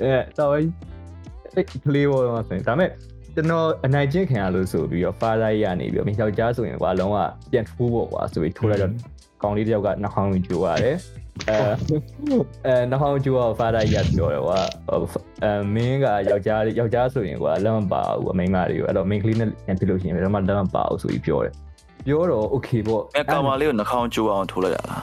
[0.01, 2.91] အဲတော့အဲ့ကလေးဘောတော့ဆိုရင်ဒါပေမဲ့
[3.35, 7.19] ကျွန်တော်အနိုင်ကျင့်ခံရလို့ဆိုပြီးတော့ father ရနေပြီးတော့မိယောက်ျားဆိုရင်ကွာအလုံးက
[7.53, 8.93] ပြန်ထိုးပေါ့ကွာဆိုပြီးထိုးလိုက်တော့
[9.43, 10.97] ကောင်းလေးတစ်ယောက်ကနှာခေါင်းကိုကျိုးရတယ်
[11.49, 11.59] အဲ
[12.67, 14.61] အဲနှာခေါင်းကျိုးတော့ father ရပြောတယ်ကွာ
[15.45, 21.55] အဲမင်းကယောက်ျားယောက်ျားဆိုရင်ကွာလက်မပါဘူးအမိန်းမတွေကိုအဲ့တော့ main ကလေးနဲ့ပြန်ဖြစ်လို့ရှိရင်ဘယ်တော့မှလက်မပါဘူးဆိုပြီးပြောတယ်
[22.07, 25.03] ပြောတော့ okay ပေါ့အဲကောင်မလေးကိုနှာခေါင်းကျိုးအောင်ထိုးလိုက်ရလား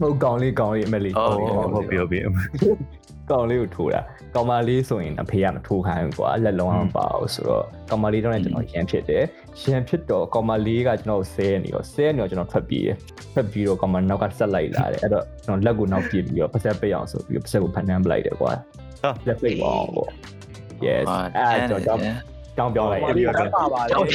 [0.00, 1.30] ဟုတ်ကောင်းလေးကောင်းလေးအမလေးဟုတ်
[1.74, 2.20] ဟုတ်ပြီဟုတ်ပြီ
[3.30, 4.00] ကောင်းလေးကိုထိုးတာ
[4.34, 9.24] ကောင်မလေးဆိုရင်အဖေကမထိုးခိုင်းဘူးကွာလက်လုံးအောင်ပါအောင်ဆိုတော့ကောင်မလေးတော့လည်းကျွန်တော်ရန်ဖြစ်တယ်
[9.62, 12.96] ရန်ဖြစ်တော့ကောင်မလေးကကျွန်တော်ဆဲနေတော့ဆဲနေတော့ကျွန်တော်ထွက်ပြေးတယ်
[13.34, 18.52] ထွက်ပြီးတော့ကောင်မနောက်ကဆက်လိုက်လာတယ်အဲ့တော့ကျွန်တော်လက်ကိုနောက်ပြေးပြီးတော့ပတ်ဆက်ပိတ်အောင်ဆိုပြီးတော့ပတ်ဆက်ကိုဖန်နှမ်းပလိုက်တယ်ကွာ
[19.02, 20.10] ဟာလက်ပိတ်ပါအောင်ပေါ့
[20.86, 21.06] yes
[21.36, 22.14] အဲ့တော့ကျွန်တော်
[22.58, 24.06] တောင်းပြောလိုက်ဘာလို့လက်ပါပါလဲတော့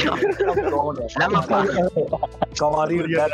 [0.74, 1.58] တော့တယ်လက်မပါ
[2.60, 3.26] ကောင်မလေးလက်ပါ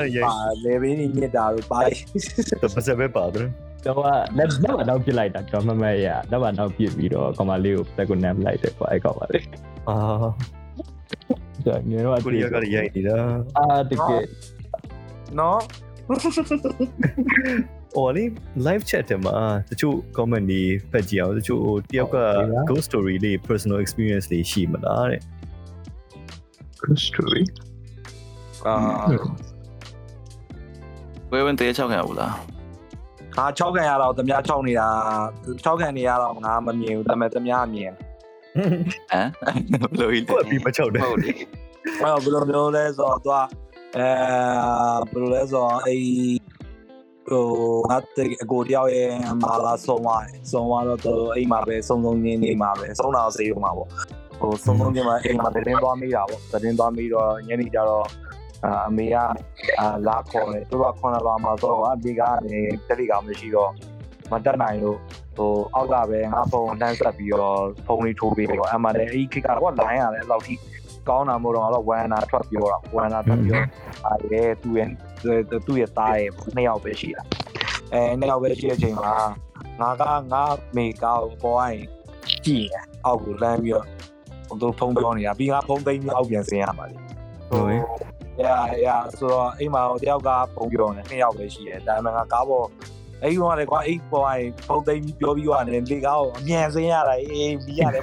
[0.65, 3.49] လေဘင်းကြီးမြစ်တာတို့ပါတော့ပတ်စပ်ပဲပါတယ်
[3.85, 4.09] ကျွန်တော်က
[4.39, 9.47] လက်လက်မနောက်ပြစ်လိုက်တာကျွန်တော်မမရလက်မနောက်ပြစ်ပြီးတော့ကောင်မလေးကိုလက်ကိုနမ်းပလိုက်တယ်ကွာအဲ့ကောင်မလေး
[9.89, 9.97] အာ
[11.67, 13.17] ဒါငယ်တော့ကိုရီးယားကလည်းရိုက်နေတာ
[13.57, 14.25] အာတကယ်
[15.39, 15.61] နော်
[17.95, 18.25] ဟောလေ
[18.67, 19.37] live chat ထဲမှာ
[19.71, 22.19] တချို့ comment တွေဖတ်ကြည့်အောင်တချို့တယောက်က
[22.69, 25.23] ghost story လေး personal experience လေးရှိမလားတဲ့
[26.83, 27.45] good story
[28.67, 28.75] အာ
[31.31, 32.35] ဝဲဝင်တေးချောက်ခံဘူးလား
[33.39, 34.89] ငါ6ခံရတော့တမ ्या 6နေတာ
[35.65, 37.93] 6ခံနေရတော့ငါမမြင်ဘူးဒါပေမဲ့တမ ्या မြင်
[39.11, 41.31] ဟမ်ဘလို့ကြီးဟုတ်ပြီမချောက်တယ်ဟုတ်လေ
[42.01, 43.37] အဲ့တော့ဘယ်လိုမျိုးလဲဆိုတော့သူက
[43.97, 44.09] အဲ
[45.11, 46.01] ဘယ်လိုလဲဆိုတော့အဲ့
[47.29, 47.45] ဟို
[47.91, 49.11] ငါတဲ့အကိုတယောက်ရဲ့
[49.43, 53.89] မာလာဆုံးသွားတယ်ဆုံးသွားတော့သူအိမ်မှာပဲစုံစုံချင်းနေမှာပဲဆုံးတာစေးဦးမှာပေါ့
[54.41, 58.07] ဟိုစုံစုံချင်းမှာအိမ်မှာတင်းသွားမိတာပေါ့တင်းသွားမိတော့ညနေကျတော့
[58.65, 59.17] အာအမေက
[59.79, 63.71] အာလာခေါ်တယ်သူကခွန်လာလာမှာတော့အဒီကနေတက်လီကောင်မရှိတော့
[64.31, 64.99] မတက်နိုင်လို့
[65.37, 70.55] ဟိုအောက်ကပဲငါဖုန်းနှမ်းဆက်ပြီးတော့ဖုန်းလေးထိုးပေးတယ်ပေါ့အမှန်တည်းအဲ့ဒီခေတ်ကတော့ line ရတယ်အဲ့လောက်ထိ
[71.09, 73.61] ကောင်းတာမို့တော့တော့ဝမ်နာထွက်ပြောတာဝမ်နာထွက်ပြော
[74.07, 74.89] အားရဲသူ့ရဲ့
[75.67, 77.23] သူ့ရဲ့သားရဲ့နှစ်ယောက်ပဲရှိတာ
[77.93, 79.15] အဲနှစ်ယောက်ပဲရှိတဲ့အချိန်မှာ
[79.81, 80.03] ငါက
[80.33, 80.43] ငါ
[80.77, 81.85] မေကောက်ပေါ်ရင်
[82.45, 83.87] ကြည့်ရအောက်ကိုလမ်းပြီးတော့
[84.49, 87.05] ဟိုသူဖုန်းပြောနေတာပြီးငါဖုန်းသိမ်းပြီးအောက်ပြန်ဆင်းရပါလိမ့်
[87.49, 87.77] ဟုတ်ပြီ
[88.45, 92.67] ရာရာဆိုတော့အိမ်မှာတယောက်ကပုံပြောနေနှစ်ယောက်ပဲရှိတယ်ဒါပေမဲ့ငါကားပေါ်
[93.23, 98.03] အဲ့ဒီကလည်းကွာအိတ်ပေါ်ရင်ပုံသိမ်းပြီးပြောပြီးရတယ်လေကားကိုအမြန်စင်းရတာအေးပြီးရတယ်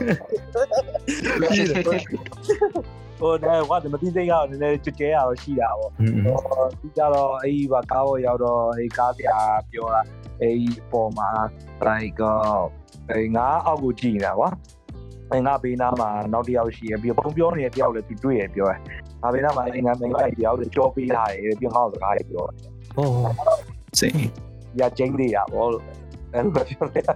[3.20, 9.38] ဟိုဒါကမတိသိကောနည်းနည်းကြဲကြဲရတော့ရှိတာပေါ့อืมဟိုဒီကြတော့အဲ့ဒီပါကားပေါ်ရောက်တော့အဲ့ကားပြာ
[9.72, 10.02] ပြောတာ
[10.42, 11.30] အဲ့ဒီပေါ်မှာ
[11.88, 12.22] like
[13.12, 14.50] အဲ့ငါအောက်ကိုကြည့်နေတာကွာ
[15.32, 18.80] အဲ့ငါဘေးနားမှာနောက်တစ်ယောက်ရှိရပြီးပုံပြောနေတဲ့တယောက်လည်းသူတွေ့ရပြောတယ်
[19.26, 22.58] ငါဘေးနားမှာအဲ့ငါမိန်းမတယောက်လည်းကြောပေးထားတယ်ပြီးငါ့ကိုစကားတွေပြောတယ်
[22.96, 23.08] ဟော
[24.00, 24.20] စိန်
[24.80, 25.84] ရကျင်းသေးတာပေါ့လို့
[26.34, 27.14] အဲ့လိုပြောနေတာ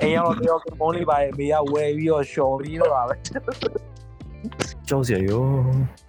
[0.00, 3.14] အဲ့ရောက်တော့တမောလေးပါအမေကဝယ်ပြီးတော့ရှော်ပြီးတော့ပါပဲ
[4.88, 5.44] ကြောက်စရာရော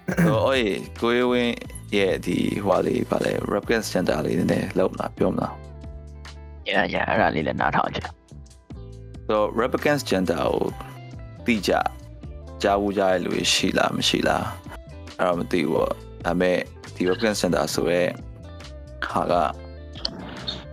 [0.08, 1.56] ဆိုတော့အေးကိုရဝင်း
[1.96, 5.54] ရဲ့ဒီဟွာလေးဗာလဲ Rapcast Center လေးနည်းနည်းလောက်လာပြောမလား
[6.68, 8.14] ရရအဲ့ဒါလေးလည်းနားထောင်ကြဆို
[9.30, 10.56] တော့ Rapcast Center ကို
[11.46, 11.72] တိကျ
[12.62, 14.46] ကြားဘူးကြားရလူရှိလားမရှိလား
[15.20, 15.92] အဲ့တော့မသိဘူးပေါ့
[16.26, 16.58] ဒါပေမဲ့
[16.96, 18.02] ဒီ Rapcast Center ဆိုရဲ
[19.08, 19.34] ဟာက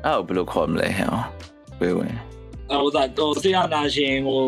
[0.05, 1.11] အဲ့ကိုဘယ်လိုခေါ်မလဲဟဲ့
[1.81, 2.17] ဝေးဝင်
[2.71, 4.43] ဟိုဒါတော့ဆရာနာရှင်ဟို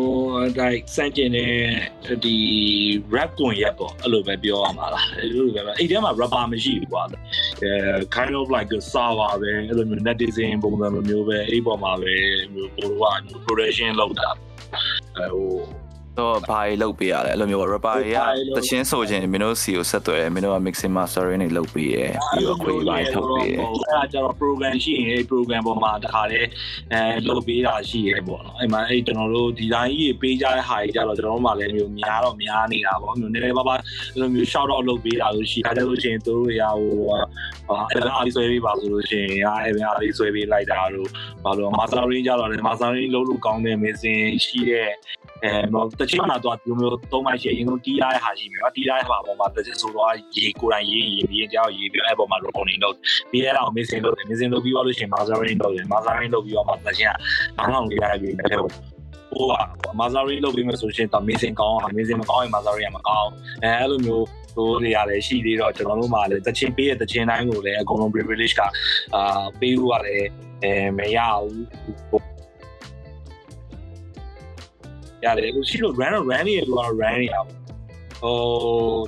[0.57, 2.35] ဒါစန့်ကျင်တဲ့ဒီ
[3.15, 7.03] rap ကွန်ရက်ပေါ့အဲ့လိုပဲပြောရမှာလားအဲ့လိုပဲအဲ့ထဲမှာ rapper မရှိဘူးကွာ
[7.63, 7.71] အဲ
[8.15, 12.13] kind of like a server ပဲအဲ့လိုမျိုး netizen ပုံစံလိုမျိုးပဲအဲ့ပေါ်မှာပဲ
[12.53, 13.15] မျိုးဟိုက
[13.45, 14.29] production လုပ်တာ
[15.17, 15.49] အဲဟို
[16.19, 18.19] တော့ဘာတွေလုပ်ပေးရလဲအဲ့လိုမျိုးပေါ့ rapper တွေက
[18.57, 21.97] တချင်းဆိုခြင်းမင်းတို့စီကိုဆက်သွယ်တယ်မင်းတို့က mixing mastering တွေလုပ်ပေးရ
[22.31, 26.39] ပြီးတော့ခွေးပိုင်းထုတ်ပေးရအဲ့ဒါကျတော့ program ရှိရင်အဲ့ program ပေါ်မှာတခါလေ
[26.91, 37.17] အဲလုပ်ပေးတာရှိရဲပေါ့နော်အဲ့မှာအဲ့ကျွန်တော်တို့ဒီဇိုင်းကြီးပေးကြတဲ့ဟာကြီးကျတော့ကျွန်တော်တို့မှလည်းမျိုးများတော့များနေတာပေါ့မျိုးနည်းနည်းပါးပါအဲ့လိုမျိုး shout out လုပ်ပေးတာလို့ရှိတာလည်းလို့ရှိရင်သူတို့ရဟိုဟာ
[37.91, 41.09] အဲ့ဒါအားဆွဲပေးပါဆိုလို့ရှိရင်အားအဲ့အားလေးဆွဲပေးလိုက်တာတို့
[41.43, 44.91] ဘာလို့ master range ကျတော့လည်း master range လုံးလို့ကောင်းတဲ့ missing ရှိတဲ့
[45.43, 52.95] အဲတော့တချို့ကတော့ဒီလိုမျိုးသုံးမိုက်ရှိရင်တော့တီးရတဲ့ဟာရှိမယ်နော်တီးရတဲ့ဟာပေါ်မှာတစ်ချက်ဆိုတော့ရေကိုယ်တိုင်ရေးရေးပြီးရင်ကြောက်ရေးပြီးအဲ့ပေါ်မှာ recording လုပ်
[53.31, 57.15] ပြီးအဲ့ဒါကို missing လုပ်တယ် missing လုပ်ပြီးတော့လို့ရှိရင် mastering လုပ်တယ် mastering လုပ်ပြီးတော့မှတစ်ချက်
[57.59, 58.69] အောင်းအောင်လေးရပြီးတဲ့ဟို
[59.31, 59.53] ဟိုက
[59.99, 63.29] mastering လုပ်ပြီးမှဆိုရှင်တော့ missing ကောင်းအောင် missing မကောင်းရင် mastering မကောင်း
[63.63, 64.25] အဲအဲ့လိုမျိုး
[64.55, 68.61] ဟိုတွေရတယ်ရှိသေးတော့ကျွန်တော်တို့မှလည်းတချင်းပေးတဲ့တချင်းတိုင်းကိုလည်းအကုန်လုံး privilege က
[69.15, 70.23] အာပေးဖို့ရတယ်
[70.63, 72.32] အဲမရဘူး
[75.25, 77.41] ရတယ်အခုရှိလို့ run run နေရလို့ကတော့ run နေရပါ
[78.21, 78.37] ဟို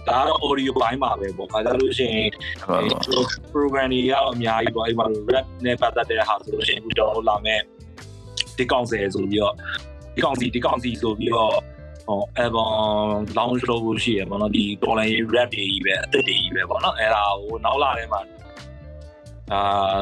[0.07, 2.29] ဒါကတော့ audio ဘိုင်းမှာပဲပေါ့ခါကြလို့ရှိရင်
[2.65, 7.59] ဟုတ်ပါဘူး program တွေကတော့အများကြီးပေါ့အဲ့မှာ rap နဲ့ပတ်သက်တဲ့ဟာဆိုလို့ရှိရင်အခုကျွန်တော်တို့လာမဲ့
[8.57, 9.55] ဒီကောင်ဆယ်ဆိုပြီးတော့
[10.15, 11.53] ဒီကောင်စီဒီကောင်စီဆိုပြီးတော့
[12.07, 12.67] ဟော album
[13.37, 18.21] launch လုပ်ဖို့ရှိရပေါ့နော်ဒီ dollar rap တွေကြီးပဲအသက်တွေကြီးပဲပေါ့နော်အဲ့ဒါကိုနောက်လာထဲမှာ
[19.51, 19.99] အာ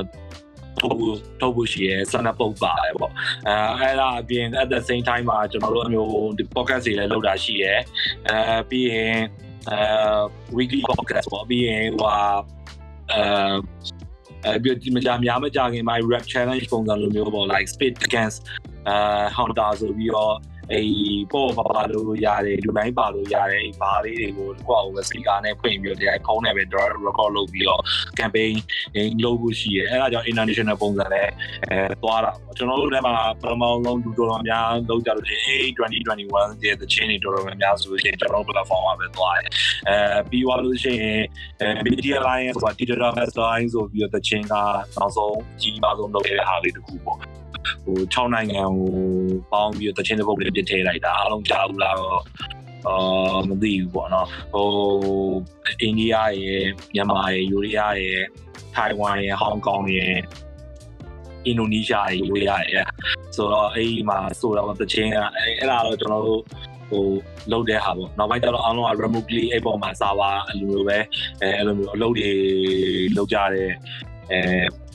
[0.83, 3.11] ထုတ်ဖို့ထုတ်ဖို့ရှိရဆန္ဒပုတ်ပါတယ်ပေါ့
[3.47, 7.65] အဲအဲ့ဒါအပြင် at the same time မှာကျွန်တော်တို့အမျိုးဒီ podcast တွေလည်းလုပ်တာရှိရ
[8.27, 9.17] အဲပြီးရင်
[9.69, 9.79] အဲ
[10.57, 12.21] weekly podcast ပေါ့ပြီးရင်ဟိုအဲ
[14.45, 18.37] အဲပြီးဒီမကြများမကြခင်မှာ rap challenge ပုံစံလိုမျိုးပေါ့ like spit against
[18.87, 18.95] အဲ
[19.37, 20.35] hunter ဆိုပြီးတော့
[20.71, 26.63] အေးပေါ်ပါပါလို့ရတယ်လူတိုင်းပါလို့ရတယ်အေးဘာလေးတွေကိုကိုယ့်အောင်စပီကာနဲ့ဖွင့်ပြီးတော့ဒီဖုန်းနဲ့ပဲ
[27.05, 27.81] record လုပ်ပြီးတော့
[28.19, 28.53] campaign
[29.23, 31.27] လုပ်ဖို့ရှိရဲအဲ့ဒါကြောင့် international ပုံစံနဲ့
[31.69, 39.47] အဲသွားတာပေါ့ကျွန်တော်တို့လည်းမှာပထမဆုံးလူတော်တော်များလုပ်ကြလို့ရှိရင်2021ရဲ့ the chain တွေတော်တော်များများဆိုလို့ရှိရင်ကျွန်တော်တို့ platform မှာပဲသွားတယ်
[39.89, 41.21] အဲပြီးသွားလို့ရှိရင်
[41.61, 44.55] အဲ media alliance ဆိုတာ digital master line ဆိုပြီးတော့ the chain က
[44.97, 47.42] နောက်ဆုံးကြီးမားဆုံးလုပ်ခဲ့တဲ့ဟာလေးတစ်ခုပေါ့
[47.85, 48.91] ဟို6နိုင်ငံဟို
[49.51, 52.21] ပေါင်းပြီးတော့တချင်းတစ်ပုတ်လေးပြစ်ထည့်လိုက်တာအားလုံးကြားဘူးလားတော့
[52.87, 54.69] အာမသိဘူးပေါ့နော်ဟို
[55.81, 58.23] အိန္ဒိယရဲ့မြန်မာရဲ့ယူရီးယားရဲ့
[58.75, 60.15] ထိုင်ဝမ်ရဲ့ဟောင်ကောင်ရဲ့
[61.45, 62.85] အင်ဒိုနီးရှားရဲ့ယူရီးယားရဲ့
[63.35, 66.41] ဆိုတော့အဲ့ဒီမှာဆိုတော့တချင်းကအဲ့အဲ့ဒါတော့ကျွန်တော်တို့
[66.89, 67.05] ဟို
[67.51, 70.97] လုပ်တဲ့ဟာပေါ့နောက်ပိုင်းကျတော့အားလုံးက remotely အဲ့ပေါ်မှာစာပါအဲ့လိုမျိုးပဲ
[71.41, 72.31] အဲအဲ့လိုမျိုးအလုပ်တွေ
[73.17, 73.69] လုပ်ကြတဲ့
[74.31, 74.39] အဲ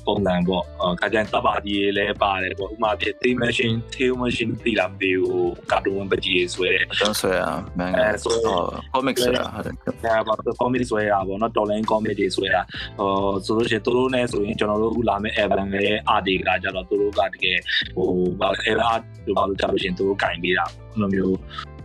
[0.09, 0.63] ပုံစံပေါ့
[1.01, 7.43] ခါကျရင်တပ်ပါကြီးလည်းပါတယ်ပေါ့ဥမာဖြစ် theme machine theme machine တိလာမသိဘူးကာတွန်းပကြီးဆွဲတယ်တော့ဆွဲရ
[7.79, 8.59] မန်အဲဆိုဟော
[8.95, 12.63] comics ဆွဲရဟုတ်တယ်အဲပါ comic ဆွဲရပါတော့နော် dollar comic တွေဆွဲတာ
[12.99, 13.11] ဟို
[13.45, 17.59] ဆိုလို့ရှိရင်သူတို့နဲ့ဆိုရင်ကျွန်တော်တို့အခုလာမယ့် album ရဲ့ art တွေကကြတော့သူတို့ကတကယ်
[17.95, 18.09] ဟို
[18.41, 18.49] ဘာ
[18.93, 21.37] art တို့ဘာလို့ကြလို့ရှိရင်သူတို့ကင်ပေးတာအဲ့လိုမျိုး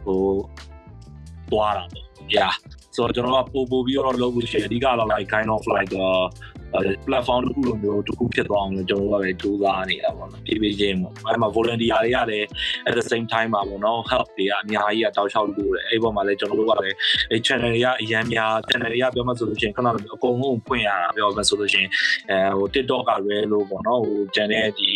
[0.06, 0.22] ဟို
[1.52, 2.06] သွားတာပေါ့
[2.36, 2.54] yeah
[2.96, 6.26] ဆိုတော့ကျွန်တော်ကပို့ပို့ပြီးတော့လုပ်လို့ရှိရင်အဓိကတော့ like kind of like uh
[7.08, 12.48] platform တစ်ခုလိုမျိုးတစ်ခုဖြစ်သွားအောင်လို့ကျွန်တော်တို့ကလည်းစူးစမ်းနေတာပေါ့နော်ပြေးပြေးချင်းပေါ့အဲ့မှာ volunteer တွေကလည်း
[12.88, 16.96] at the same time မှာပေါ့နော် help တွေကအများကြီးအတောက်လျှောက်လို့တယ်အဲ့ပေါ်မှာလည်းကျွန်တော်တို့ကလည်း
[17.32, 21.90] အဲ့ channel တွေကအရန်များ channel တွေကပြောမှဆိုလို့ရှိရင်ခဏလိုမျိုးအကုန်လုံးဖွင့်ရတာပြောမှဆိုလို့ရှိရင်
[22.30, 24.90] အဲဟို TikTok ကရဲလို့ပေါ့နော်ဟို channel ဒီ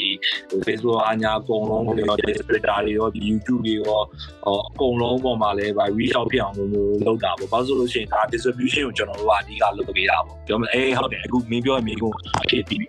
[0.49, 4.01] ဟို Facebook အညာအကုန်လုံးတွေရော Twitter တွေရောဒီ YouTube တွေရော
[4.45, 6.71] ဟိုအကုန်လုံးပေါ်မှာလည်းဗာ reach out ဖြစ်အောင်လို့
[7.07, 12.11] လုပ်တာပေါ့ဘာလို့ဆိုလို့ရှိရင်ဒါ distribution ကိုကျွန်တော်တို့ကအဓိကလုပ်ပေးတာပေါ့ပြောမှအေးဟုတ်တယ်အခုမင်းပြောရမင်းကို
[12.41, 12.81] အဖြစ်ပြီး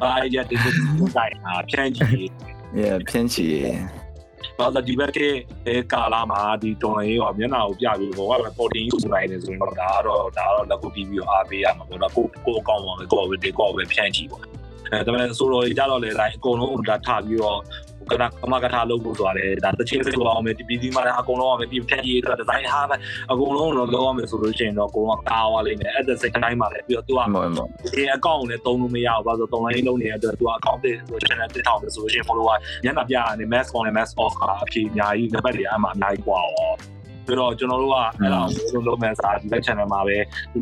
[0.00, 2.28] ဘာအဲ့ဒီ distribution တိုင်းအာဖြန့်ကြည့်
[2.78, 3.46] yeah ဖြင်းချီ
[4.58, 5.18] ဘာသာဒီဘက်က
[5.66, 14.42] အဲကာလာမှာဒီတော်လိုင်းရောမျက်နှာကိုပြပြီးဘောကပဲပေါ်တင်ယူနိုင်တယ်ဆိုရင်တော့ဒါကတော့ဒါကတော့လက်ကိုပြီးပြီးအားပေးရမှာပေါ့နော်ကိုကိုအကောင့်ပါပဲကိုပဲဒီကိုပဲဖြန့်ကြည့်ပေါ့
[14.92, 17.60] အဲဒါပေမဲ့ဆိုတော့ကြတော့လေတိုင်းအကုန်လုံးဒါထားပြီးတော့
[18.11, 22.95] ကနာကမကထားလုပ်ဖို့ဆိုတာလေဒါတချင်းစိတ်ကိုအောင်မယ်ဒီပြည်စီမှာလည်းအကုန်လုံးအောင်မယ်ပြီးဖြန့်ကြည့်တော့ဒီဇိုင်းဟာပဲ
[23.31, 36.73] အကုန်လုံးတော့လောက်အောင်မယ်ဆိုလို့ရှိရင်တော့အကုန်လုံးကာဝါလိမ့်မယ်အဲ့ဒါစိတ်တိုင်းမှာလည်းပြီးတော့သူက မော်မော် ဒီအကောင့်နဲ့တုံးလို့မရဘူးဘာလို့တုံးလိုင်းလုံးနေတဲ့အတွက်သူကအကောင့်တွေဟို channel တစ်ထောင်ဆိုလို့ရှိရင် follower ညနာပြရတယ် mass on နဲ့ mass off ကအဖြစ်အများကြီးနံပါတ်တွေအမှအများကြီးกว่าရော
[37.27, 38.41] ဆိုတော့ကျွန်တော်တို့ကအဲ့ဒါ
[38.73, 40.17] ကိုလုံးလုံးမဲ့စားဒီ channel မှာပဲ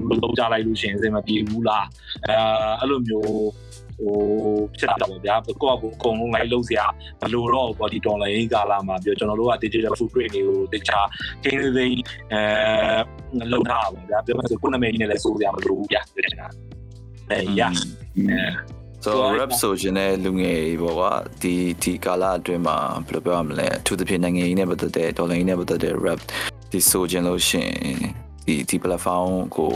[0.09, 1.85] လုံးကြလိုက်လို့ရှိရင်အစင်မပြေဘူးလား
[2.27, 2.35] အဲ
[2.79, 3.27] အဲ့လိုမျိုး
[3.98, 4.16] ဟို
[4.78, 6.86] ဖြစ်တာပေါ့ဗျာကိုယ့်ကိုယ်အကုန်လုံးလိုက်လုံးစရာ
[7.20, 11.06] မလိုတော့ body dollar ရင်းကာလာမှာပြောကျွန်တော်တို့က digital footprint တွေကိုတခြား
[11.44, 11.86] game တွေ
[12.32, 16.48] အဲလုံးထားပါဗျာပြောမှဆိုကိုယ်နာမည်ကြီးနဲ့လည်းစိုးစရာမလိုဘူးဗျာပြောချင်တာ
[17.30, 18.40] အဲရအဲ
[19.04, 22.76] so rap ဆိုရှင်တဲ့လူငယ်ပေါ့ကွာဒီဒီကာလအတွင်းမှာ
[23.06, 26.20] ဘယ်လိုပြောရမလဲအထူးသဖြင့်နိုင်ငံရေးနဲ့ပတ်သက်တဲ့ဒေါ်လာရေးနဲ့ပတ်သက်တဲ့ rap
[26.72, 27.72] ဒီဆိုခြင်းလို့ရှင်
[28.48, 29.70] ဒီဒီ platform ကို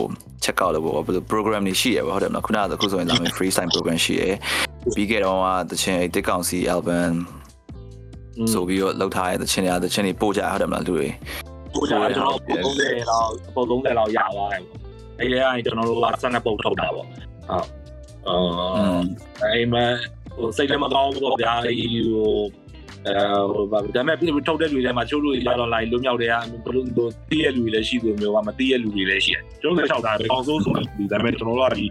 [0.44, 4.22] check out လုပ်ဖို့ဘယ်လို program တွေရှိရပါဟုတ်တယ်မလားခုနကအခုဆိုရင်လာမယ် freestyle program ရှိရ
[4.94, 7.12] ပြီးခဲ့တော့ကတချင်အဲ့တစ်ကောင်စီ album
[8.52, 11.08] ဆိုပြီးတော့လောက်ထားတဲ့တချင်တွေတချင်တွေပို့ကြဟုတ်တယ်မလားလူတွေ
[11.74, 14.80] ကိုကြကျွန်တော်ပုံ30လောက်ပုံ30လောက်ရသွားတယ်ပေါ့
[15.20, 17.18] အဲရရင်ကျွန်တော်တို့ကဆက်နေပုံထုတ်တာပေါ့ဟုတ်
[18.28, 19.02] အော်
[19.42, 19.74] အဲမ
[20.36, 22.34] ဟိုစိတ်လည်းမကောင်းဘူးပေါ့ဗျာအဲဟို
[23.06, 23.14] အဲ
[23.52, 26.34] ဟိုဒါပေမဲ့ပြည်ထုတ်တဲ့လူတွေထဲမှာချိုးလို့ရတော့လိုက်လွတ်မြောက်တွေက
[26.64, 31.84] ဘလို့ဟိုတီးရလူတွေလည်းရှိသူမျိုးကမတီးရလူတွေလည်းရှိတယ်ကျွန်တော်လည်းလျှောက်တာပဲအောင်စိုးဆိုတယ်ဒါပေမဲ့ကျွန်တော်တို့ကဒီ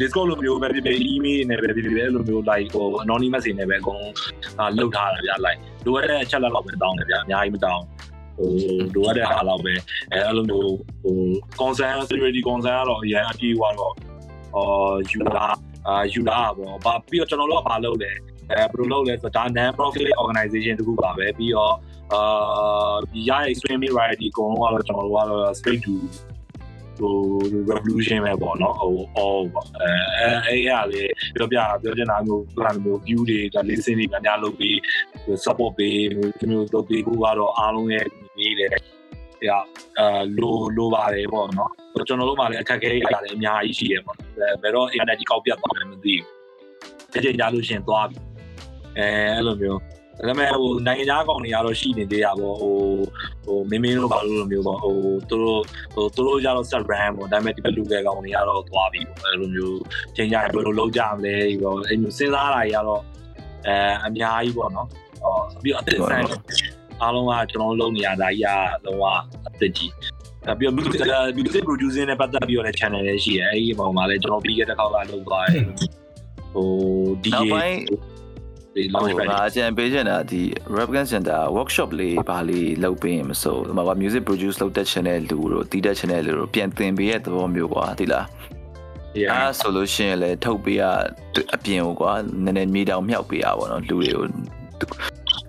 [0.00, 7.84] Discord လိုမျိုးပဲဖြစ်ဖြစ် email နဲ့ပဲဖြစ်ဖြစ်အဲ့လိုမျိုး like ဟို anonymous တွေနဲ့ပဲအကုန်လုံးလုတ်ထားတာဗျာ like လိုအပ်တဲ့အချက်လက်တော့ပဲတောင်းတယ်ဗျာအများကြီးမတောင်း
[8.38, 8.50] ဟို
[8.94, 9.72] လိုအပ်တဲ့အားလောက်ပဲ
[10.12, 10.70] အဲအဲ့လိုမျိုး
[11.02, 11.16] ဟို
[11.60, 13.94] concern security concern ကတော့အရင်အပြေးသွားတော့
[14.54, 15.46] အော်ယူလာ
[15.86, 18.10] အာယူလာပေါ့ဘာပြီးတော့ကျွန်တော်တို့ကဘာလုပ်လဲ
[18.50, 21.74] အဲဘယ်လိုလုပ်လဲဆိုတော့ဒါ non profit organization တခုပါပဲပြီးတော့
[22.12, 25.94] အာဒီရရဲ့ streaming variety အကုန်လုံးကတော့ကျွန်တော်တို့ကတော့ straight to
[26.98, 27.14] ဟို
[27.70, 31.02] revolution ပဲပေါ့နော်ဟို all ပေါ့အဲအဲအဲ့ရလေ
[31.34, 34.74] ပြောပြပြောချင်တာမျိုးဘယ်လိုမျိုး view တွေဒါ listen တွေများများလုပ်ပြီး
[35.44, 35.98] support ပေး
[36.38, 38.06] ဒီမျိုးလုပ်ပြီးခုကတော့အားလုံးရဲ့
[38.38, 38.70] နေတယ်
[39.40, 39.48] ပြ
[39.98, 41.72] အာလိုလိုပါတယ်ပေါ့နော်
[42.08, 44.16] ကျွန်တော်တို့မှလည်းအခက်အခဲတွေလည်းအများကြီးရှိရပေါ့
[44.62, 46.24] ဘယ်တော့ internet ကြီးကောက်ပြတ်သွားတယ်မသိဘူး
[47.16, 48.27] အချိန်ကြာလို့ရှင်သွားပြီ
[48.98, 49.80] အဲအဲ့လိုမျိုး
[50.18, 52.76] ဒါပေမဲ့ဟိုနိုင်ငံခြားကောင်တွေကတော့ရှိနေသေးတာပေါ့ဟို
[53.46, 54.94] ဟိုမင်းမင်းတို့ဘာလို့လိုမျိုးပေါ့ဟို
[55.30, 55.62] သူတို့
[55.94, 59.78] ဟိုသူတို့ကြတော့ set brand ပေါ့ဒါပေမဲ့ဒီဘက်လူငယ်ကောင်တွေကတော့သွားပြီပေါ့အဲ့လိုမျိုး
[60.16, 63.02] ချိန်ကြဘယ်လိုလုပ်ကြမလဲပေါ့အဲ့မျိုးစဉ်းစားတာကြီးကတော့
[63.66, 63.76] အဲ
[64.06, 64.88] အများကြီးပေါ့နော်
[65.22, 66.24] ဟောပြီးတော့အသက်ဆိုင်
[67.02, 68.46] အားလုံးကကျွန်တော်လုံးနေရတာကြီး
[68.82, 69.04] ကလုံးဝ
[69.46, 69.92] အသက်ကြီး
[70.58, 71.00] ပြီးတော့ music
[71.38, 75.64] music producing နဲ့ပတ်သက်ပြီးတော့လည်း channel လေးရှိတယ်အဲ့ဒီပုံမှာလည်းကျွန်တော်ပြီးခဲ့တဲ့ခေါက်ကလုပ်သွားတယ်
[76.54, 76.68] ဟို
[77.22, 77.36] DJ
[78.94, 80.42] နောက်ပိုင်းဒီဟို launch pad ငါအကြံပေးချင်တာဒီ
[80.76, 88.26] Rapgan Center workshop လေးဘာလေးလုပ်ပေးရင်မဆိုဒီမှာက music produce လုပ်တတ်ချင်တဲ့လူတို့တီးတတ်ချင်တဲ့လူတို့ပြန်သင်ပေးတဲ့သဘောမျိုးကွာဒီလား
[89.22, 90.82] yeah အဲဆိုလို့ရှိရင်လည်းထုတ်ပေးရ
[91.54, 92.12] အပြင်ကိုကွာ
[92.44, 94.24] နည်းနည်းမြေတောင်မြောက်ပေးရပါတော့လူတွေကို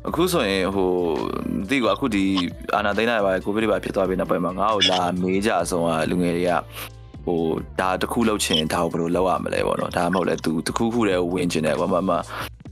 [0.07, 0.89] အခုဆိုရင်ဟို
[1.59, 2.23] မသိကွာအခုဒီ
[2.75, 6.51] အာနာသိန်းလာပါကိုဗစ်တွေပါဖြစ်သွားပြီနောက်ပိုင်းမှာငါ့ကိုလာမေးကြအဆုံးကလူငယ်တွေက
[7.25, 7.41] ဟို
[7.79, 12.11] ဒါတစ်ခုလောက်ချင်ဒါကိုဘယ်လိုလုပ်ရမလဲပေါ့နော်ဒါမှမဟုတ်လဲသူတစ်ခုခုတည်းဝင်ချင်တယ်ကွာမမ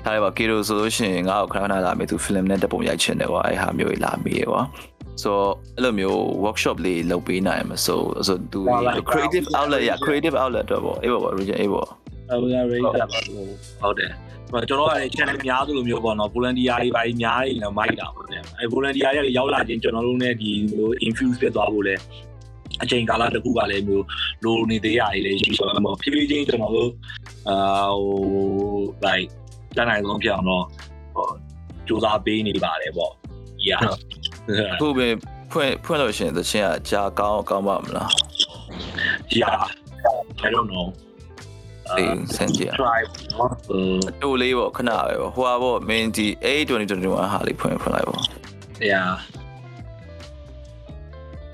[0.07, 4.61] ထားရပါကေရိုဆိုလို့ရှိရင်ငါ့ကိုခဏခဏလာမေးသူ film နဲ့တပုံရိုက်ချင်တယ်ကွာအဲ့ဟာမျိုးကြီးလာမေးကွာ
[5.23, 5.37] ဆို
[5.75, 8.61] အဲ့လိုမျိုး workshop လေးလုပ်ပေးနိုင်မှာဆိုဆိုသူ
[9.11, 13.47] creative outlet ရ creative outlet တော့ပေါ့အေးပေါ့ region အေးပေါ့ဟုတ်ကဲ့ rate တာပါလို့
[13.81, 14.11] ဟုတ်တယ်
[14.69, 21.95] ကျွန်တော်ကလည်း channel များသလိုမျိုးပေါ့နော် volunteer တွေပါများနေတော့မိုက်တာပေါ့ဗျအဲ volunteer တွေရောက်လာချင်းကျွန်တော်တို့ ਨੇ ဒီလို infuse ဖြစ်သွားဖို့လဲ
[22.83, 24.05] အချိန်ကာလတစ်ခုကလည်းမျိုး
[24.43, 26.91] လိုနေသေးရည်လည်းရှိဆိုတော့ဖြည်းဖြည်းချင်းကျွန်တော်တို့
[27.49, 27.57] အာ
[28.01, 28.17] ဟို
[29.05, 29.29] like
[29.77, 30.63] တန်းနိုင်ဆုံးဖြစ်အောင်တော့
[31.15, 31.27] ဟို
[31.87, 33.11] စူးစမ်းပေးနေပါတယ်ပေါ့
[33.67, 33.81] yeah
[34.73, 35.07] အခုပဲ
[35.51, 38.09] ဖွင့်ဖွင့်လို့ရှိရင်သချင်းကကြာကောင်းကောင်းပါမလား
[39.39, 39.61] yeah
[40.45, 40.87] i don't know
[41.97, 43.01] အေးစင်ကြည့် try
[43.33, 43.83] နော်ဟို
[44.21, 48.21] တိုးလေးပေါ့ခဏပဲပေါ့ဟိုဟာပေါ့မင်းဒီ82021ဟာလေးဖွင့်ဖွင့်လိုက်ပေါ့
[48.91, 49.11] yeah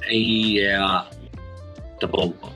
[0.09, 0.25] အေး
[0.59, 0.93] yeah
[2.01, 2.53] တပုံပေါ့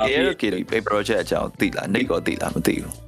[0.00, 3.05] အေးကေဒီ paper project အကြောင်းသိလားနေကောသိလားမသိဘူး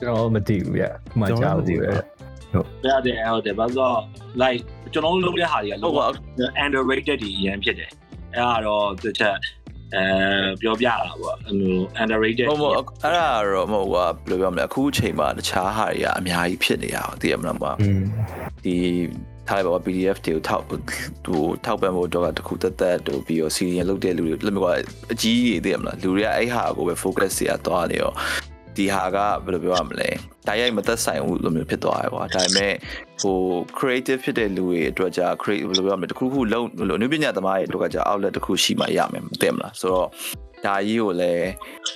[0.00, 0.84] ကျွန်တော်မသိဘူးဗျ
[1.20, 1.88] မှကြားဘူးဗျရ
[3.06, 3.98] တယ်ဟုတ်တယ်ဘာလို့
[4.42, 4.60] like
[4.92, 6.06] ကျွန်တော်တို့လုပ်တဲ့ဟာတွေကဟုတ်ပါ
[6.64, 7.90] underrated တွေအရင်ဖြစ်တယ်
[8.34, 9.36] အဲ့ဒါတော့တစ်ချက်
[9.94, 10.02] အဲ
[10.60, 12.84] ပြောပြတာပေါ့အဲ့လို underrated ဟုတ်မဟုတ်အဲ့
[13.18, 18.02] ဒါတော့မဟုတ်ကွာဘယ်လိုပြောမလဲအခုအချိန်မှာတခြားဟာတွေကအများကြီးဖြစ်နေရအောင်သိရမလားမอืม
[18.64, 18.74] ဒီ
[19.48, 20.78] ထားလိုက်ပါ PDF တွေကိုထောက်ဟို
[21.64, 24.72] ထောက်ပံ့ဖို့တော့တခုတက်တက်တို့ပြီးတော့ serial လုပ်တဲ့လူတွေလက်မကွာ
[25.12, 28.12] အကြီးကြီးသိရမလားလူတွေကအဲ့ဟာကိုပဲ focus ရသွားနေရော
[28.76, 30.08] ဒီဟာကဘယ်လိုပြောရမလဲ
[30.46, 32.74] တိုင်းရိုက်မသက်ဆိုင်ဘူးလိုမျိုးဖြစ်သွားရပါဒါပေမဲ့
[33.22, 33.36] ဟို
[33.78, 40.08] creative ဖြစ်တဲ့လူတွေအတွက်ကြာ create ဘယ်လိုပြောရမလဲတခုခုလုံးဘယ်လိုအနုပညာသမားတွေတို့ကကြာ outlet တခုရှိမှရမယ်မသိမလားဆိုတော့
[40.64, 41.48] ဒါကြီးကိုလည်း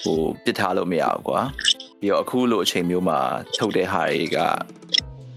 [0.02, 1.40] ဟိုပစ်ထားလို့မရဘူးကွာ
[2.00, 3.18] ပြီးတော့အခုလိုအချိန်မျိုးမှာ
[3.56, 4.38] ထုတ်တဲ့ဟာတွေက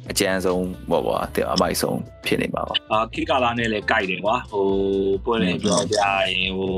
[0.09, 4.67] အကျန်းဆုံးပေါ့ကွာတဲ့အမိုက်ဆုံးဖြစ်နေမှာပါအာခိကာလာနဲ့လည်းကြိုက်တယ်ကွာဟို
[5.25, 6.71] ပွင့်နေပြောကြရင်ဟို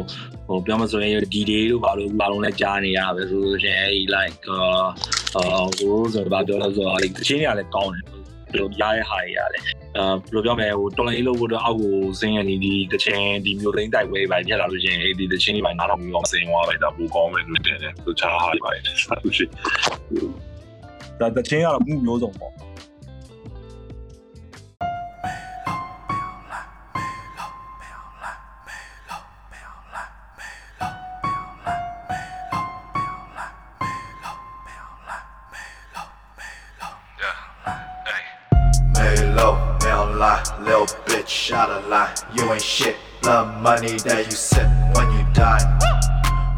[0.48, 4.44] ဟိုပြောမဆိုရင်ဒီဒေးတို့ဘာလို့ဘာလို့လဲကြားနေရပဲဆိုလို့ရှိရင်အဲ့ like
[5.36, 9.64] အာဟိုဆိုတော့ဘာပြောလဲဆိုတော့အဲ့တချင်းတွေကလည်းကောင်းတယ်ဘယ်လိုရတဲ့ဟာတွေရတယ်
[9.98, 19.46] အာဘယ်လိုပြောမလဲဟိုတော်လိုင်းလို့ဖို့တော့အောက်ကိုစင်းရနေဒီတချင်းဒီမျိုးသိန်းတိုက်ဝဲပဲပြက်လာလို့ရှိရင်အဲ့ဒီတချင်းတွေပဲနားတော့ပြီးတော့စင်းသွားပဲဒါပူကောင်းမယ်လို့တင်တယ်သူချားဟာတွေပါတယ်ဆက်လို့ရှိ
[21.20, 22.52] ဒါတချင်းကတော့မှုမျိုးစုံပေါ့
[40.19, 42.15] male lie, little bitch, out of line.
[42.35, 45.63] You ain't shit, love money that you sip when you die.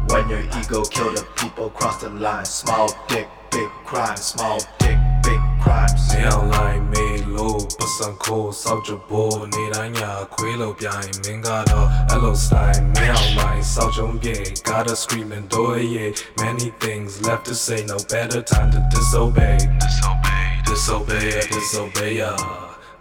[0.09, 2.45] When your ego kill the people cross the line.
[2.45, 5.93] Small dick, big crime, small dick, big crimes.
[6.11, 14.35] နေအောင်လိုက်မေလို့ပစံကိုစောက်ကြဖို့နေတိုင်းညာခွေးလို့ပြိုင်မင်းကတော့အဲ့လို style မင်းအောင်လိုက်စောက်ကြုံပြေ
[14.67, 16.09] gotta scream and do it yeah
[16.43, 22.31] many things left to say no better time to disobey disobey disobey disobey ya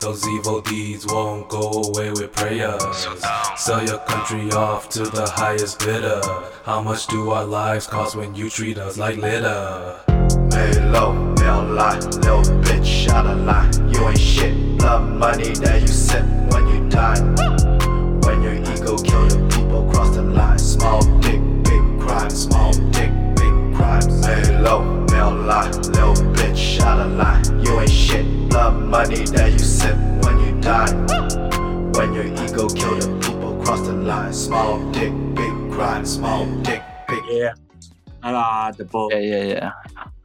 [0.02, 3.08] Those evil deeds won't go away with prayers.
[3.56, 6.20] Sell your country off to the highest bidder.
[6.64, 10.00] How much do our lives cost when you treat us like litter?
[10.50, 13.72] Melo, male lie, little bitch, out of line.
[13.94, 17.22] You ain't shit, love money that you sip when you die.
[18.26, 20.58] When your ego kill the people cross the line.
[20.58, 24.20] Small dick, big crime, small dick, big crimes.
[24.26, 27.66] Melo, male lie, little bitch, of line.
[27.66, 30.92] You ain't shit, love money that you sip when you die.
[31.98, 34.34] When your ego kill the people cross the line.
[34.34, 37.54] Small dick, big crime, small dick, big yeah
[38.24, 39.72] အဲ့ဒါတဘော yeah yeah yeah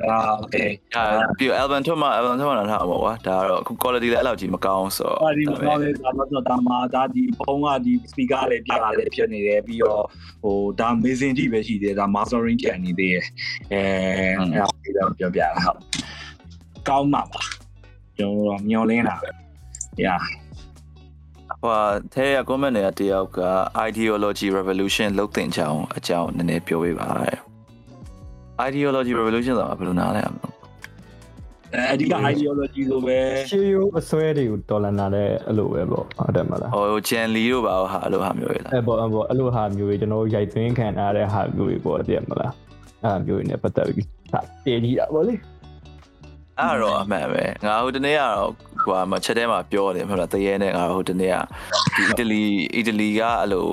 [0.03, 1.05] အာ okay အာ
[1.39, 10.05] ပြီးတော့ album ထုတ်မှ album ထုတ်မှတော့ထားမှာပေါ့ကွာဒါကတော့အခု quality လည်းအဲ့လောက်ကြီးမကောင်းဆိုတော့အာဒီမကောင်းလေဒါမှတော့ဒါမှဒါဒီဖုန်းကဒီ speaker လည်းပြလာလည်းဖြစ်နေတယ်ပြီးတော့
[10.43, 13.25] ဟိုဒါ amazing ကြီးပဲရှိသေးတယ်ဒါ mastering ကျန်နေသေးတယ်
[13.73, 13.83] အဲ
[14.39, 15.79] အဲ့ဒါကိုတော့ပြောပြတာဟုတ်
[16.89, 17.43] ကောင်းမှာပါ
[18.19, 19.31] ကျွန်တော်တို့မျောလင်းတာပဲ
[20.05, 20.23] yeah
[21.63, 21.79] ဟို
[22.15, 23.41] ထဲရ comment တွေကတယောက်က
[23.89, 27.37] ideology revolution လုတ်တင်ချောင်းအကြောင်းနည်းနည်းပြောပေးပါတဲ့
[28.69, 30.39] ideology revolution ဆိုတာဘယ်လိုနားလဲအောင်
[31.75, 33.19] အဲအဓိက ideology ဆိုပဲ
[33.51, 42.53] ရှေးရိုးအစွဲတွေကိုတော်လန်လာတဲ့အဲ့လိုပဲပေါ့ဟုတ်တယ်မလားဟို Gen Lee တို့ပါဟာအဲ့လိုဟာမျိုးတွေလားအဲ့ပေါ့အဲ့ပေါ့အဲ့လိုဟာမျိုးတွေကျွန်တော်တို့ရိုက်သွင်းခံရတဲ့ဟာမျိုးတွေပေါ့တည်မလား
[43.03, 45.35] အဲ့ဟာမျိုးတွေနဲ့ပတ်သက်ပြီးဟာတည်ကြီးတာပေါ့လေ
[46.61, 48.53] အဲ့တော့အမှန်ပဲငါဟိုတနေ့ကတော့
[48.87, 51.37] ဟိုမှာချက်ထဲမှာပြောတယ်မဟုတ်လားတရေနဲ့ငါဟိုတနေ့က
[51.97, 52.45] ဒီအီတလီ
[52.77, 53.67] အီတလီကအဲ့လို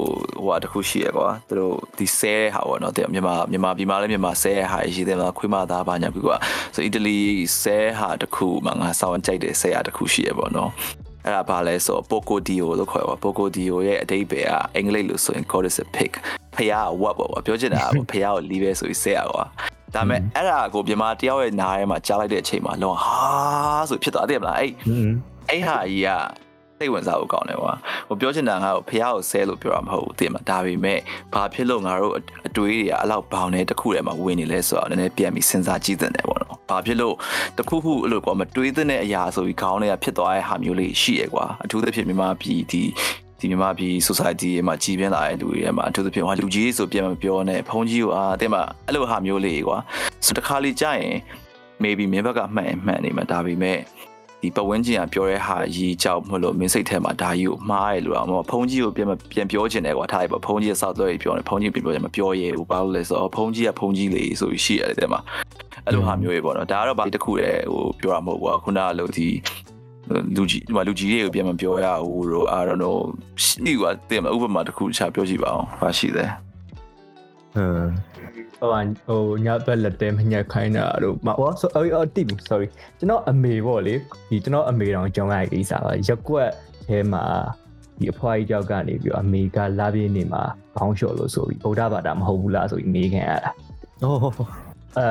[0.43, 6.35] ဟိုဟာတစ်ခုရှိရကွာသူတို့ဒီဆဲတဲ့ဟာပေါ့နော်တဲ့မြန်မာမြန်မာပြည်မှာလည်းမြန်မာဆဲတဲ့ဟာရှိတယ်မလားခွေးမသားပါညာပြီကွာ
[6.75, 7.17] ဆိုအီတလီ
[7.61, 10.71] ဆဲဟာတစ်ခုမှာငါစောင်းကြိုက်တဲ့ဆဲဟာတစ်ခုရှိရပေါ့နော်
[11.25, 16.11] အဲ့ဒါဘာလဲဆို Poco Dio လို့ခေါ်ပါ Poco Dio ရဲ့အတိတ်ပဲကအင်္ဂလိပ်လို့ဆိုရင် God is a pig
[16.55, 19.43] ဖះက what ပေါ့ကွာပြောချင်တာကဖះကိုလီးပဲဆိုပြီးဆဲရကွာ
[19.95, 23.17] ဒါပေမဲ့အဲ့ဒါကိုမြန်မာတယောက်ရဲ့နားထဲမှာကြားလိုက်တဲ့အချိန်မှာလုံးဝဟာ
[23.89, 25.09] ဆိုဖြစ်သွားတယ်မလားအဲ့อืม
[25.49, 26.09] အဲ့ဟာကြီးက
[26.79, 27.73] စိတ်ဝင်စားဖို့ကောင်းတယ်ကွာ
[28.07, 30.99] ဟိုပြောချင်တာငါ့ကိုဖះကိုဆဲလို့ပြောတာမဟုတ်ဘူးသိမှာဒါပေမဲ့
[31.33, 32.15] ဘာဖြစ်လို့ငါတို့
[32.47, 37.15] အတွေးတွေကအဲ့လောက်ဘောင်နေတစ်ခုထဲမှာဝင်နေလဲဆိုတော့နည်းနည်းပြန်ပြီးစဉ်းစားကြည့်တဲ့တယ်ပေါ့နော်ဘာဖြစ်လို့
[37.57, 42.81] တစ်ခုခုအဲ့လိုကွာမတွေးတဲ့အရာဆိုပြီးခေါင်းထဲကဖြစ်သွားတဲ့ဟာမျိုးလေးရှိရကွာအထူးသဖြင့်မြန်မာပြည်ဒီ
[43.43, 49.77] ဒီမြန်မာပြည် society မှာကြီးပြင်းလာတဲ့လူတွေထဲမှာအထူးသဖြင့်ဟိုလူကြီးဆိုပြန်မပြောနဲ့ဖုန်းကြီးကိုအာတဲ့မှာအဲ့လိုဟာမျိုးလေးကွာ
[50.25, 51.15] ဆိုတခါလေကြာရင်
[51.83, 53.77] maybe မင်းဘက်ကမှန်ရင်မှန်နေမှာဒါပေမဲ့
[54.41, 65.19] ဒီပဝင်းကျင်ကပြောတဲ့ဟာရီကြောက်မလို့မင်းစိတ်ထဲမှာဒါကြီးကိုမှားရလို့အောင်မဖုန်းကြီးကိုပြန်ပြန်ပြောချင်တယ်ကွာထားရပါဖုန်းကြီးကစောက်တော့ပြောနေဖုန်းကြီးပြန်ပြောတယ်မပြောရဲဘူးဘာလို့လဲဆိုတော့ဖုန်းကြီးကဖုန်းကြီးလေးဆိုပြီးရှိရတယ်တဲ့မှာ
[65.85, 69.27] အဲ့လိုဟာမျိုးတွေပေါ့နော်ဒါကတော့ဘာတစ်ခုလေဟိုပြောရမဟုတ်ဘူးကွာခုနကလို့ဒီ
[70.35, 72.97] လူကြီးဒီမှာလူကြီးတွေကိုပြန်မပြောရဘူးတော့ I don't know
[73.43, 76.25] ရှိကွာတဲ့မှာဥပမာတစ်ခုချပြောကြည့်ပါအောင်ဘာရှိလဲ
[77.55, 82.67] ဟမ်ဟိုဟိုညဘက်လက်တဲမညက်ခိုင်းတာတို့မဟောဆိုအော်တိဘူး sorry
[82.97, 83.95] ကျွန်တော်အမေပေါ့လေ
[84.29, 86.49] ဒီကျွန်တော်အမေတော်ကြောင်းရတဲ့ကိစ္စပါရက်ကွက်
[86.87, 87.23] ထဲမှာ
[87.99, 90.43] ဒီအဖွားကြီးကြောက်ကနေပြီးအမေကလာပြင်းနေမှာ
[90.77, 93.51] ခေါင်းလျှော်လို့ဆိုပြီးဗုဒ္ဓဘာသာမဟုတ်ဘူးလားဆိုပြီးမေးခံရတာ
[94.01, 94.11] โอ้
[94.97, 95.07] အဲ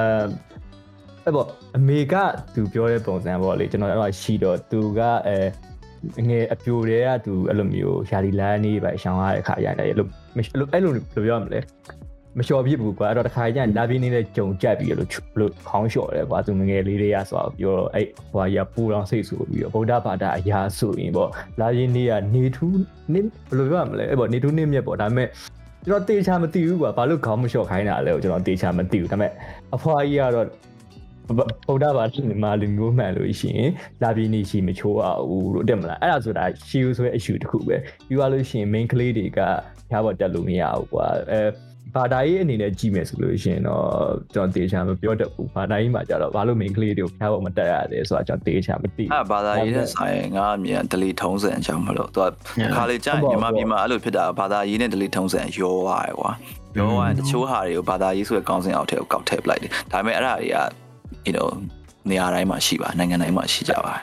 [1.25, 1.47] အဲ့ပေါ့
[1.77, 2.15] အမေက
[2.55, 5.39] သူပြောတဲ့ပုံစံပေါ့လေကျွန်တော်အဲ့တော့ရှိတော့သူကအဲ
[6.29, 11.61] ငယ်အပြိုတွေကသူအဲ့လိုမျိုးယာဒီလန်းနေပဲရှောင်းရတဲ့ခါရတယ်အဲ့လိုအဲ့လိုအဲ့လိုဘယ်လိုပြောရမလဲ
[12.39, 15.09] မလျှော်ပြစ်ဘူးကွာအဲ့တော့တစ်ခါကျရင်လာပြင်းနေတဲ့ကြုံကြက်ပြီးလို့
[15.41, 21.31] လို့ခေါင်းလျှော်တယ်ကွာသူငငယ်လေးတွေကဆိုတော့ပြောတော့အဲ့ဟိုကပူတော်စိတ်ဆိုပြီးတော့ဗုဒ္ဓဘာသာအရာဆိုရင်ပေါ့
[21.61, 22.81] လာပြင်းနေကနေထူး
[23.13, 25.29] နင်းဘယ်လိုပြောရမလဲအဲ့ပေါ့နေထူးနင်းမြက်ပေါ့ဒါပေမဲ့
[25.87, 29.33] ကျွန်တော်တေချာမသိဘူးကွာဘာလို့ခေါင်းမလျှော်ခိုင်းတာလဲကိုကျွန်တော်တေချာမသိဘူးဒါပေမဲ့
[29.75, 30.47] အဖွားကြီးကတော့
[31.69, 33.71] ဗုဒ္ဓဘာသာမှာလူမျိုးမှန်လို့ရှိရင်
[34.03, 35.21] လာပြီးနေရှိမချိုးအောင်
[35.55, 37.77] လို့တက်မလားအဲ့ဒါဆိုတာရှီယူဆိုတဲ့ issue တစ်ခုပဲ
[38.07, 39.41] ပြီးသွားလို့ရှိရင် main ကလေးတွေက
[39.91, 41.41] ဖျားပေါ်တက်လို့မရဘူးကွာအဲ
[41.97, 43.85] ဘာသာရေးအနေနဲ့ကြည့်မယ်ဆိုလို့ရှိရင်တော့
[44.35, 52.23] ကျွန်တော်တေချာမပြောတတ်ဘူးဘာသာရေးမှာကြတော့ဘာလို့ main ကလေးတွေကိုဖျားပေါ်မတက်ရလဲဆိုတာကျွန်တော်တေချာမသိအဲ့ဘာသာရေးနဲ့ဆိုင်ငါအမြင်ဒလီထုံးစံအကြောင်းမလို့သူ
[52.63, 56.31] ကခါလေကြာမြန်မာပြည်မှာအဲ့လိုဖြစ်တာဘာသာရေးနဲ့ဒလီထုံးစံရောရတယ်ကွာ
[56.79, 60.57] ရောရတချို့ဟာတွေကိုဘာသာရေးဆိုတဲ့ကောင်းစင်အောက်ထဲကိုကောက်ထည့်ပလိုက်တယ်ဒါပေမဲ့အဲ့ဒါတွေက
[61.27, 61.49] you know
[62.11, 64.03] နေရာတိုင်းမှာရှိပါနိုင်ငံတိုင်းမှာရှိကြပါတယ်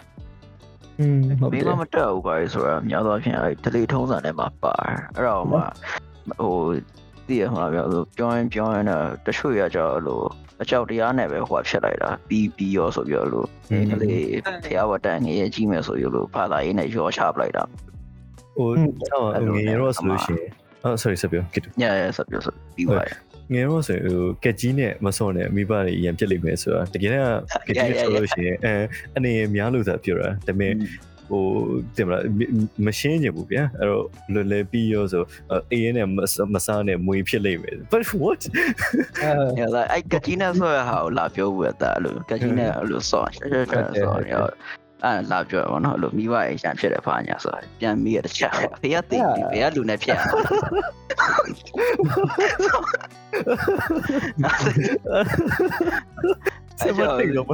[1.00, 5.60] อืมဟုတ်မတင်းယ်ကမတက်ဘူးပါလေဆိုတာများသောအားဖြင့်အဲ့ဒလီထုံးစံထဲမှာပါတယ်အဲ့တော့မှ
[6.40, 6.56] ဟို
[7.28, 10.26] တည်ရမှာပြောလို့ပြောရင်ပြောရင်တော့တချို့ရကြလို့
[10.62, 14.28] အကြောက်တရားနဲ့ပဲဟိုဖြစ်လိုက်တာပြီးပြီးရောဆိုပြောလို့ဒီကလေး
[14.66, 17.64] ဖျားဝတန်ငယ်ကြီးမယ်ဆိုရလို့ဘာသာရေးနဲ့ရောချပလိုက်တာ
[18.58, 18.70] ဟို
[19.12, 20.50] တော့ငယ်ရောဆိုလို့ရှိရင်
[20.84, 23.04] အော် sorry ဆက်ပြောကစ်ညရဆက်ပြောဆိုပြီးပါ
[23.54, 28.74] ငယ်ရောဆိုဟိုကက်ကြီးနဲ့မစောနဲ့မိဘတွေအရင်ပြစ်လိမ့်မယ်ဆိုတာတကယ်တော့ကက်ကြီးဆိုလို့ရှိရင်အဲ
[29.16, 30.74] အနေများလို့သာပြောတာဒါပေမဲ့
[31.30, 31.46] ဟို
[31.96, 32.22] တင်မလား
[32.86, 35.24] မရှင်းချင်ဘူးဗျာအဲ့တော့လွယ်လွယ်ပြီးရောဆို
[35.72, 36.08] အေးနဲ့
[36.54, 38.42] မစားနဲ့မွေဖြစ်လိမ့်မယ် but what
[39.58, 44.46] ညလာအဲ့ကကြီးနဲ့ဆိုရဟာကိုလာပြောဘူးတဲ့အဲ့လိုကကြီးနဲ့အဲ့လိုဆော့ရှက်ရှက်ရှက်ဆော့ရော
[45.06, 50.20] အဲ့လာပြောပါတော့လို့မိဘအရင်ဖြစ်တယ်ဖာညာဆိုပြန်ပြီးရတခြားဖေးရသိပြီဖေးရလူနဲ့ဖြစ်
[56.82, 57.48] စမတိတ်တော့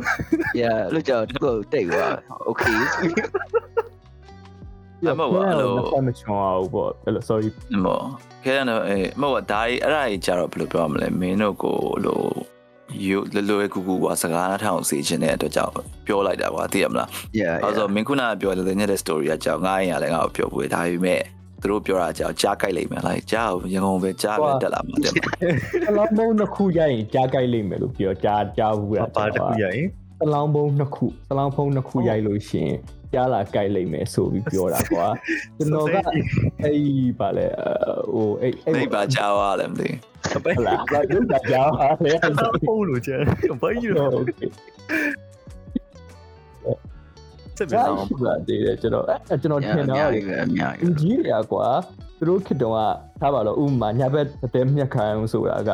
[0.62, 0.64] ရ
[0.94, 2.14] လို့ကြောက်တော့တိတ်သွား
[2.50, 2.78] okay
[5.12, 7.50] အမဟုတ်အဲ့လိုမချောင်းအောင်ပေါ့အဲ့လို sorry
[7.86, 8.02] မော
[8.44, 12.55] ခဲရတော့အေးမဟုတ်ဒါကြီးအဲ့ဒါကြီးကြတော့ဘယ်လိုပြောရမလဲမင်းတို့ကိုလို့
[13.06, 15.74] ယူလလွယ်ကူကူကစကားနားထောင်စေချင်တဲ့အတွက်ကြောင့်
[16.06, 17.07] ပြောလိုက်တာကွာသိရမလား
[17.40, 21.22] yeah အဲဆိုမင်းခုနကပြောတဲ့ညတဲ့ story ကကြောင့်ငါ့ရင်ကလည်းငါ့ကိုပြောပွေဒါပေမဲ့
[21.62, 25.14] သူတို့ပြောတာကြောင့်ကြားကြိုက်လိမ့်မယ်လားကြားရငုံပဲကြားပဲတက်လာမှာတဲ့
[25.86, 29.88] တလောင်းဘုံနှစ်ခုရရင်ကြားကြိုက်လိမ့်မယ်လို့ပြောကြားကြားဘူးရပါတခုရရင်
[30.22, 32.78] တလောင်းဘုံနှစ်ခုတလောင်းဘုံနှစ်ခုရိုက်လို့ရှိရင်
[33.16, 35.06] ကြားလာကြိုက်လိမ့်မယ်ဆိုပြီးပြောတာကွာ
[35.58, 35.96] ကျွန်တော်က
[36.64, 36.80] အဲ့
[37.20, 37.48] ဘာလဲ
[38.14, 39.90] ဟိုအဲ့အဲ့ဘာကြားရလဲမသိ
[40.32, 42.14] ဘူးဘာလဲဘာကြားရလဲ
[42.68, 43.22] ပုံလို့ကြား
[43.62, 44.12] ဘာကြီးတော့
[47.58, 50.24] ဆက်ပြီးတော့ပြသေးတယ်ကျွန်တော်အဲကျွန်တော်ထင်တာအများကြီး
[50.84, 51.68] အကြီးတွေကကွာ
[52.18, 52.76] သူတို့ခေတ္တက
[53.20, 55.72] ထားပါတော့ဥမာညဘက်တဲမြက်ခံဆိုတာက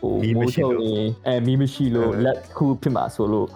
[0.00, 3.48] ဟိုမိုးချုံရင်အဲမီးမရှိလို့လက်ခုဖြစ်မှာဆိုလို့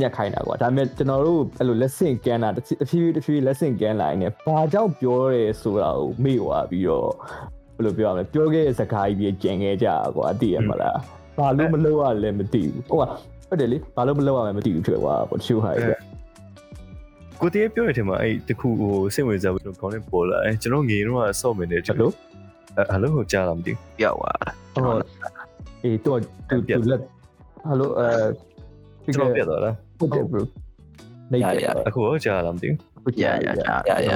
[0.00, 7.10] မြက်ခိုင်းတာကွာဒါပေမဲ့ကျွန်တော်တို့အဲ့လိုလက်ဆင့်ကန်းတာတစ်ဖြည်းဖြည်းတစ်ဖြည်းလက်ဆင့်ကန်းလာရင်ဘာကြောင့်ပြောရဲဆိုတာကိုမေ့သွားပြီးတော့
[7.76, 10.98] ဘယ်လိုပြောရမလဲပြောခဲ့တဲ့စကားကြီးကြီးကြံခဲ့ကြတာကွာသိရမလား
[11.38, 13.08] ဘာလို့မလုပ်ရလဲမသိဘူးဟုတ်ပါ
[13.48, 16.00] ဟုတ်တယ်လေဘာလို့မလုပ်ရလဲမသိဘူးဖြစ်သွားပေါ့တချို့ဟာကြီး
[17.40, 25.00] ကိုတည်းပြောရတဲ့မှာအဲ့တခုဟိုစိတ်ဝင်စားဖို့ကောင်းနေပေါ်လာအဲကျွန်တော်ငေတော့ဆော့မနေတယ်ဟယ်လိုဟယ်လိုဟိုကြားလာမသိပြောက်သွားတာဟုတ်
[25.82, 27.04] အေးတော့တူတူလက်ဟ
[27.70, 28.51] ယ်လိုအဲဘူး
[29.14, 30.42] ကျွန်တော်ပြတ်သွားလားဟုတ်တယ် bro
[31.32, 33.48] နေရရအခုရောကြားလာမသိဘူးဟုတ်ရရရ
[34.08, 34.10] ရ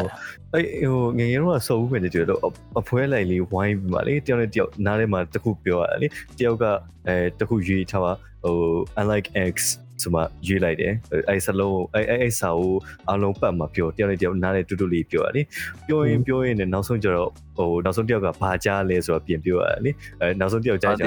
[0.52, 2.40] အဲ့ဟိုငငယ်တော့ဆော့ဘူးပဲကြည့်တော့
[2.80, 6.08] အဖွဲလိုက်လေးဝိုင်းပြီးမှလေတယောက်နဲ့တယောက်နားထဲမှာတခုပြောရတယ်လေ
[6.38, 6.64] တယောက်က
[7.08, 8.12] အဲတခုရွေးထားပါ
[8.44, 8.56] ဟို
[9.00, 9.54] unlike x
[10.02, 10.92] ဆိုမှရွေးလိုက်တယ်
[11.28, 12.74] အဲ့စလုံးအဲ့အဲ့စာကို
[13.10, 15.42] အလုံးပတ်မှာပြောတယောက်နဲ့တယောက်နားနဲ့တူတူလေးပြောရလေ
[15.86, 19.90] ပြောရင်ပြောရင်လည်းနောက်ဆုံးကျတော့ဟိုနောက်ဆုံးတယောက်ကဘာကြားလဲဆိုတော့ပြင်ပြောရတယ်လေ
[20.20, 21.04] အဲနောက်ဆုံးတယောက်ကြားကြ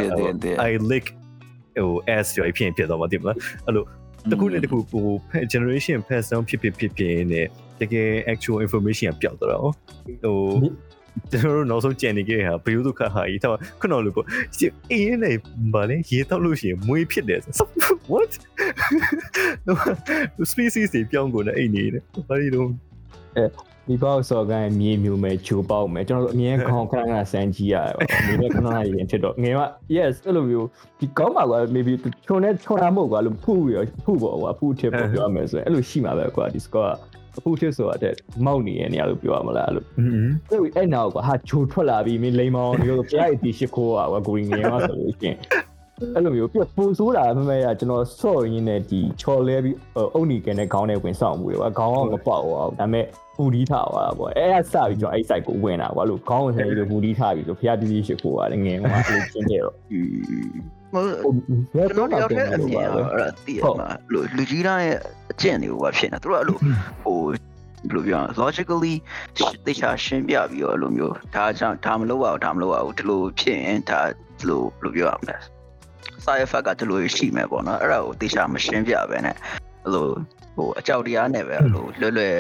[0.68, 1.06] I lick
[1.85, 3.84] ဟို s ရောအဖြစ်ဖြစ်သွားမှာတိမလားအဲ့လို
[4.31, 5.07] တခုနဲ့တခုဟို
[5.53, 7.41] generation pass down ဖြစ်ဖြစ်ဖြစ်ဖြစ်နေ
[7.81, 9.72] တကယ် actual information ကပျောက်သွားတော့
[10.23, 10.38] ဟို
[11.31, 14.26] ကျွန်တော်တို့နောက်ဆုံးကြံနေခဲ့တာဘယ်လိုဒုက္ခဟာကြီးတော့ခုနလိုပေါ့
[14.91, 15.31] အင်းနေ
[15.73, 17.39] ဘာလဲရေတောက်လို့ရှိရင်မွေးဖြစ်တယ်
[18.11, 18.31] what
[20.51, 22.69] species တွေပြောင်းကုန်တဲ့အိမ်နေတယ်ဘာလို့တော့
[23.90, 28.07] မိဘဆော်ကန်မြေမျိုးမဲ့ဂျိုးပေါက်မဲ့ကျွန်တော်တို့အမြဲခေါင်းခဏခဏစမ်းကြည့်ရတယ်ပေါ့
[28.40, 28.68] မြေခဏခဏ
[28.98, 29.60] ရင်ဖြစ်တော့ငယ်က
[29.95, 30.68] yes အဲ့လိုမျိုး
[30.99, 31.94] ဒီကောင်းပါကွာ maybe
[32.28, 36.94] ချုံနဲ့ချုံတာမဟုတ်ကွာလို့ဖူးရောဖူးပေါ့ကွာဖူး tip ပေါ့ပြောရမယ်ဆိုရင်အဲ့လိုရှိမှာပဲကွာဒီ score
[37.38, 38.14] အဖူး tip ဆိုတာတဲ့
[38.45, 39.84] မောက်နေတဲ့နေရာလို့ပြောရမလားအဲ့လို
[40.49, 45.36] အဲ့ဒီအဲ့နောက်ကွာဟာဂျိုးထွက်လာပြီမင်းလိမ်မောင်းဒီလိုကြားရတီရှိခိုးကွာဂူရီငယ်ကဆိုလို့ရှင်
[46.16, 49.78] အဲ့လိုမျိုးပြပူဆိုးတာမမဲရကျွန်တော်ဆော့ရင်းနဲ့ဒီချော်လဲပြီး
[50.14, 53.06] အုတ်နီကန်နဲ့ခေါင်းနဲ့ဝင်ဆောင်မှုတွေကွာခေါင်းကမပေါက်အောင်ဒါပေမဲ့
[53.40, 59.76] ပူဒီထားသွားတာပေါ့အဲ့အစပြီးကျွန်တော်အဲ့ site ကိုဝင်တာကွာလို့ခေါင်းဝင်ဆိုင်ပြီးပူဒီထားပြီးဆိုဖျားတီးတီရှစ်ခိုးอ่ะငယ်မှာအဲ့လိုချင်းခဲ့တော့
[60.94, 61.34] မဟုတ်ဟို
[61.76, 64.98] ဘယ်ကျွန်တော့တော်မှတယောက်ပြန်တည်းအလို့မြင်ပါတော့ပဲအဲ့ဒါတည်ရမှာလူလူကြီးတိုင်းရဲ့
[65.32, 66.57] အကျင့်တွေကိုပါဖြစ်နေသူတို့ကအဲ့လို
[67.03, 68.95] ဟိုဘယ်လိုပြောရလဲ logically
[69.66, 73.99] တေချာရှင်းပြပြီးတော့အဲ့လိုမျိုးဒါကြောင့်ဒါမလုပ်ရအောင်ဒါမလုပ်ရအောင်ဒီလိုဖြစ်ရင်ဒါ
[74.40, 75.38] ဒီလိုဘယ်လိုပြောရမလဲ
[76.26, 79.36] side effect ကဒီလိုရှိမယ်ပေါ့နော်အဲ့ဒါကိုတေချာမရှင်းပြဘဲနဲ့
[79.84, 80.07] အဲ့လို
[80.56, 82.38] ဟိုအကြောက်တရားနဲ့ပဲအဲ့လိုလွယ်လွယ်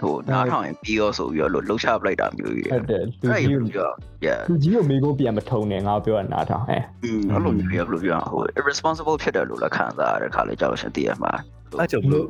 [0.00, 3.90] ဟိုနားထောင်ရင်ပြီးရောဆိုပြီးတော့လို့လှုပ်ရှားပလိုက်တာမျိုးကြီးဟုတ်တယ်လူအဲ့ကြီးလိုကိုပြော
[4.26, 11.32] yeah လူကြီးကိုမိကိုပြန်မထုံနဲ့ငါပြောတာနားထောင်ဟဲ့อืมအဲ့လိုမျိုးရဘယ်လိုပြောရအောင်ဟို irresponsible ဖြစ်တယ်လို့လည်းခံစားရတဲ့ခါလေးကြောက်ရှင်တည်ရမှာ
[11.78, 12.26] အဲ့ကြောင့်ဘလို့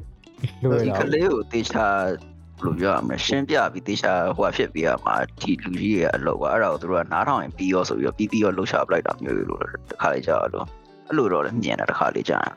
[0.63, 1.87] လို့ရဒီတာကလေးကိုတေချာ
[2.61, 10.67] ဘယ်လိုပြောရမလဲရှင်းပြပြီးတေချာဟိုဟာဖြစ်ပြီးရမှာဒီလူကြီးရဲ့အလုပ်ကအဲ့ဒါကိုသူတို့ကနားထောင်ရင်ပြီးရောဆိုပြီးတော့ပြီးပြီးရောလှုပ်ရှားပလိုက်တာမျိုးလို့တစ်ခါလေးကြောက်လို့
[11.09, 12.55] အဲ့လိုတော့လည်းမြင်တာတစ်ခါလေးကြာရင်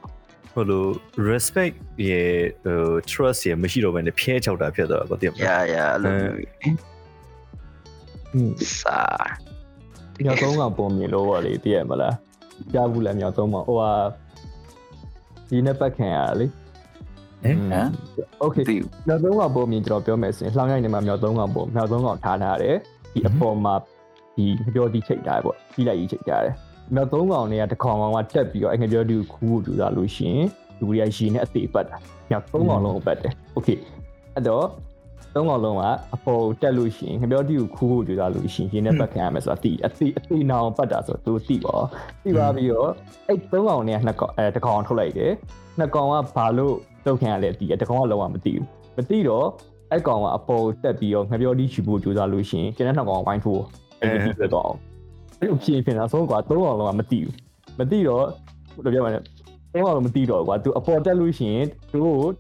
[0.57, 0.85] ဟိုလို
[1.31, 1.77] respect
[2.09, 2.33] ရဲ့
[2.65, 2.79] ဟို
[3.11, 6.39] trust ရဲ့မရှိတော့ဘဲနဲ့ဖျဲချောက်တာဖြစ်သွားတာပေါ့တင်မလား yeah yeah အဲ့လိုမျိုး
[8.35, 9.01] อืม စာ
[10.25, 12.17] မြောက်သုံးကောင်ပုံမြင်လို့ပေါ့လေသိရမလား
[12.73, 13.93] ကြားဘူးလားမြောက်သုံးကောင်ဟိုဟာ
[15.49, 17.89] ဒီနဲ့ပတ်ခံရတာလေ ဟမ် ဟမ်
[18.41, 22.77] โอเค ဒီ မြောက်သုံးကောင်ပုံမြင်ကျွန်တော်ပြောမယ်ဆိုရင်လှောင်းရိုက်နေမှာမြောက်သုံးကောင်ပုံမြောက်သုံးကောင်ထားထားတယ်
[23.15, 23.75] ဒီအပေါ်မှာ
[24.37, 26.55] ဒီငပြောဒီချိန်ထားတယ်ပေါ့ကြီးလိုက်ကြီးချိန်ထားတယ်
[26.95, 30.47] မြောက်သုံးကောင်တွေကတစ်ကောင်ကောင်ကတက်ပြီးတော့အငပြောဒီကိုခူးဖို့ကြိုးစားလို့ရှိရင်
[30.79, 31.97] လူတွေကရှည်နဲ့အသေးပတ်တာ
[32.31, 33.69] မြောက်သုံးကောင်လုံးကိုပတ်တယ်โอเค
[34.35, 34.67] အဲ့တော့
[35.35, 35.83] သုံးကောင်လုံးက
[36.15, 41.77] အပေါ်တက်လို့ရှိရင်ငပြောဒီကိုခူးဖို့ကြိုးစားလို့ရှိရင်ရှည်နဲ့ပတ်ခံရမယ်ဆိုတာသိအသေးအသေးနောင်ပတ်တာဆိုတော့သူသိပါ
[42.25, 42.91] သိပါပြီးတော့
[43.29, 45.33] အဲ့သုံးကောင်တွေကနှစ်ကောင်အဲတစ်ကောင်ထုတ်လိုက်တယ်
[45.79, 48.67] နှစ်ကောင်ကဘာလို့တုတ်ခံရလဲသိတယ်တစ်ကောင်ကလုံးဝမသိဘူး
[48.97, 49.47] မသိတော့
[49.91, 53.63] အဲ့ကောင်ကအပေါ်တက်ပြီးတော့ငပြောဒီချူဖို့ကြိုးစားလို့ရှိရင်ကျန်တဲ့နှစ်ကောင်ကဝိုင်းထိုး
[54.01, 54.73] အဲ့ဒီပြတော့
[55.40, 57.34] အဲ့လိုဖြစ်ဖြစ်တာဆုံးကွာသုံးကောင်လုံးကမသိဘူး
[57.80, 58.26] မသိတော့
[58.76, 59.20] ဘယ်လိုပြောမလဲ
[59.74, 62.32] သုံးကောင်လုံးမသိတော့ကွာသူအပေါ်တက်လို့ရှိရင်သူတို့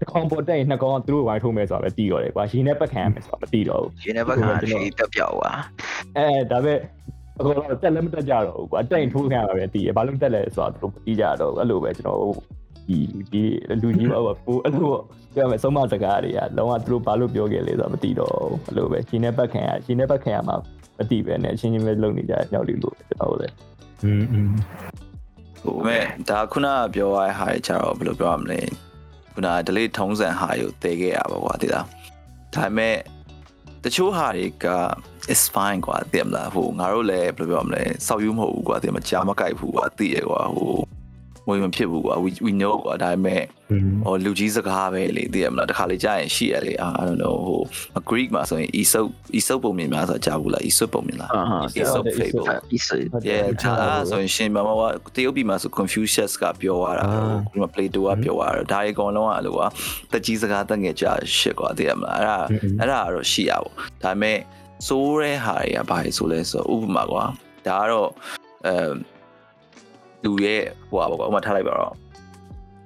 [0.00, 4.38] တစ်ကောင်ပေါ်တက်ရင်နှစ်ကောင်ကသူတို့ဝိုင်းထိုးမယ်ဆိုတာပဲသိတော့တယ်ကွာရှင်နဲ့ပတ်ခံရမယ်ဆိုတာမသိတော့ဘူးရှင်တဲ့ဘက်က
[4.70, 5.60] ရှိတက်ပြောက်သွား
[6.16, 6.74] အဲဒါပဲ
[7.38, 12.20] အကုန်လုံးတက်လည်းမတက်ကြတော့ဘူးကွာတက်ရင်ထိုးခံရပါပဲတည်ရဘာလို့တက်လဲဆိုတော့သူတို့မသိကြတော့ဘူးအဲ့လိုပဲကျွန်တော်
[12.87, 12.97] ဒီ
[13.31, 13.43] ဒီ
[13.81, 14.91] လူကြီးပေါ့ဟိုအဲ့လို
[15.35, 20.55] ပြောမယ်ဆုံးမစကားတွေကလုံးဝသူတို့ဘာလို့ပြောခဲ့လဲဆိုတော့မသိတော့ဘူးအဲ့လိုပဲရှင်နဲ့ပတ်ခံရရှင်နဲ့ပတ်ခံရမှာ
[20.97, 23.55] မသိပဲနဲ့အချင်းချင်းပဲလုံနေကြညောက်လေးလို့ကျွန်တော်လည်း
[24.03, 24.51] อืมอืม
[25.63, 28.59] ဟိုမဲ့ဒါခုနကပြောရတဲ့ဟာတွေကြတော့ဘယ်လိုပြောရမလဲ
[29.33, 31.85] ခုနက delay ထုံးစံဟာကိုတည်ခဲ့ရပါကွာတိလား
[32.55, 32.95] ဒါပေမဲ့
[33.83, 34.67] တချို့ဟာတွေက
[35.33, 40.73] is fine ကွာသိမလားဟိုငါတို့လည်းဘယ်လိုပြောရမလဲစောက်ယူမဟုတ်ဘူးကွာသိမကြားမကြိုက်ဘူးကွာသိရကွာဟို
[41.48, 43.42] ဝေမဖြစ်ဘူးကွာ we we know ကွာဒါပေမဲ့
[43.72, 47.60] อืมဟိုလူကြီးစကားပဲလေသိရမလားတခါလေကြားရင်ရှိရလေအာ I don't know ဟို
[48.10, 49.06] Greek မှာဆိုရင် Aesop
[49.36, 52.98] Aesop ပုံမြင်များဆိုကြားဘူးလား Aesop ပုံမြင်လားအာဟာ Aesop fable ဒီစေ
[53.28, 53.74] yeah ဒါ
[54.10, 54.82] ဆိုရင်ရှင်မမက
[55.16, 59.58] တရုတ်ပြည်မှာဆို Confucius ကပြောရတာဒီမှာ Plato ကပြောရတာဒါတွေအကုန်လုံးကလို့
[60.12, 61.04] ကတကြီးစကားတက်ငယ်ကြ
[61.38, 62.38] ရှစ်ကွာသိရမလားအဲ့ဒါ
[62.80, 63.68] အဲ့ဒါကတော့ရှိရပါ
[64.02, 64.38] ဒါပေမဲ့
[64.86, 67.24] စိုးတဲ့ဟာတွေကဘာလဲဆိုလဲဆိုဥပမာကွာ
[67.66, 68.08] ဒါကတော့
[68.66, 68.74] အဲ
[70.26, 71.94] လူရဲ့ဟိုပါပေါ့ဥပမာထားလိုက်ပါတော့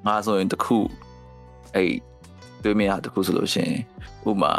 [0.07, 0.79] ငါဆိုရင်တခု
[1.75, 1.93] အဲ့
[2.65, 3.77] တွေးမရတခုဆိုလို့ရှိရင်
[4.29, 4.55] ဥပမာ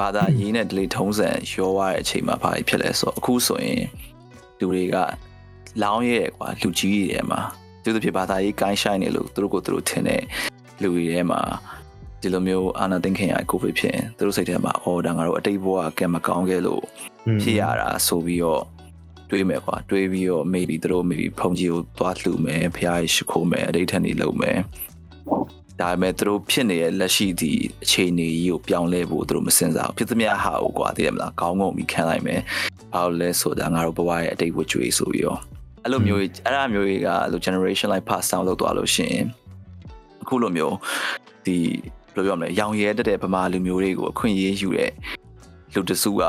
[0.00, 3.82] ဘာသာရေးနဲ့ delay ထုံးစံရောရတဲ့အချိန်မှာဘာဖြစ်လဲဆိုတော့အခုဆိုရင်
[4.58, 4.96] လူတွေက
[5.82, 7.40] လောင်းရဲကွာလူကြီးတွေထဲမှာ
[7.82, 10.22] သူတို့ဖြစ်ဘာသာရေးကိုင်းဆိုင်နေလို့သူတို့ကိုသူတို့ထင်တဲ့
[10.82, 11.40] လူတွေထဲမှာ
[12.20, 16.82] ဒီလိုမျိုးအာနာသိင်ခင်ရကိုဖြစ်ဖြစ်သူတို့စိတ်ထဲမှာအော်ဒါငါတို့အတိတ်ဘဝကံမကောင်းခဲ့လို့
[17.42, 18.62] ဖြစ်ရတာဆိုပြီးတော့
[19.32, 24.58] တွေးမယ်ကွာတွေးပြီးတော့ maybe သူတို့ maybe ဖုန်ကြီးကိုသွားလှူမယ်ဖះရရှိခိုးမယ်အတိတ်ထက်နေလုပ်မယ်
[25.80, 27.52] ဒါပေမဲ့သူတို့ဖြစ်နေတဲ့လက်ရှိဒီ
[27.84, 32.40] အခြေအနေကြီးကိုပြောင်းလဲဖို့သူတို့မစင်စားဘူးဖြစ်သမျှဟာကိုကွာသိရမလားကောင်းကောင်းပြီးခံလိုက်မယ်
[32.92, 35.40] ဘာလို့လဲဆိုတာငါတို့ဘဝရဲ့အတိတ်ဝကြွေဆိုပြီးတော့
[35.84, 39.26] အဲ့လိုမျိုးကြီးအဲ့ဒါမျိုးကြီးကအဲ့လို generation like pass down လုပ်သွားလို့ရှိရင်
[40.22, 40.76] အခုလိုမျိုး
[41.44, 41.56] ဒီ
[42.14, 44.92] ဘယ်လိုပြောမလဲရောင်ရဲတက်တဲ့ဗမာလူမျိုးတွေကိုအခွင့်အရေးယူတဲ့
[45.74, 46.22] လူတစုက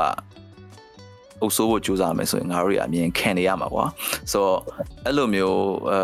[1.40, 3.84] အုပ်စိုးဖို့ကြိုးစားမယ်ဆိုရင်ငါတို့တွေအမြင်ခံနေရမှာကွာ
[4.32, 4.58] ဆိုတော့
[5.06, 5.58] အဲ့လိုမျိုး
[5.90, 5.98] အဲ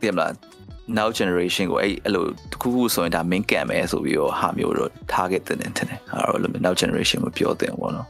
[0.00, 0.32] သိရမလား
[0.98, 8.06] now generation ကိုအဲ့အဲ့လိုတစ်ခုခုဆိုရင်ဒါ main ကံပဲဆိုပြီးတော့ဟာမျိုးတော့ target တင်နေတယ်အဲ့တော့အဲ့လိုမျိုး now generation ကိုပြောတင်ပေါ့နော်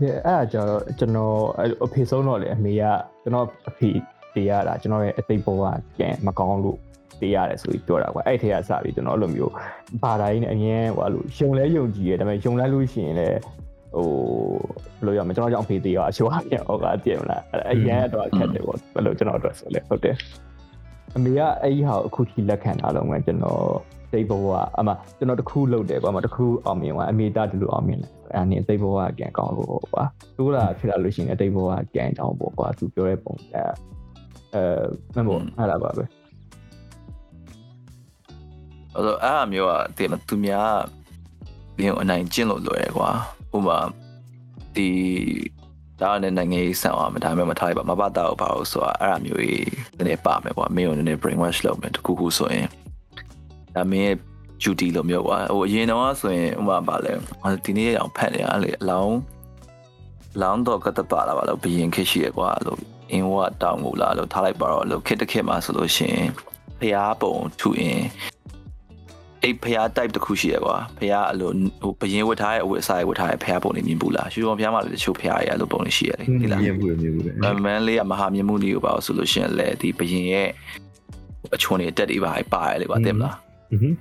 [0.00, 2.82] ဒီအဲ့ဒါကြတော့ကျွန်တော်အဲ့လိုအဖေဆုံးတော့လေအမေက
[3.22, 3.90] ကျွန်တော်အဖေ
[4.34, 5.62] တေးရတာကျွန်တော်ရဲ့အသိဘဝ
[5.98, 6.78] ကံမကောင်းလို့
[7.20, 9.52] တေးရတယ်ဆိုပြီးပြောတာကွာအဲ့ထဲကစပြီးကျွန်တော်အဲ့လိုမျိုး
[10.02, 13.38] ဘာသာရေးနဲ့အငင်းဟိုအဲ့လိုယုံလဲယုံကြည်ရဒါပေမဲ့ယုံလဲလို့ရှိရင်လည်း
[13.94, 14.08] ဟို
[14.96, 20.16] ဘယ်လိုရမလဲကျွန်တော်ကြောင့်အဖေတေးရအချိုးအပြင်ဟောကတည်မလားအဲ့အရင်တော့ခက်တယ်ပေါ့ဘယ်လိုကျွန်တော်တို့ဆိုလဲဟုတ်တယ်
[21.16, 23.60] အမေကအဲ့ဒီဟာကိုအခုထိလက်ခံထားလုံးပဲကျွန်တော်
[24.12, 24.48] တစိတ်ဘဝ
[24.78, 24.88] အမ
[25.18, 30.04] ကျွန်တော်တခုလုပ်တယ်ကွာမတခုအောင်မြင်သွားအမေသားဒီလိုအောင်မြင်တယ်အဲ့နေစိတ်ဘဝကံကောင်းလို့ကွာ
[30.36, 33.54] တိုးလာဖြစ်လာလို့ရှိရင်အတိတ်ဘဝကံကြောင်းပေါ့ကွာသူပြောတဲ့ပုံက
[34.54, 36.04] အဲမမို့အဲ့ဒါပါပဲ
[38.94, 40.72] အဲ့တော့အဲ့အမျိုးကတည်မသူများ
[41.76, 43.10] ဘင်းအနိုင်ကျင့်လို့လွယ်တယ်ကွာ
[43.56, 43.78] ဥပမာ
[44.76, 44.88] ဒီ
[46.00, 49.66] ဒါနဲ့နိုင်ငံရေးဆန်အောင်မဒါမှမထားလိုက်ပါမပတ်တော့ပါဘူးဆိုတာအဲ့အမျိုးကြီး
[49.96, 52.68] နည်းနည်းပါမယ်ကွာမင်းကိုနည်းနည်း brain wash လုပ်မယ်တခုခုဆိုရင်
[53.74, 54.16] ဒါမင်းရဲ့
[54.62, 57.12] duty လို့မျိုးကွာဟိုအရင်တော့ဆိုရင်ဥပမာပါလဲ
[57.64, 59.16] ဒီနေ့အောင်ဖတ်နေရလေအလောင်း
[60.42, 62.78] လောင်းတော့ကတပါလာပါလို့ဘယင်ခက်ရှိရကွာလို့
[63.12, 66.28] အင်းဝတောင်းကိုလာလို့ထားလိုက်ပါတော့လို့ခက်တခက်မှာဆိုလို့ရှိရင်
[66.80, 68.02] ဖျားပုံထူရင်
[69.44, 71.50] အဲ့ဖျား type တစ်ခုရှိရကွာဖျားအဲ့လို
[71.82, 80.48] ဟိုဘယင်ဝတ်ထားရဲ့အဝတ်အစားတွေဝတ်ထားရဲ့ဖျားပုံနေမြင်ဘူးလားရှူတော်ဖျားမှာလည်းတချို့ဖျားရဲ့အဲ့လိုပုံတွေရှိရတယ်ဒီလားမြင်ဘူးမြင်ဘူးလေမန်လေးကမဟာမြင်မှုမျိုးပါလို့ဆိုလို့ရှိရင်လည်းဒီဘရင်ရဲ့
[81.54, 83.36] အချွန်တွေတက်တွေပါပါတယ်လေပါတင်မလား
[83.70, 83.96] ဟွန်း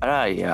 [0.00, 0.50] အဲ့ဒါကြီးက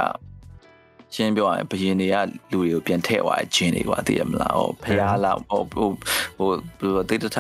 [1.15, 2.17] ရှင်းပြောရရင်ဘရင်တွေက
[2.53, 5.89] လူတွေကိုပြန်ထည့်သွားတဲ့ဂျင်းတွေကွာသိရမလားဟိုဖះလာဟိုဟို
[6.39, 6.51] ဟို
[6.81, 7.39] ဘယ်လိုတိတ်တထ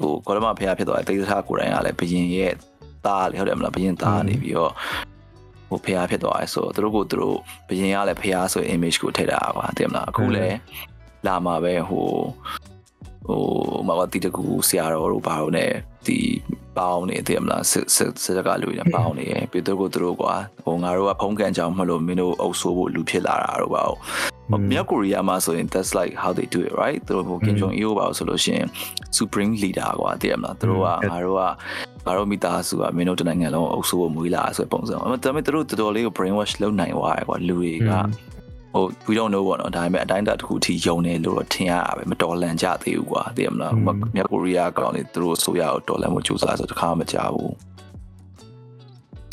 [0.00, 2.52] ဟိုကောရမဖះဖြစ်သွားတဲ့တိတ်တထကိုယ်တိုင်ကလည်းဘရင်ရဲ့
[3.06, 4.72] သားလေဟုတ်တယ်မလားဘရင်သားနေပြီးတော့
[5.70, 7.38] ဟိုဖះဖြစ်သွားရဲဆိုတော့သူတို့ကသူတို့
[7.68, 10.56] ဘရင်ကလည်းဖះဆို image ကိုထည့်တာကွာသိရမလားအခုလည်း
[11.26, 12.08] လာမှာပဲဟို
[13.26, 13.42] ဟို
[13.88, 15.64] မကတိတကူဆရာတော်တို့ဘာလို့ ਨੇ
[16.06, 16.18] ဒီ
[16.80, 20.34] ပေါင်းနေတယ်မလားစစ်စစ်စစ်ကလူတွေပေါင်းနေရပြီးတော့ကိုသူတို့ကွာ
[20.64, 23.98] ဟိုငါတို့ကဖုံးကန်ကြောင်မလို့မင်းတို့အုပ်ဆိုးဖို့လူဖြစ်လာတာတော့ပါဘူး
[24.70, 28.66] မြောက်ကိုရီးယားမှာဆိုရင် that's like how they do it right သူတို့ဟိုကင်ဂျုံအီယိုပါဆိုလို့ရှိရင်
[29.18, 31.42] supreme leader ကွာတည်ရမလားသူတို့ကငါတို့က
[32.06, 37.90] ငါတို့မိသားစုကမင်းတို့တနိုင်ငံလုံးအုပ်ဆိုးဖို့မွေးလာဆိုတဲ့ပုံစံဒါပေမဲ့သူတို့တော်တော်လေးကို brain wash လုပ်နိုင်သွားတယ်ကွာလူတွေက
[38.72, 43.72] ဟို we don't know ပေါ့နော်ဒါပေမဲ့အတိုင်းအတာတစ်ခုအထိယုံနေလို့တော့ထင်ရတာပဲမတော်လန်ကြသေးဘူးကွာသိရမလား
[44.14, 47.52] မြောက်ကိုရီးယားကောင်နေသူတို့ဆိုရအောင်တော်လန်မှုကြိုးစားဆိုတခါမှမကြဘူး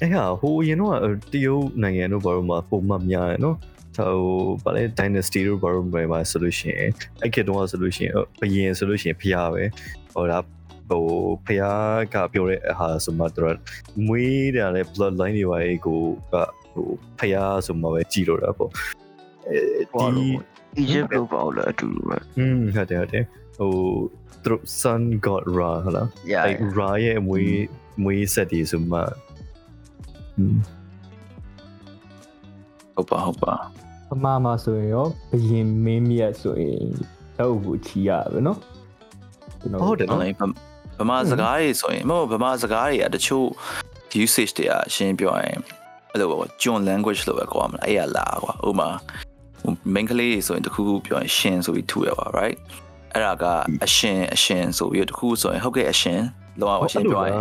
[0.01, 0.93] အဲ့ဟာဟိုအရင်တော့
[1.33, 3.57] တရုတ်နိုင်ငံတို့ဘာလို့မှပုံမှန်များတယ်နော်
[3.97, 4.13] ဟို
[4.63, 6.91] ဗာလေ dynasty တို့ဘာလို့ပဲမှာဆိုလို့ရှိရင်
[7.21, 9.63] အဲ့ခေတ်တုန်းကဆိုလို့ရှိရင်ဘယင်ဆိုလို့ရှိရင်ဖျားပဲ
[10.13, 10.39] ဟိုဒါ
[10.89, 11.05] ဟို
[11.47, 13.57] ဖျားကပြောတဲ့ဟာဆိုမှတော့
[14.07, 15.99] မွေးတယ်လေ blood line တွေပါအေကို
[16.31, 16.35] က
[16.73, 16.87] ဟို
[17.19, 19.06] ဖျားဆိုမှပဲကြည်လို့တာပေါ့အဲ
[20.76, 23.24] ဒီ Egypt လို့ပေါ့လေအတူတူပဲ อืมဟုတ်တယ်ဟုတ်တယ်
[23.58, 23.72] ဟို
[24.44, 27.64] သူတို့ sun god ra ဟုတ်လား Yeah အဲ့ ra ရဲ့မွေး
[28.02, 29.00] မွေးဆက်ဒီဆိုမှ
[30.38, 30.56] อืม
[32.94, 33.54] ဟုတ်ပါဟုတ်ပါ
[34.10, 36.86] ပမာမှာဆိုရင်ရောဘယင်မင်းမြတ်ဆိုရင်
[37.38, 38.56] တော့ဘူးချီရပဲเนาะ
[39.60, 40.30] ကျွန်တော် ဟုတ်တယ် ဟုတ် နော် လေ
[41.00, 43.46] ဗမာစကားတွေဆိုရင်မဟုတ်ဗမာစကားတွေကတချို့
[44.22, 45.58] usage တွေအရှင်းပြောရင်
[46.10, 48.88] အဲ့လိုပေါ့ကျွန်း language လို့ပဲခေါ်ရမလားအဲ့ရလာကွာဥမာ
[49.94, 52.56] main ကလေးဆိုရင်တခုခုပြောရင်ရှင်ဆိုပြီးထူရပါ right
[53.12, 53.44] အဲ့ဒါက
[53.84, 56.20] အရှင်အရှင်ဆိုပြီးတခုဆိုရင်ဟုတ်ကဲ့အရှင်
[56.60, 57.36] လောအောင်အရှင်ပြောရင်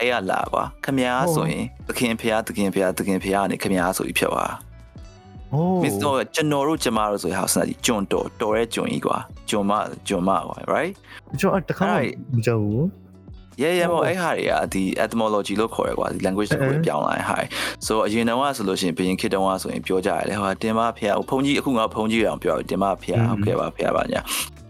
[0.00, 4.52] အဲ့ရလာကွာခမ ्या ဆိုရင်သခင်ဖျားသခင်ဖျားသခင်ဖျားကနေခမ ्या ဆိုပြီးဖြစ်သွား
[5.50, 9.16] โอ้ မစ်တော့ကျွန်တော်တို့ကျမတို့ဆိုရင်ဟာစနာကြီးကျွန်းတော်တော်ရဲကျွန်းကြီးကွာ
[9.48, 9.72] ကျွန်းမ
[10.08, 10.92] ကျွန်းမကွာ right
[11.40, 11.96] ကျွန်တော်တခါမှ
[12.34, 12.84] မကြောက်ဘူး
[13.61, 17.37] ရဲရဲမို့အဲ့ဟာတွေကဒီ etymology လို့ခေါ်ရကွာဒီ language တစ်ခုကိုပြောင်းလာတဲ့ဟာ
[17.85, 24.21] ဆိုအရင်တုန်းကဆိုလို့ရှိရင်ဘရင်ခေတ်တုန်းကဆိုရင်ပြောကြရတယ်ဟိုတင်မဖះဟိုဖုန်ကြီးအခုငါဖုန်ကြီးအောင်ပြောတင်မဖះဟုတ်ကဲ့ပါဖះပါညာ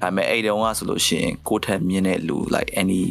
[0.02, 3.04] ဒါပေမဲ့အဲ့တုန်းကဆိုလို့ရှိရင်ကိုထက်မြင့်တဲ့လူ like any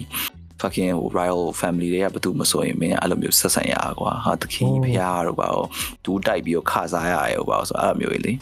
[0.60, 5.68] fucking royal family တွေကဘာလို့မဆိုရင်မင်းအဲ့လိုမျိုးဆက်ဆံရကွာဟာတခင်ဖះတို့ပါတော့
[6.04, 8.32] ဒူးတိုက်ပြီးတော့ခစားရရောပါဆိုအဲ့လိုမျိုးလေ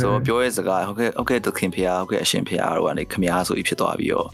[0.00, 4.28] ဆိုပြောရဲစကားဟုတ်ကဲ့ဟုတ်ကဲ့တခင်ဖះဟုတ်ကဲ့အရှင်ဖះတို့ကနေခမားဆိုပြီးဖြစ်သွားပြီးတော့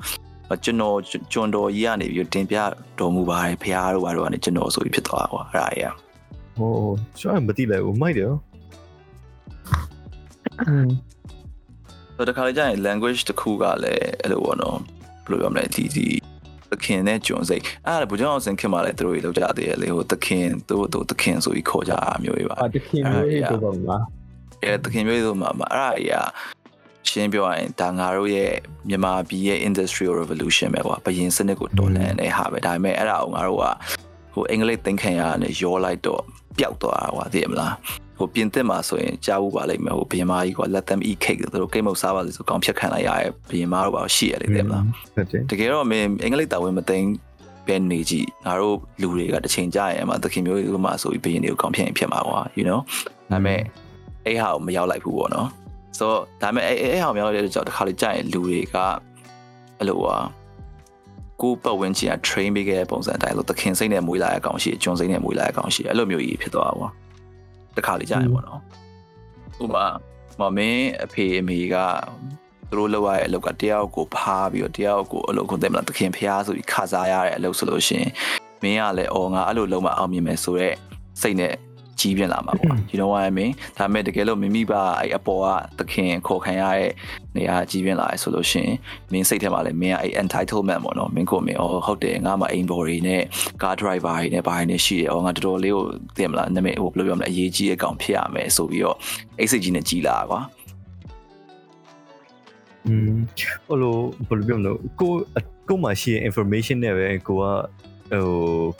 [0.64, 0.96] ကျွန်တော်
[1.32, 2.56] ကျွန်တော်ကြီးကနေပြီးတင်ပြ
[2.98, 5.94] တော်မူပါတယ်ဖះတို့ဘာတို့ကနေကျွန်တော်ဆိုပြီးဖြစ်သွားကွာအဲ့ဒါကြီး
[6.56, 6.66] โอ้
[7.18, 8.32] ကျွန်တော်မသိလိုက်ဘူးမိုက်တယ်
[12.16, 14.78] ဆိုတော့တခါလေကျရင် language တစ်ခုကလည်းအဲ့လိုပေါ့နော်
[15.24, 16.06] ဘယ်လိုပြောမလဲဒီဒီ
[16.70, 23.96] သခင်နဲ့ဂျွန်စိတ်အဲ့ဒါဘုရားအောင်စင်ခင်မှာလည်းသူတို့တွေလောက်ကြသေးတယ်လေဟိုသခင်သူတို့သခင်ဆိုပြီးခေါ်ကြတာမျိုးတွေပါအာတခင်မျိုးရေးဆိုတော့မှာ
[24.62, 26.16] အဲသခင်မျိုးဆိုမှအဲ့ဒါကြီးက
[27.10, 28.52] ရှင်းပြောရရင်ဒါငါတို့ရဲ့
[28.88, 33.64] မြန်မာပြည်ရဲ့ industrial revolution ပဲကွာဘယင်စနစ်ကိုတော်လှန်တဲ့ဟာပဲဒါပေမဲ့အဲ့ဒါကိုငါတို့က
[34.34, 36.22] ဟိုအင်္ဂလိပ်သင်ခံရတာနဲ့ရောလိုက်တော့
[36.58, 37.74] ပျောက်သွားတာကွာသိရမလား
[38.18, 44.84] ဟိုပြင်သစ်မှာဆိုရင်ကြားဘူးပါလိမ့်မယ်ဟိုဘယင်မကြီးကွာ let them eat cake သူတို့ကိတ်မုတ်စားပါလိမ့်ဆိုကောင်းဖြတ်ခံလိုက်ရရဲ့ဘယင်မတို့ပါရှိရတယ်သိရမလား
[45.14, 47.08] ဟုတ်တယ်တကယ်တော့မင်းအင်္ဂလိပ်တာဝန်မသိမ်း
[47.66, 52.80] ပဲနေကြည့်ငါတို့လူတွေကတစ်ချိန်ကြာရင်အမှသခင်မျိုးတွေမှာဆိုပြီးဘယင်တွေကိုကောင်းဖြတ်ရင်ဖြစ်မှာကွာ you know
[53.30, 53.60] ဒါပေမဲ့
[54.24, 55.48] အဲ့ဟာကိုမရောက်လိုက်ဘူးပေါ့နော်
[55.98, 58.76] ဆိုတော့ဒါပေမဲ့အဲ့အဲ့ဟာကိုမရောက်လိုက်တဲ့ကြောင့်တစ်ခါလေကြာရင်လူတွေက
[59.78, 60.16] အဲ့လိုဟာ
[61.40, 66.92] ကိုယ်ပတ်ဝန်းကျင်က train ပေးခဲ့တဲ့ပုံစံအတိုင်းလို့သခင်စိတ်နဲ့မွေးလာတဲ့အကောင်ရှိကျွန်းစိတ်နဲ့မွေးလာတဲ့အကောင်ရှိအဲ့လိုမျိုးကြီးဖြစ်သွားတာပေါ့
[67.76, 68.60] တစ်ခါလေကြာရင်ပေါ့နော်
[69.64, 69.86] ဥပမာ
[70.40, 71.74] မမင်းအဖေအမေက
[72.70, 78.10] သူတို့လောက်ရတဲ့အလုပ်ကတယောက်ကိုဖားပြီးတော့တယောက်ကိုအလုပ်ကိုသိမလားသခင်ဖျားဆိုပြီးခါစားရတဲ့အလုပ်ဆိုလို့ရှိရင်
[78.62, 80.74] မင်းကလည်းအော်ငါအဲ့လိုလုံးမအောင်မြင်မယ်ဆိုတော့
[81.20, 81.52] စိတ်နဲ့
[82.00, 85.46] ကြီးပြင်းလာမှာပေါ့ you know what i mean ဒါပေမဲ့တကယ်လို့မိမိပါအဲ့အပေါ်က
[85.78, 86.90] သခင်ခေါ်ခံရတဲ့
[87.36, 88.74] နေရာကြီးပြင်းလာရဆိုလို့ရှိရင်
[89.12, 93.22] မင်းစိတ်ထဲမှာလည်းမင်းကအဲ့ entitlement ပေါ့နော်မင်းကိုမင်းအော်ဟုတ်တယ်ငါမှအိမ်ဘော်တွေနဲ့
[93.62, 95.84] car driver တွေနဲ့ဘာတွေနဲ့ရှိတယ်အော်ငါတော်တော်လေးကို
[96.16, 98.96] သိမလားနာမည်ဟိုဘယ်လိုပြောမလဲအရေးကြီးတဲ့ကောင်ဖြစ်ရမယ်ဆိုပြီးတော့
[99.38, 100.40] အဲ့စိတ်ကြီးနဲ့ကြီးလာကွာ
[102.86, 103.14] อืม
[103.66, 103.96] ဟိုလို
[104.28, 105.12] ဘယ်လိုပြောမလဲကို
[105.68, 107.44] ကိုမှရှိရဲ့ information နဲ့ပဲကိုက
[108.12, 108.24] ဟို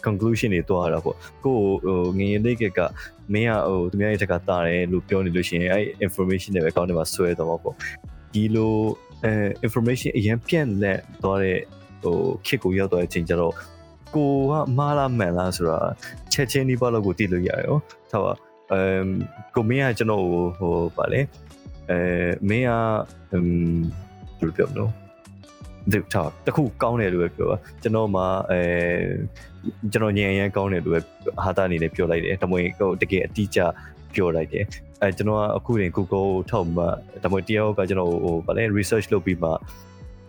[0.06, 2.80] conclusion တွေတွားတာပေါ့ကိုဟိုငရင်လေးကက
[3.32, 7.74] မင်းကဟိုသူများရဲ့တက်ကတာတယ်လို့ပြောနေလို့ရှိရင်အဲ့ information တွေပဲကောင်းတယ်မှာဆွဲတော့မှာပေါ့
[8.34, 8.74] ဒီလို
[9.24, 9.32] အဲ
[9.66, 11.58] information အရင်ပြန့်လက်သွားတဲ့
[12.02, 12.16] ဟို
[12.46, 13.54] ခစ်ကိုရောက်သွားတဲ့အချိန်ကျတော့
[14.14, 15.78] ကိုကမားလားမှန်လားဆိုတာ
[16.32, 17.80] ချက်ချင်းဒီပါလို့ကိုသိလို့ရတယ်ဟော
[18.10, 18.32] ထားပါ
[18.72, 19.06] အမ်
[19.54, 21.20] ကိုမင်းကကျွန်တော်ဟိုဟိုဗာလေ
[21.90, 21.98] အဲ
[22.48, 22.70] မင်းက
[23.32, 23.38] อื
[23.76, 23.80] ม
[24.38, 25.05] ဘယ်လိုပြောမလို့
[25.92, 28.60] ဒီတော့တခုကောင်းတယ်လို့ပဲပြောပါကျွန်တော်မှအဲ
[29.92, 31.00] ကျွန်တော်ညံရမ်းကောင်းတယ်လို့ပဲ
[31.44, 33.60] ဟာတာအနေနဲ့ပြောလိုက်တယ်တမွေဟိုတကယ်အတိအကျ
[34.14, 34.64] ပြောလိုက်တယ်
[35.02, 36.84] အဲကျွန်တော်ကအခုတင် Google ထောက်မှ
[37.24, 39.50] တမွေတယောက်ကကျွန်တော်ဟိုဗာလဲ research လုပ်ပြီးမှ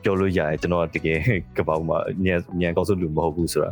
[0.04, 1.20] ပြောလို့ရတယ်ကျွန်တော်ကတကယ်
[1.58, 3.72] ကပောက်မှညံညံကောင်းဆုံးလူမဟုတ်ဘူးဆိုတာ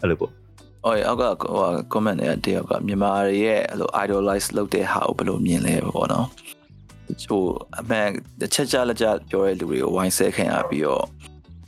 [0.00, 0.32] အဲ့လိုပေါ့။
[0.84, 6.26] အော်အောက်ကဟို comment နဲ့တယောက်ကမြန်မာတွေရဲ့အဲ့လို idolize လုပ်တဲ့ဟာကိုဘယ်လိုမြင်လဲပေါ့နော်။
[7.30, 7.44] ဟို
[7.80, 8.08] အမှန်
[8.40, 11.04] တစ်ချက်ကြလက်ကြပြောတဲ့လူတွေကိုဝိုင်းဆဲခံရပြီးတော့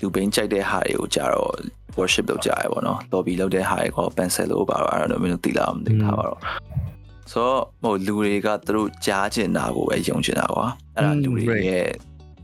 [0.01, 1.55] လူဘိန်းကြိုက်တဲ့ဟာတွေကိုကြတော့
[1.99, 6.41] worship လုပ်ကြရပေါ့နော်။ lobby လုပ်တဲ့ဟာတွေကို pencil လို့ပါတော့အဲ့တော့မင်းတို့သိလားမသိထားပါတော့။
[7.33, 11.87] ဆိုတော့ဟိုလူတွေကသူတို့ကြားကျင်တာကိုပဲယုံကျင်တာကွာ။အဲ့ဒါလူတွေရဲ့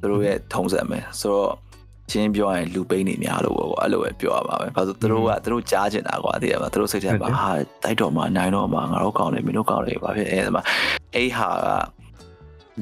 [0.01, 1.53] သူတို့ရဲ့ထုံးစံပဲ။ဆိုတော့
[2.11, 7.51] ချင်းပြောရင်လူပိန်းနေများလို့ပေါ့ကွာအဲ့လိုပဲပြောရပါပဲ။ဘာလို့သူတို့ကသူတို့ကြားကျင်တာကွာသိရမှာသူတို့စိတ်ထဲမှာဟာ
[7.85, 10.63] တိုက်တော်မှာနိုင်တော့မှာငါတို့ကောင်းတယ်မင်းတို့ကောင်းတယ်ဘာဖြစ်အဲ့ဒါမှာ
[11.15, 11.69] အဲ့ဟာက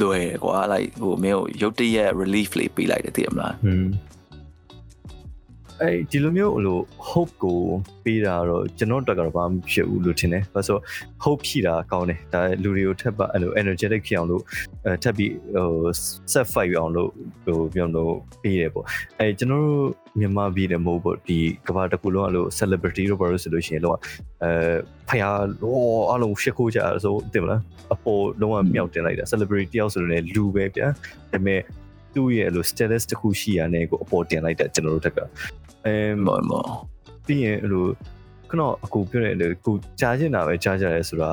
[0.03, 3.87] လွယ်ကွာ like ဟိုမင်းကိုရုတ်တရက် relief လေးပေးလိုက်တယ်သိရမလားอืม
[5.83, 6.79] အဲဒီလိုမျိုးဟိုလို
[7.09, 7.59] hope ကို
[8.05, 10.81] ပေးတာတော့ကျွန်တော်တက်ကတော့ဘာမှဖြစ်ဘူးလို့ထင်တယ်။ဘာလို့
[11.25, 14.43] hope ရှိတာကောင်းတယ်။ဒါလူတွေကိုထပ်ပါအဲ့လို energetic ဖြစ်အောင်လို့
[14.87, 15.69] အဲထပ်ပြီးဟို
[16.33, 17.11] set fight အောင်လို့
[17.45, 18.13] ဟိုပြောလို့
[18.43, 18.85] ပေးတယ်ပေါ့။
[19.19, 19.87] အဲကျွန်တော်တို့
[20.19, 23.97] မြန်မာပြည်တယ်မဟုတ်ပေါ့ဒီကဘာတစ်ခုလုံးအဲ့လို celebrity တို့ဘာလို့ဆိုလို့ရှိရင်တော့
[24.43, 24.51] အဲ
[25.09, 25.77] ဖယားဟို
[26.13, 27.61] အလုံးရှစ်ခိုးကြဆိုတင်မလား
[27.95, 30.87] အပေါ်လုံးဝမြောက်တင်လိုက်တာ celebrity တယောက်ဆိုတော့လည်းလူပဲဗျာ။
[31.33, 31.63] ဒါပေမဲ့
[32.15, 35.19] သူ့ရဲ့အဲ့လို status တစ်ခုရှိရတဲ့ကိုအပေါ်တင်လိုက်တာကျွန်တော်တို့တက်က
[35.87, 36.69] အဲမော်မော်
[37.27, 37.87] ပြီးရင်အဲ့လို
[38.51, 39.35] ခဏအကူပြောတယ်
[39.65, 41.33] ကိုကြားချင်တာပဲကြားကြရဲဆိုတာ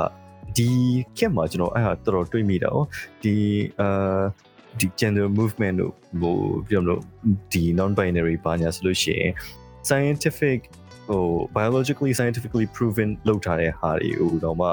[0.57, 0.69] ဒီ
[1.17, 2.77] ခက်မှာကျွန်တော်အဲ့ဟာတော်တော်တွေးမိတာ哦
[3.23, 3.35] ဒီ
[3.79, 4.21] အာ
[4.79, 6.37] ဒီ gender movement တို့ဟို
[6.69, 7.01] ပြောလို့
[7.53, 9.31] ဒီ non binary ဘာညာဆိုလို့ရှိရင်
[9.89, 10.59] scientific
[11.07, 11.23] ဟို
[11.55, 14.67] biologically scientifically proven လောက်ထားတဲ့ဟာတွေဟိုတော့မှ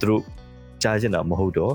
[0.00, 0.22] သူတို့
[0.82, 1.74] ကြားချင်တာမဟုတ်တော့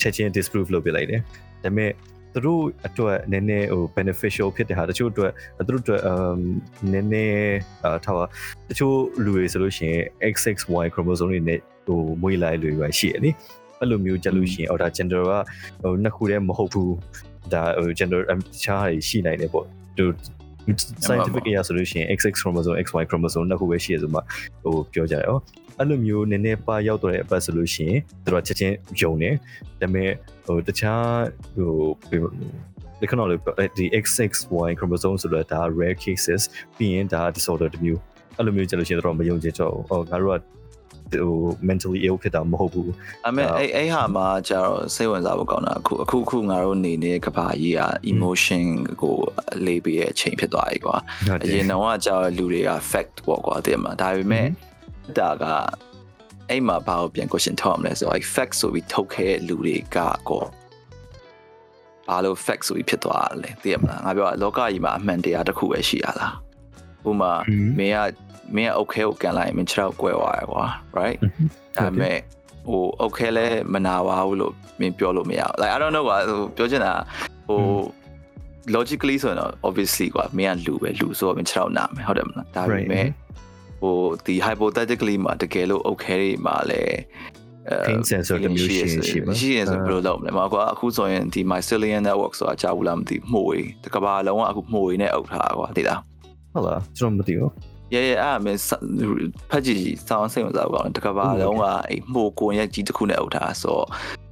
[0.00, 1.20] ချက်ချင်း disprove လုပ်ပြလိုက်တယ်
[1.64, 1.90] ဒါပေမဲ့
[2.38, 5.32] သူတို့အတွက်နည်းနည်းဟို beneficial ဖြစ်တဲ့ဟာတချို့အတွက်
[5.66, 6.40] သူတို့အတွက် um
[6.92, 8.24] နည်းနည်းအာထားပါ
[8.70, 10.02] တချို့လူတွေဆိုလို့ရှိရင်
[10.32, 13.30] XXY chromosome တွေနဲ့ဟိုမွေးလိုက်လူတွေရှိရလေ
[13.80, 15.32] အဲ့လိုမျိုးကြလို့ရှိရင်အော်ဒါ gender က
[15.82, 16.94] ဟိုနှစ်ခုတည်းမဟုတ်ဘူး
[17.52, 18.32] ဒါဟို gender တ
[18.64, 19.66] ခြားတွေရှိနိုင်တယ်ပေါ့
[19.96, 20.04] သူ
[21.04, 24.20] scientific ရဆိုလို့ရှိရင် XX chromosome XY chromosome နှစ်ခုပဲရှိရဆိုမှ
[24.62, 25.34] ဟိုပြောကြတယ်ဩ
[25.78, 29.34] အဲ့လိုမျိုးနည်းနည်းပါရောက်တော့တဲ့အပတ်ဆိုလို့ရှိရင်သူတို့ချက်ချင်းယုံတယ်
[29.80, 30.10] ဒါပေမဲ့
[30.48, 31.06] ဟိုတခြား
[31.56, 31.72] ဟို
[33.00, 33.40] ဒီခဏလေး
[33.78, 36.42] ဒီ XXY chromosome ဆိုတော့ဒါ rare cases
[36.76, 38.00] ပြီးရင်ဒါ disorder တစ်မျိုး
[38.36, 40.42] အဲ့လိုမျိုးကြလို့ရှိရင်တော့မယုံကြတော့ဟိုငါတို့က
[41.12, 41.32] ဟို
[41.68, 42.90] mentally ill ဖြစ်တာမဟုတ်ဘူး
[43.26, 48.64] အမေအဲ့အဲ့ဟာမှာကျတော့စိတ်ဝင်စားဖို့ကောင်းတာအခုအခုအခုငါတို့နေနေတဲ့ကဘာကြီးက emotion
[49.02, 49.16] ကို
[49.66, 50.96] လေးပြီးရဲ့အချိန်ဖြစ်သွားပြီကွာ
[51.44, 54.46] အရင်တော့ကကျတော့လူတွေက fact ပေါ့ကွာတဲ့မှာဒါပေမဲ့
[55.18, 55.44] ဒါက
[56.50, 59.98] အဲ့မှာဘာကိုပြန် question ထောက်ရမလဲဆိုတော့ fact ဆိုပြီးထုတ်ခဲ့တဲ့လူတွေက
[60.28, 60.44] ကော
[62.08, 66.34] ဘာလို့ fact ဆိုပြီးဖြစ်သွားတာလဲသိရမလားငါပြောလောကကြီးမှာအမှန်တရားတစ်ခုပဲရှိရလား
[67.08, 67.32] ဥမာ
[67.78, 68.00] မင်းက
[68.56, 70.64] မင်းက okay ကိုကန်လိုက်ရင်မင်းခြေထောက်ကွဲသွားရကွာ
[70.98, 71.18] right
[71.76, 72.18] ဒါပေမဲ့
[72.68, 76.92] ဟို okay လဲမနာပါဘူးလို့မင်းပြောလို့မရဘူး like i don't know ကွာဟိုပြောချင်တာ
[77.48, 77.60] ဟို
[78.74, 83.06] logically ဆိုရင်တော့ obviously ကွာမင်းကလူပဲလူဆိုတော့မင်းခြေထောက်နာမယ်ဟုတ်တယ်မလားဒါပေမဲ့
[83.80, 83.96] ဟို
[84.26, 86.82] ဒီ hypothetically မှာတကယ်လို့ okay တွေမှာလဲ
[87.86, 96.00] pain sensor တမျိုးရှိရင်ရှိပါရှိရင်ဆိုဘယ်လိုလုပ်မလဲမကွာအခုဆိုရင်ဒီ mycelium network ဆိုတာကြားဘူးလားမသိမှုတွေတကဘာလုံးကအခုမှုတွေနဲ့အုပ်ထားကွာသိလား
[96.52, 97.50] ဟုတ်လားကျွန်တော်မသိဘူး
[97.94, 98.52] ရဲရဲအဲ့အမေ
[99.50, 103.78] ဖက်ကြည့်စောင်းစိတ်ဝင်စားကောင်းတကဘာလုံးကအဲ့မှုကိုရက်ကြီးတစ်ခုနဲ့အုပ်ထားဆို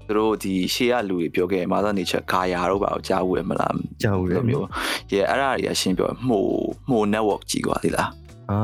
[0.06, 4.66] သူတို့ဒီရှေ့ကလူတွေပြောခဲ့မာသာနေချက်ဂါယာတို့ပါကြားဘူးရမလားကြားဘူးလေမျိုး
[5.12, 6.40] ရဲအဲ့ဒါတွေကရှင်းပြောမှု
[6.88, 8.08] မှု network ကြီးကွာသိလား
[8.50, 8.58] အာ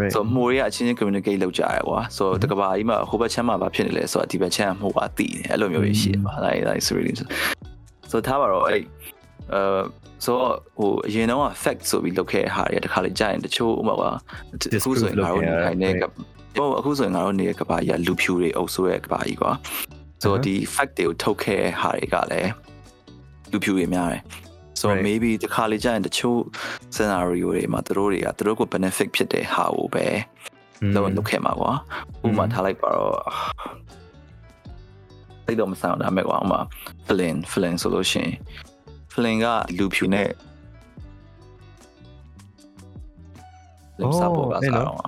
[0.00, 7.14] right ဆိုမှုတွေကအချင်းချင်း communicate လုပ်ကြရကွာဆိုတကဘာကြီးမှာဟိုဘက်ချမ်းမှာဘာဖြစ်နေလဲဆိုတော့ဒီဘက်ချမ်းမှုကတည်တယ်အဲ့လိုမျိုးရှိတယ်ပါ like like really
[8.10, 8.80] ဆိုထားပါတော့အဲ့
[9.52, 9.80] အဲ
[10.24, 10.36] ဆို
[10.78, 14.10] ဟိုအရင်တော့ fact ဆိုပြီးလုပ်ခဲ့တဲ့ဟာတွေတခါလေကြာရင်တချို့ဥပမာ
[14.76, 15.92] အခုဆိုရင်ငါတို့နေထိုင်တဲ့
[16.56, 19.52] ဟိုအခုဆိုရင်ငါတို့နေတဲ့ကဘာကြီးကလူဖြူတွေအုပ်ဆိုးရဲ့ကဘာကြီးကွာ
[20.22, 22.50] ဆိုတော့ဒီ fact တွေကိုထုတ်ခဲ့တဲ့ဟာတွေကလည်း
[23.52, 24.22] လူဖြူတွေများတယ်
[24.80, 25.06] ဆိုတော့ Right.
[25.08, 26.38] maybe တခါလေကြာရင်တချို့
[26.96, 30.06] scenario တွေမှာသူတို့တွေကသူတို့ကို benefit ဖြစ်တဲ့ဟာကိုပဲ
[30.94, 31.72] လုံးလုပ်ခဲ့မှာကွာ
[32.26, 33.16] ဥပမာထားလိုက်ပါတော့
[35.46, 36.60] သိတော့မဆောင်ဒါမဲ့ကွာဥပမာ
[37.06, 38.32] flin flin ဆိုလို့ရှိရင်
[39.14, 39.46] flin က
[39.78, 40.28] လူဖြူနဲ့
[43.98, 44.98] လင်းစားပေါ်ကစားတော့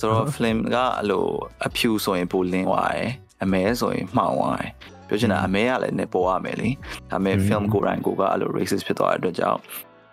[0.00, 1.24] ဆိုတော့ flame ကအဲ့လို
[1.66, 3.10] အဖြူဆိုရင်ပိုလင်းသွားတယ်
[3.42, 4.70] အမဲဆိုရင်မှောင်သွားတယ်
[5.12, 6.68] ပြောချင်တာအမဲကလည်းနေပေါ်ရမယ်လေ
[7.10, 9.60] ဒါပေမဲ့ film ကိုယ်တိုင်ကိုကအဲ့လို racist ဖြစ်သွားတဲ့အတွက်ကြောင့်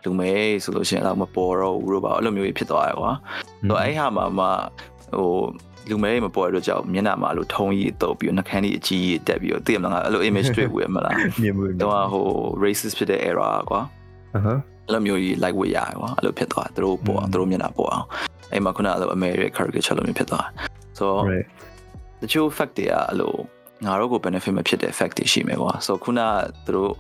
[0.04, 0.32] လူမဲ
[0.64, 3.12] ဆိုလို့ရှိရင်တော့မပေါ်တော့ဘူးလို့ပါအဲ့လိုမျိုးကြီးဖြစ်သွားတယ်ကွာ
[3.60, 4.46] ဆိုတော့အဲ့ဟာမှာမှ
[5.16, 5.30] ဟို
[5.90, 12.26] လူမဲမပေါ်တဲ့အတွက်ကြောင့်မျက်နှာမှာအဲ့လိုထုံးကြီးတုပ်ပြီးနှာခမ်းကြီးအကြီးကြီးတက်ပြီးတော့သိရမလားအဲ့လို image တွေ့ဘူးရမလားမြင်မှုတော့ဟို
[12.64, 13.82] racist ဖြစ်တဲ့ error ကွာ
[14.36, 18.06] အဟမ်းအဲ့လိုမျိုးကြီး like ဝေရတယ်ကွာအဲ့လိုဖြစ်သွားတယ်သူတို့ပေါ်အောင်သူတို့မျက်နှာပေါ်အောင်
[18.52, 20.54] အဲ့မှာခုနကလို American caricature လိုမျိုးဖြစ်သွားတယ်
[20.98, 21.48] ဆိုတော့ right
[22.22, 23.34] တချို့ fact တွေကအဲ့လို
[23.86, 26.30] ငါတို့ကို benefit မဖြစ်တဲ့ fact တွေရှိမယ်ကွာဆိုတော့ခုနက
[26.66, 26.92] သူတို့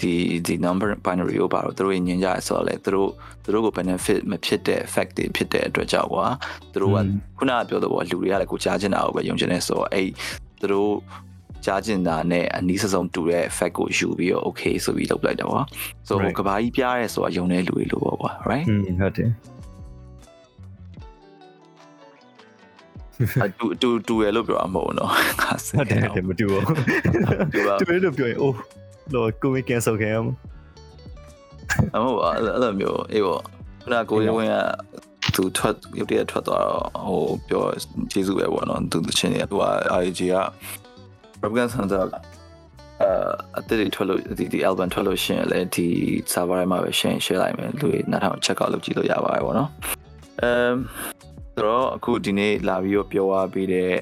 [0.00, 0.12] ဒီ
[0.46, 3.10] ဒီ number binary ကိုပါတော့သူတို့ညင်ကြရဆိုတော့လေသူတို့
[3.44, 6.26] သူတို့ကို benefit မဖြစ်တဲ့ fact တွေဖြစ်တဲ့အတွက်ကြောင့်ကွာ
[6.72, 6.96] သူတို့က
[7.38, 10.08] ခုနကပြောတော့လူတွေကလည်းကိုကြားချင်တာကိုပဲယုံချင်နေဆိုတော့အဲ့
[10.60, 10.92] သူတို့
[11.66, 15.62] ကြားကျင်တာနဲ့အနီးစပ်ဆုံးတူတဲ့ fact ကိုယူပြီးတော့ okay ဆိုပြီးလုပ်လိုက်တော့ကွာ
[16.08, 19.30] ဆိုတော့ကဘာကြီးပြားရဲဆိုတာယုံတဲ့လူတွေလို့ပေါ့ကွာ right อืมဟုတ်တယ်
[23.44, 26.64] အတူတူတူရလို့ပြောမှာမဟုတ်ဘူးနော်ငါစဟုတ်တယ်ဟုတ်တယ်မတူဘူး
[27.54, 28.56] တူပါတူရလို့ပြောရင်အိုး
[29.14, 30.26] တော့ကိုမီကန်ဆယ်ခံရမ
[31.94, 33.40] အမဟုတ်ပါအဲ့လိုအဲ့လိုမျိုးအေးပေါ့
[33.82, 34.56] ခုနကကိုရဝင်းက
[35.34, 37.64] သူထွက်ရုပ်တရက်ထွက်သွားတော့ဟိုပြော
[38.10, 39.64] ကျေးဇူးပဲပေါ့နော်သူတချင်းနေသူက
[40.04, 40.36] IG က
[41.42, 42.02] Republican Center
[43.02, 43.10] အဲ
[43.58, 45.86] အတိတ်ထွက်လို့ဒီဒီ album ထွက်လို့ရှရင်လည်းဒီ
[46.32, 49.70] server ထဲမှာပဲ share share လိုက်မယ်လူတွေနောက်ထောင် check out လုပ်ကြည့်လို့ရပါတယ်ပေါ့နော်
[50.42, 50.74] အမ်
[51.58, 53.92] ဆိုတော့အခုဒီနေ့လာပြီးတော့ပြောသွားပြီးတဲ့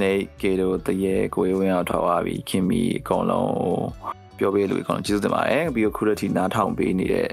[0.00, 3.52] နေကေတို့တရေကိုရဝင်းအောင်ထွက်သွားပြီးခင်မီအကုန်လုံး
[4.38, 7.28] ပြောပေးလို့အကုန်လုံးကျေးဇူးတင်ပါတယ်ပြီးတော့ခုတည်းနားထောင်ပေးနေတဲ့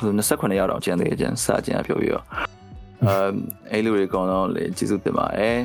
[0.00, 2.24] ဟို28ရောက်တော့ကျန်သေးတယ်ကျန်စကျန်ပြောပြီးတော့
[3.04, 3.32] အမ်
[3.72, 5.56] အဲ့လူတွေအကုန်လုံးလည်းကျေးဇူးတင်ပါတယ်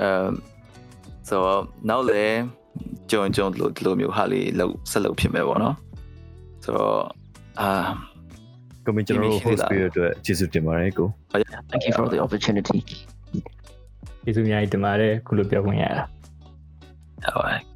[0.00, 0.30] အမ်
[1.28, 2.36] ဆိုတော့နောက်လည်း
[3.10, 5.76] ကြုံကြုံလို့ဒီလိုမျိုးဟာလေးလောက်ဆက်လုပ်ဖြစ်မယ်ပေါ့နော်
[6.64, 7.00] ဆိုတော့
[7.60, 7.70] အာ
[8.84, 11.08] ကိုမီကျွန်တော်တို့ host ပေးရတဲ့အတွက်ကျေးဇူးတင်ပါတယ်ကို
[11.70, 12.78] Thank you for the opportunity
[14.24, 16.04] ကျေးဇူးအများကြီးတင်ပါတယ်ခုလိုပြောခွင့်ရတာ
[17.34, 17.73] ဟုတ်ပါ